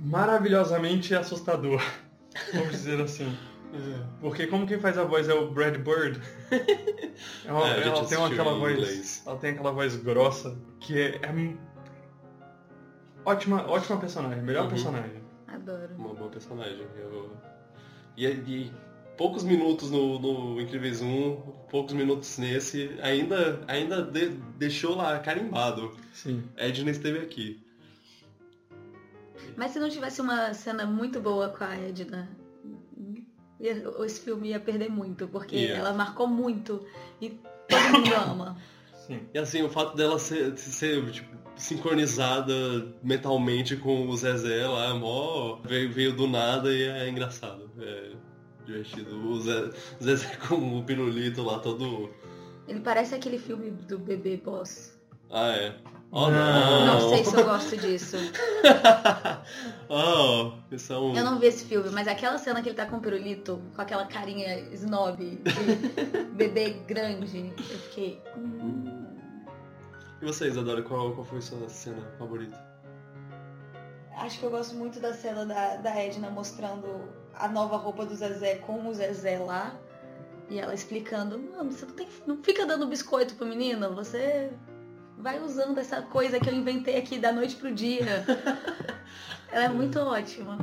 [0.00, 1.82] Maravilhosamente assustador.
[2.52, 3.34] Vamos dizer assim.
[4.20, 6.20] Porque como quem faz a voz é o Brad Bird.
[7.46, 8.72] É uma- É, ela tem aquela voz.
[8.78, 9.22] inglês.
[9.26, 11.16] Ela tem aquela voz grossa que é.
[11.22, 11.54] é
[13.24, 14.70] ótima, ótima personagem, melhor Uhum.
[14.70, 15.22] personagem.
[15.46, 15.94] Adoro.
[15.96, 16.84] Uma boa personagem.
[16.98, 17.30] Eu...
[18.16, 18.72] E, e
[19.16, 21.36] poucos minutos no, no Incríveis 1,
[21.70, 25.96] poucos minutos nesse, ainda, ainda de- deixou lá carimbado.
[26.12, 26.42] Sim.
[26.56, 27.64] Edna esteve aqui.
[29.56, 32.28] Mas se não tivesse uma cena muito boa com a Edna,
[33.60, 35.74] esse filme ia perder muito, porque Ia.
[35.76, 36.84] ela marcou muito
[37.20, 37.30] e
[37.68, 38.56] todo mundo ama.
[39.06, 39.20] Sim.
[39.32, 42.52] E assim, o fato dela ser, ser tipo, sincronizada
[43.02, 47.70] mentalmente com o Zezé lá, mó, veio, veio do nada e é engraçado.
[47.78, 48.12] É
[48.64, 49.16] divertido.
[49.28, 49.70] O Zé-
[50.02, 52.10] Zezé com o pirulito lá todo.
[52.66, 54.98] Ele parece aquele filme do bebê boss.
[55.30, 55.74] Ah, é.
[56.16, 56.86] Oh, Não.
[56.86, 57.08] não!
[57.08, 58.16] Sei se eu gosto disso.
[59.90, 60.52] oh,
[61.00, 61.16] um...
[61.16, 63.82] Eu não vi esse filme, mas aquela cena que ele tá com o pirulito, com
[63.82, 68.22] aquela carinha snob, de bebê grande, eu fiquei.
[68.36, 69.06] hum.
[70.22, 72.64] E vocês, Adora, qual, qual foi a sua cena favorita?
[74.16, 78.14] Acho que eu gosto muito da cena da, da Edna mostrando a nova roupa do
[78.14, 79.74] Zezé com o Zezé lá.
[80.48, 84.52] E ela explicando, mano, você não, tem, não fica dando biscoito pro menino, você
[85.24, 88.26] vai usando essa coisa que eu inventei aqui da noite pro dia.
[89.50, 90.58] ela é muito ótima.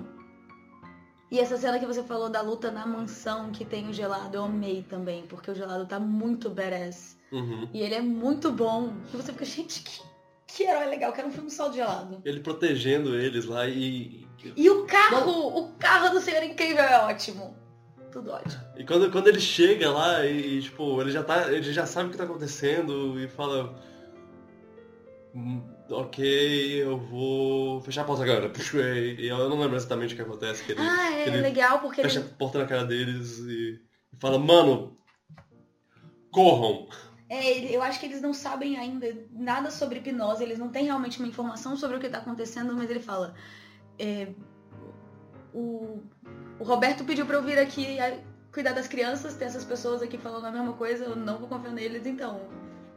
[1.31, 4.43] E essa cena que você falou da luta na mansão que tem o gelado, eu
[4.43, 7.17] amei também, porque o gelado tá muito badass.
[7.31, 7.67] Uhum.
[7.73, 8.93] E ele é muito bom.
[9.11, 10.01] E você fica, gente, que,
[10.45, 12.21] que herói legal, quero um filme só de gelado.
[12.23, 14.27] Ele protegendo eles lá e.
[14.55, 17.55] E o carro, o carro do Senhor Incrível é ótimo.
[18.11, 18.61] Tudo ótimo.
[18.77, 21.51] E quando, quando ele chega lá e, tipo, ele já tá.
[21.51, 23.89] Ele já sabe o que tá acontecendo e fala.
[25.33, 26.23] "Hum, Ok,
[26.81, 28.51] eu vou fechar a porta agora.
[29.19, 32.01] E eu não lembro exatamente o que acontece, que ele Ah, é ele legal porque
[32.01, 33.81] fecha ele, a porta na cara deles e,
[34.19, 34.97] fala, mano,
[36.31, 36.87] corram.
[37.29, 41.19] é, eu acho que eles não sabem ainda nada sobre hipnose, eles não têm realmente
[41.19, 43.35] uma informação sobre o que está acontecendo, mas ele fala.
[43.99, 44.29] é,
[45.53, 46.01] o,
[46.59, 47.97] o Roberto pediu para eu vir aqui
[48.53, 51.73] cuidar das crianças, tem essas pessoas aqui falando a mesma coisa, eu não vou confiar
[51.73, 52.41] neles, então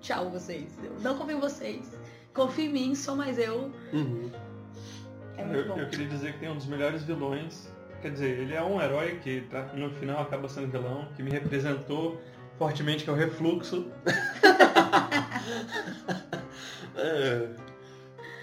[0.00, 0.76] tchau vocês.
[0.82, 1.90] Eu não confio em vocês.
[2.34, 3.70] Confio em mim, sou mais eu.
[3.92, 4.30] Uhum.
[5.36, 7.68] É Eu, eu queria dizer que tem um dos melhores vilões.
[8.02, 11.30] Quer dizer, ele é um herói que tá- no final acaba sendo vilão, que me
[11.30, 12.20] representou
[12.58, 13.86] fortemente, que é o Refluxo.
[16.96, 17.48] É.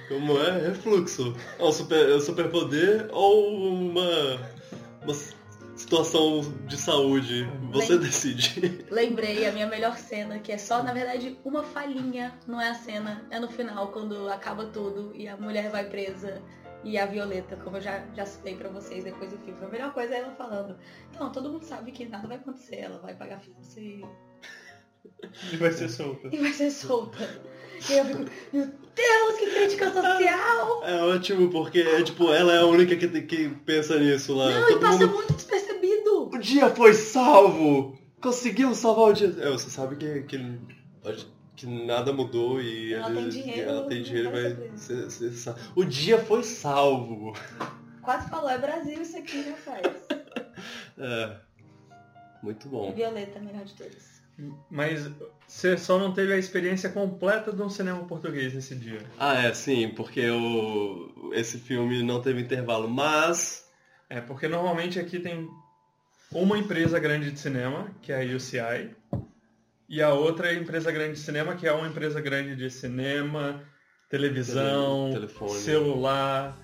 [0.10, 0.68] Como é?
[0.68, 1.34] Refluxo.
[1.58, 4.38] É um super, é um superpoder ou uma,
[5.04, 5.14] uma
[5.82, 7.44] situação de saúde?
[7.72, 8.86] Você Bem- decide.
[8.90, 12.74] Lembrei a minha melhor cena, que é só, na verdade, uma falhinha, não é a
[12.76, 16.42] cena, é no final, quando acaba tudo e a mulher vai presa
[16.84, 19.64] e a Violeta, como eu já, já citei pra vocês depois do filme.
[19.64, 20.78] A melhor coisa é ela falando,
[21.20, 24.04] não, todo mundo sabe que nada vai acontecer, ela vai pagar fiança e,
[25.52, 26.28] E vai ser solta.
[26.32, 27.18] e vai ser solta.
[27.90, 30.84] E eu fico, meu Deus, que crítica social!
[30.84, 34.50] É ótimo porque é tipo, ela é a única que, que pensa nisso lá.
[34.52, 35.14] Não, e Todo passa mundo.
[35.16, 36.30] muito despercebido.
[36.34, 37.98] O dia foi salvo!
[38.22, 39.34] Conseguimos salvar o dia.
[39.40, 40.60] É, você sabe que, que, ele-
[41.56, 45.56] que nada mudou e Ela tem dinheiro, ela tem dinheiro e ser ser, ser sa-
[45.76, 47.34] O dia foi salvo.
[48.04, 49.82] Quase falou, é Brasil isso aqui, rapaz.
[51.00, 51.36] É.
[52.44, 52.92] Muito bom.
[52.92, 54.11] Violeta, melhor de todas.
[54.70, 55.10] Mas
[55.48, 59.00] você só não teve a experiência completa de um cinema português nesse dia.
[59.18, 63.70] Ah, é, sim, porque o, esse filme não teve intervalo, mas.
[64.10, 65.48] É, porque normalmente aqui tem
[66.32, 68.96] uma empresa grande de cinema, que é a UCI,
[69.88, 73.62] e a outra empresa grande de cinema, que é uma empresa grande de cinema,
[74.10, 75.60] televisão, Tele- telefone.
[75.60, 76.58] celular,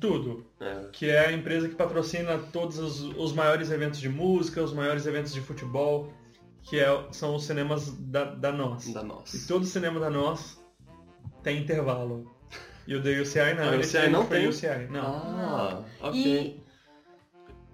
[0.00, 0.46] tudo.
[0.60, 4.72] É, Que é a empresa que patrocina todos os, os maiores eventos de música, os
[4.72, 6.12] maiores eventos de futebol,
[6.64, 8.92] que é- são os cinemas da, da NOS.
[8.92, 9.46] da E nossa.
[9.48, 10.58] todo cinema da NOS
[11.42, 12.30] tem intervalo.
[12.86, 13.70] E o da UCI não.
[13.70, 14.48] A esse UCI não foi tem?
[14.48, 15.02] UCI, não.
[15.04, 16.20] Ah, ok.
[16.20, 16.64] E.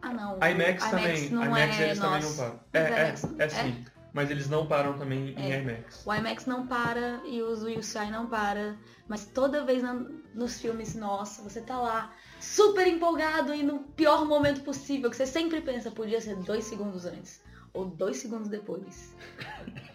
[0.02, 0.36] Ah não.
[0.38, 1.30] IMAX, o também.
[1.30, 2.36] não IMAX é eles também não nosso.
[2.36, 2.60] param.
[2.72, 3.84] É, é, IMAX é sim.
[4.12, 5.60] Mas eles não param também em É.
[5.60, 6.04] IMAX.
[6.06, 8.76] O IMAX não para e os UCI não para.
[9.08, 10.04] Mas toda vez na-
[10.34, 15.26] nos filmes, nossa, você tá lá super empolgado e no pior momento possível, que você
[15.26, 17.40] sempre pensa, podia ser dois segundos antes.
[17.72, 19.14] Ou dois segundos depois.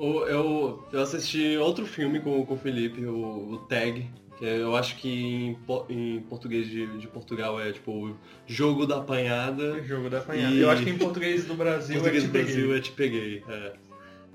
[0.00, 4.08] Eu, eu assisti outro filme com, com o Felipe, o, o Tag,
[4.38, 5.58] que eu acho que em,
[5.88, 8.16] em português de, de Portugal é tipo
[8.46, 9.82] Jogo da Apanhada.
[9.82, 10.54] Jogo da apanhada.
[10.54, 12.78] E- Eu acho que em português do Brasil português é do Te Brasil Peguei.
[12.78, 13.44] é Te Peguei.
[13.48, 13.72] É.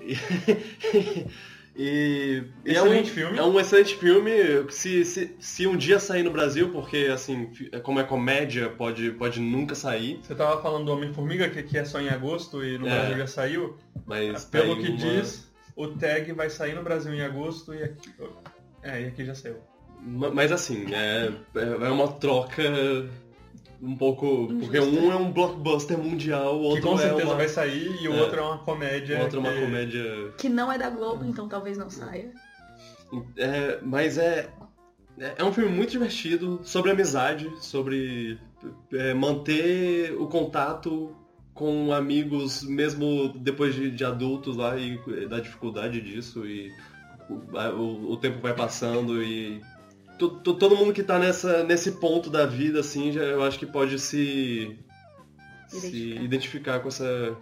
[0.01, 1.27] E,
[1.75, 3.37] e- e é um, Excelente filme.
[3.37, 4.31] É um excelente filme.
[4.69, 9.11] Se, se, se um dia sair no Brasil, porque assim, fi- como é comédia, pode,
[9.11, 10.19] pode nunca sair.
[10.21, 12.91] Você tava falando do Homem-Formiga, que aqui é só em agosto e no É.
[12.91, 13.77] Brasil já saiu.
[14.05, 17.83] Mas Pelo tem que uma- diz, o tag vai sair no Brasil em agosto e
[17.83, 18.09] aqui.
[18.83, 19.57] É, e aqui já saiu.
[20.05, 22.61] Ma- Mas assim, é, é uma troca
[23.83, 24.47] um pouco.
[24.59, 28.01] Porque um é um blockbuster mundial, o Que outro com é certeza uma, vai sair
[28.01, 28.21] e o é.
[28.21, 29.19] outro é uma comédia.
[29.19, 30.33] o outro é uma que- comédia.
[30.37, 32.31] Que não é da Globo, então talvez não saia.
[33.37, 34.49] É, mas é.
[35.19, 38.39] É é um filme muito divertido sobre amizade, sobre
[38.93, 41.15] é, manter o contato
[41.53, 44.97] com amigos mesmo depois de, de adultos lá e
[45.27, 46.71] da dificuldade disso e
[47.29, 47.35] o,
[47.79, 49.61] o- o tempo vai passando e
[50.17, 53.99] todo mundo que tá nessa, nesse ponto da vida assim já, eu acho que pode
[53.99, 54.77] se
[55.67, 56.23] se Identificar.
[56.23, 57.37] identificar com essa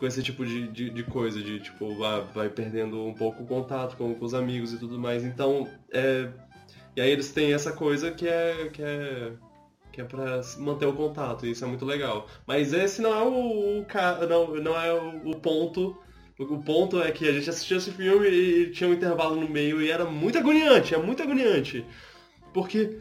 [0.00, 3.46] com esse tipo de, de, de coisa, de tipo, vai, vai perdendo um pouco o
[3.46, 5.22] contato com, com os amigos e tudo mais.
[5.22, 6.26] Então, é,
[6.96, 9.32] e aí eles têm essa coisa que é, que é,
[9.92, 12.26] que é pra se manter o contato, e isso é muito legal.
[12.46, 15.94] Mas esse não é o, o não, não é o, o ponto.
[16.48, 19.82] O ponto é que a gente assistiu esse filme e tinha um intervalo no meio
[19.82, 21.84] e era muito agoniante, é muito agoniante.
[22.54, 22.98] Porque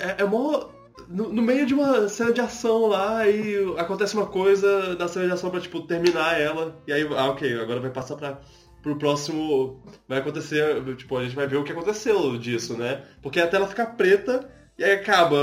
[0.00, 0.68] é, é mó.
[1.08, 5.26] No, no meio de uma cena de ação lá e acontece uma coisa da cena
[5.26, 6.80] de ação pra tipo, terminar ela.
[6.86, 8.40] E aí, ah, ok, agora vai passar pra,
[8.82, 9.82] pro próximo.
[10.06, 13.04] Vai acontecer, tipo, a gente vai ver o que aconteceu disso, né?
[13.20, 15.38] Porque a tela fica preta e aí acaba.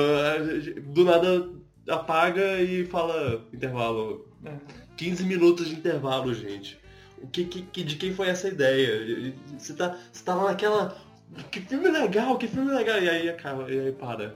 [0.86, 1.50] Do nada
[1.90, 4.30] apaga e fala intervalo.
[4.46, 4.89] É.
[5.00, 6.78] 15 minutos de intervalo, gente.
[7.32, 9.34] Que, que, de quem foi essa ideia?
[9.58, 10.98] Você tá, você lá naquela.
[11.50, 13.02] Que filme legal, que filme legal.
[13.02, 14.36] E aí acaba, e aí para.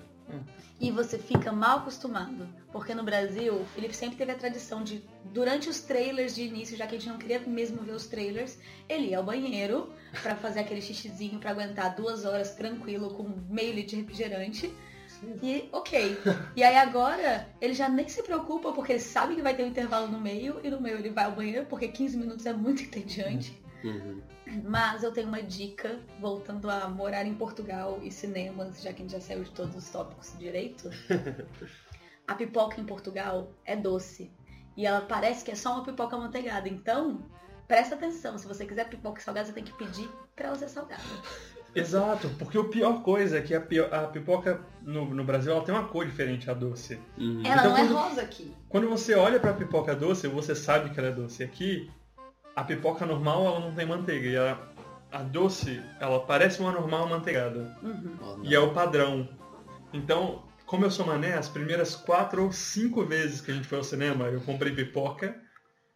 [0.80, 2.48] E você fica mal acostumado.
[2.72, 5.04] Porque no Brasil, o Felipe sempre teve a tradição de,
[5.34, 8.58] durante os trailers de início, já que a gente não queria mesmo ver os trailers,
[8.88, 9.92] ele ia ao banheiro
[10.22, 14.74] pra fazer aquele xixizinho pra aguentar duas horas tranquilo com meio litro de refrigerante.
[15.42, 16.18] E ok.
[16.56, 19.68] E aí agora ele já nem se preocupa porque ele sabe que vai ter um
[19.68, 22.84] intervalo no meio e no meio ele vai ao banheiro porque 15 minutos é muito
[22.84, 23.62] entediante.
[23.84, 24.22] Uhum.
[24.64, 29.06] Mas eu tenho uma dica, voltando a morar em Portugal e cinemas, já que a
[29.06, 30.90] gente já saiu de todos os tópicos direito.
[32.28, 34.32] A pipoca em Portugal é doce.
[34.78, 36.70] E ela parece que é só uma pipoca amanteigada.
[36.70, 37.30] Então,
[37.68, 38.38] presta atenção.
[38.38, 41.04] Se você quiser pipoca salgada, você tem que pedir pra ela ser salgada.
[41.76, 45.64] Exato, porque a pior coisa é que a, pio- a pipoca no, no Brasil ela
[45.64, 47.00] tem uma cor diferente, a doce.
[47.18, 47.42] Uhum.
[47.46, 48.54] Ela Então, não é quando- rosa aqui.
[48.70, 51.44] Quando você olha pra pipoca doce, você sabe que ela é doce.
[51.44, 51.90] Aqui,
[52.56, 54.28] a pipoca normal ela não tem manteiga.
[54.28, 54.58] E a,
[55.12, 57.76] a doce, ela parece uma normal amanteigada.
[57.82, 58.16] Uhum.
[58.22, 58.38] Oh.
[58.44, 59.28] E é o padrão.
[59.92, 63.80] Então, como eu sou mané, as primeiras quatro ou cinco vezes que a gente foi
[63.80, 65.36] ao cinema, eu comprei pipoca,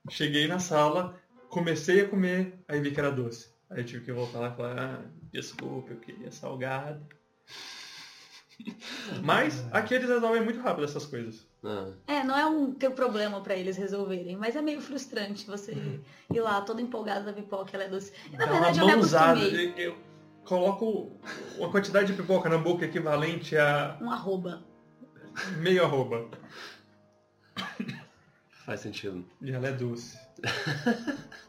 [0.10, 3.50] cheguei na sala, comecei a comer, aí vi que era doce.
[3.70, 5.00] Aí eu tive que voltar lá e falar, ah,
[5.32, 7.06] desculpa, eu queria salgado.
[9.24, 11.46] Mas aqui eles resolvem muito rápido essas coisas.
[11.64, 11.92] Ah.
[12.08, 15.74] É, não é um teu problema pra eles resolverem, mas é meio frustrante você
[16.34, 18.12] ir lá todo empolgado da pipoca, ela é doce.
[18.32, 18.86] Na Dá verdade, Uhum.
[18.86, 19.74] uma eu me acostumei.
[19.78, 19.98] Eu, eu
[20.44, 21.12] coloco
[21.58, 24.64] uma quantidade de pipoca na boca equivalente a Um arroba.
[25.60, 26.28] meio arroba.
[28.66, 29.24] Faz sentido.
[29.42, 30.18] E ela é doce.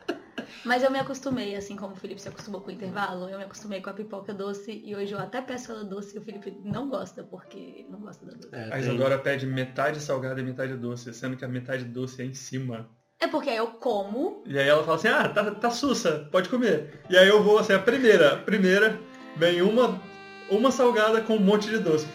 [0.65, 3.45] Mas eu me acostumei, assim como o Felipe se acostumou com o intervalo, eu me
[3.45, 6.55] acostumei com a pipoca doce e hoje eu até peço ela doce e o Felipe
[6.65, 8.49] não gosta, porque ele não gosta da doce.
[8.53, 12.21] É, A tem- Isadora pede metade salgada e metade doce, sendo que a metade doce
[12.23, 12.89] é em cima.
[13.21, 17.01] É porque eu como, E aí ela fala assim, ah, tá, tá sussa, pode comer.
[17.11, 18.99] E aí eu vou assim, a primeira, a primeira,
[19.37, 20.01] vem uma,
[20.51, 22.07] uma salgada com um monte de doce.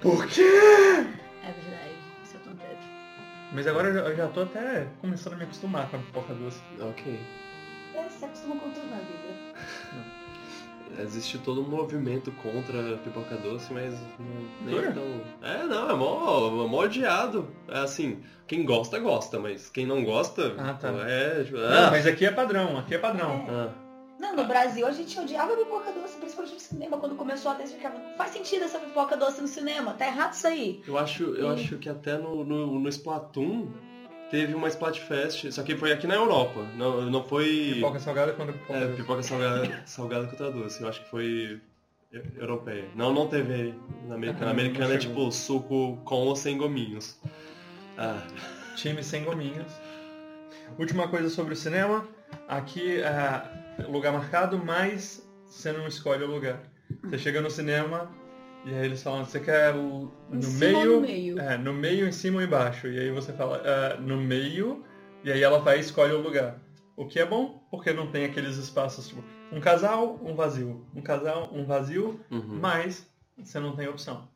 [0.00, 1.06] Por quê?
[3.52, 6.60] Mas agora eu já, tô até começando a me acostumar com a pipoca doce.
[6.80, 7.18] Ok.
[7.94, 9.58] É, você acostuma com tudo na vida.
[11.02, 14.92] Existe todo um movimento contra a pipoca doce, mas não, nem Jura?
[14.92, 15.20] tão...
[15.42, 17.48] É, não, é mó, é mó odiado.
[17.68, 20.88] É assim, quem gosta, gosta, mas quem não gosta, Ah, tá.
[21.06, 21.44] é...
[21.44, 23.46] Tipo, Não, ah, mas aqui é padrão, aqui é padrão.
[23.48, 23.87] ah.
[24.18, 26.98] Não, no Brasil a gente odiava a pipoca doce, principalmente no cinema.
[26.98, 30.32] Quando começou a ter, ficava, não faz sentido essa pipoca doce no cinema, tá errado
[30.32, 30.82] isso aí.
[30.86, 31.62] Eu acho, eu Sim.
[31.64, 33.68] acho que até no, no, no Splatoon
[34.30, 37.70] teve uma Splatfest, só que foi aqui na Europa, não, não foi...
[37.74, 38.96] Pipoca salgada quando pipoca É, doce.
[39.00, 40.82] pipoca salgada, salgada contra doce.
[40.82, 41.60] Eu acho que foi
[42.12, 42.84] eu- europeia.
[42.96, 43.72] Não, não teve
[44.08, 44.46] na americana.
[44.46, 47.18] Ah, A americana é tipo suco com ou sem gominhos.
[47.96, 48.20] Ah,
[48.76, 49.72] Time sem gominhas.
[50.78, 52.06] Última coisa sobre o cinema.
[52.46, 53.42] Aqui é
[53.88, 56.60] lugar marcado, mas você não escolhe o lugar.
[57.04, 58.10] Você chega no cinema
[58.64, 61.38] e aí eles falam, você quer o- no meio, no meio?
[61.38, 62.88] É, no meio, em cima ou embaixo.
[62.88, 64.84] E aí você fala, "Ah, no meio,
[65.22, 66.58] e aí ela vai e escolhe o lugar.
[66.96, 69.22] O que é bom, porque não tem aqueles espaços, tipo,
[69.52, 70.84] um casal, um vazio.
[70.94, 72.58] Um casal, um vazio, uhum.
[72.60, 73.06] mas
[73.36, 74.28] você não tem opção.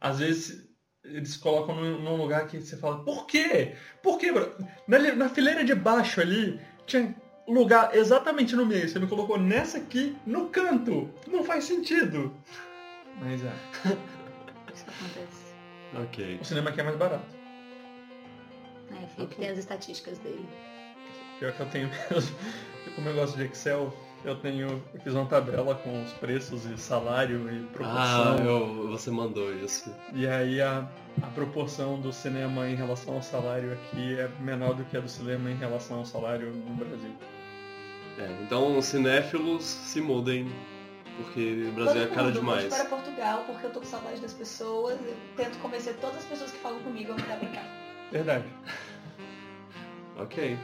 [0.00, 0.68] Às vezes
[1.04, 3.74] eles colocam num, num lugar que você fala, por quê?
[4.02, 4.32] Por quê?
[4.86, 7.14] Na, na fileira de baixo ali, tinha
[7.46, 8.88] lugar exatamente no meio.
[8.88, 11.10] Você me colocou nessa aqui, no canto.
[11.26, 12.34] Não faz sentido.
[13.20, 13.52] Mas é.
[14.74, 15.52] Isso acontece.
[15.94, 16.38] Ok.
[16.40, 17.34] O cinema aqui é mais barato.
[18.90, 20.46] É, Felipe tem as estatísticas dele.
[21.38, 22.36] Pior que eu tenho mesmo.
[22.86, 23.92] E Como eu gosto de Excel,
[24.24, 24.82] eu tenho.
[24.94, 28.36] Eu fiz uma tabela com os preços e salário e proporção.
[28.38, 29.94] Ah, eu, você mandou isso.
[30.12, 30.88] E aí a,
[31.22, 35.08] a proporção do cinema em relação ao salário aqui é menor do que a do
[35.08, 37.14] cinema em relação ao salário no Brasil.
[38.18, 40.52] É, então, cinéfilos se mudem,
[41.16, 42.62] porque o Brasil é Todo cara mundo, demais.
[42.64, 44.98] Volte para Portugal, porque eu tô com saudade das pessoas.
[45.00, 47.64] Eu tento convencer todas as pessoas que falam comigo a mudar pra cá.
[48.12, 48.44] Verdade.
[50.18, 50.58] Ok.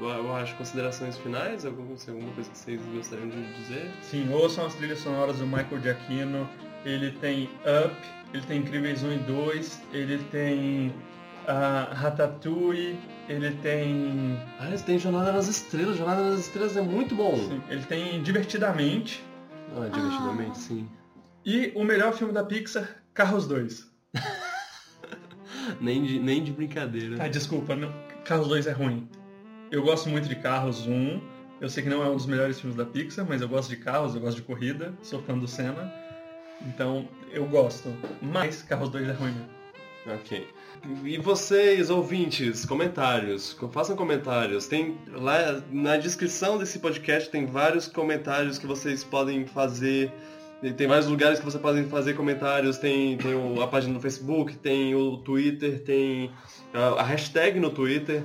[0.00, 3.90] Eu, acho considerações finais, alguma, se alguma coisa que vocês gostariam de dizer?
[4.02, 6.48] Sim, ouçam as trilhas sonoras do Michael Giacchino.
[6.84, 7.44] Ele tem
[7.84, 7.94] Up,
[8.32, 10.94] ele tem Incríveis 1 e 2, ele tem
[11.46, 12.98] ah, Ratatouille,
[13.28, 14.38] ele tem.
[14.58, 15.96] Ah, eles têm Jornada nas Estrelas.
[15.96, 17.36] Jornada nas Estrelas é muito bom.
[17.36, 19.24] sim, ele tem Divertidamente.
[19.76, 20.88] Ah, divertidamente, sim.
[21.44, 23.90] E o melhor filme da Pixar, Carros 2.
[25.80, 27.16] Nem de, nem de brincadeira.
[27.22, 27.92] Ah, desculpa, não,
[28.24, 29.08] Carros 2 é ruim.
[29.70, 31.20] Eu gosto muito de Carros 1.
[31.60, 33.76] Eu sei que não é um dos melhores filmes da Pixar, mas eu gosto de
[33.76, 35.92] carros, eu gosto de corrida, sou fã do Senna.
[36.66, 37.92] Então, eu gosto.
[38.22, 39.34] Mas Carros 2 é ruim.
[40.06, 40.46] Ok.
[41.04, 44.66] E vocês, ouvintes, comentários, façam comentários.
[44.66, 50.10] Tem lá na descrição desse podcast tem vários comentários que vocês podem fazer.
[50.76, 52.78] Tem vários lugares que vocês podem fazer comentários.
[52.78, 56.30] Tem, tem o- a página no Facebook, tem o Twitter, tem
[56.72, 58.22] a, a hashtag no Twitter.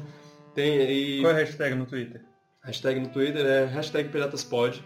[0.55, 2.21] Tem e Qual é a hashtag no Twitter?
[2.63, 4.81] hashtag no Twitter é hashtag pirataspod.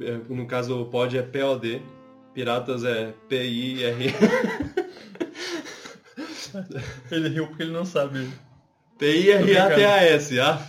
[0.00, 1.80] É, No caso o pod é POD.
[2.34, 4.06] Piratas é P-I-R.
[7.10, 8.28] Ele riu porque ele não sabe.
[8.98, 10.68] P-I-R-A-T-A-S, af.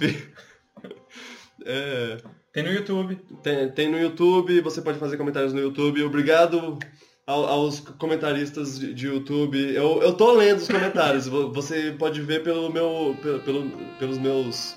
[1.66, 2.18] É,
[2.52, 3.16] Tem no YouTube.
[3.42, 6.04] tem, tem no YouTube, você pode fazer comentários no YouTube.
[6.04, 6.78] Obrigado
[7.26, 9.58] aos comentaristas de, YouTube.
[9.74, 14.18] Eu, eu tô lendo os comentários, vo- você pode ver pelo meu, pelo, pelo- pelos
[14.18, 14.76] meus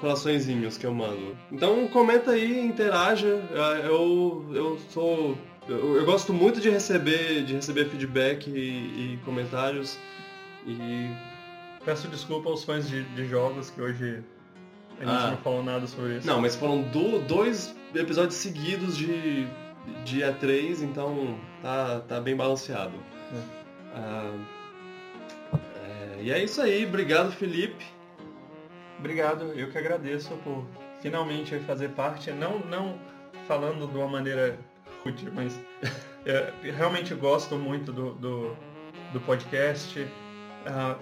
[0.00, 1.36] coraçõezinhos que eu mando.
[1.50, 3.40] Então comenta aí, interaja.
[3.54, 5.36] Ah, Eu, eu sou.
[5.68, 9.98] Eu, eu gosto muito de receber, de receber feedback e, e comentários.
[10.66, 11.10] E
[11.84, 14.18] Peço desculpa aos fãs de, de jogos que hoje
[15.00, 15.30] a gente Ah.
[15.30, 16.26] não falou nada sobre isso.
[16.26, 19.46] Não, mas foram do- dois episódios seguidos de,
[20.04, 22.94] de E3, então tá, tá bem balanceado.
[23.92, 24.32] Ah,
[25.84, 27.84] é, e é isso aí, obrigado Felipe.
[28.98, 30.64] Obrigado, eu que agradeço por
[31.02, 32.98] finalmente fazer parte, não, não
[33.48, 34.58] falando de uma maneira
[35.02, 35.58] rude, mas
[36.24, 38.56] é, realmente gosto muito do, do,
[39.12, 40.06] do podcast.
[40.66, 40.96] Ah,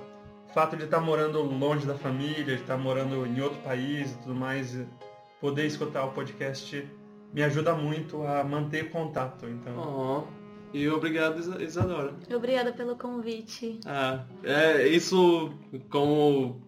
[0.48, 4.18] o fato de estar morando longe da família, de estar morando em outro país e
[4.18, 4.78] tudo mais,
[5.40, 6.88] poder escutar o podcast
[7.34, 9.46] me ajuda muito a manter contato.
[9.46, 10.28] Então,
[10.74, 12.12] e obrigado Isa- Isadora.
[12.34, 13.78] Obrigada pelo convite.
[13.86, 15.52] Ah, é, isso
[15.88, 16.60] como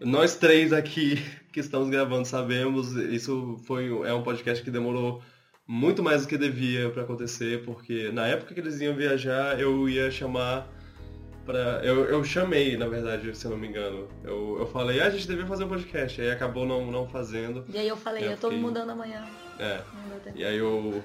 [0.00, 1.16] nós três aqui
[1.52, 5.20] que estamos gravando sabemos, isso foi é um podcast que demorou
[5.66, 9.88] muito mais do que devia para acontecer, porque na época que eles iam viajar, eu
[9.88, 10.68] ia chamar
[11.44, 11.80] pra.
[11.82, 14.06] Eu, eu chamei, na verdade, se eu não me engano.
[14.22, 17.64] Eu, eu falei, ah, a gente devia fazer um podcast, aí acabou não, não fazendo.
[17.72, 19.24] E aí eu falei, É, eu tô fiquei- mudando amanhã.
[19.58, 19.80] É.
[20.36, 21.02] E aí eu.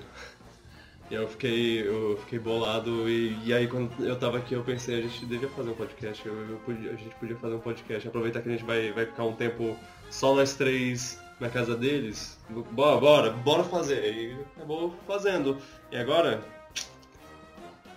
[1.11, 4.97] E eu fiquei, eu fiquei bolado e, e aí quando eu tava aqui eu pensei,
[4.97, 8.07] a gente devia fazer um podcast, eu, eu podia- a gente podia fazer um podcast,
[8.07, 9.77] aproveitar que a gente vai, vai ficar um tempo
[10.09, 12.39] só nós três na casa deles.
[12.71, 14.13] Bora, bora, bora fazer.
[14.13, 15.57] E acabou fazendo.
[15.91, 16.41] E agora?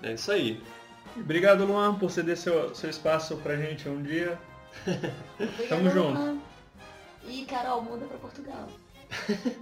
[0.03, 0.61] É isso aí.
[1.17, 4.37] Obrigado, Luan, por ceder seu, seu espaço pra gente um dia.
[5.69, 6.19] Tamo junto.
[6.19, 6.39] Luan.
[7.29, 8.69] E Carol, muda pra Portugal.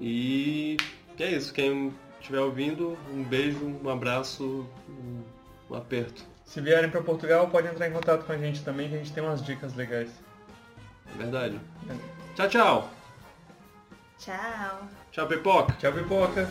[0.00, 0.76] E
[1.18, 1.92] é isso, quem
[2.28, 6.22] estiver ouvindo, um beijo, um abraço, um, aperto.
[6.44, 9.12] Se vierem pra Portugal, pode entrar em contato com a gente também, que a gente
[9.12, 10.10] tem umas dicas legais.
[11.14, 11.58] É verdade.
[12.34, 12.90] Tchau, tchau.
[14.18, 14.88] Tchau.
[15.10, 15.72] Tchau, pipoca.
[15.78, 16.48] Tchau, pipoca!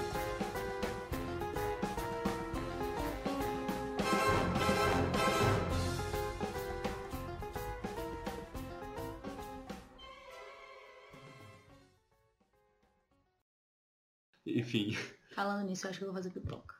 [14.45, 14.97] Enfim.
[15.37, 16.73] Falando nisso, eu acho que eu vou fazer pipoca.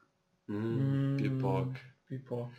[0.50, 1.16] Hum, Hum.
[1.16, 1.80] pipoca.
[2.08, 2.56] Pipoca.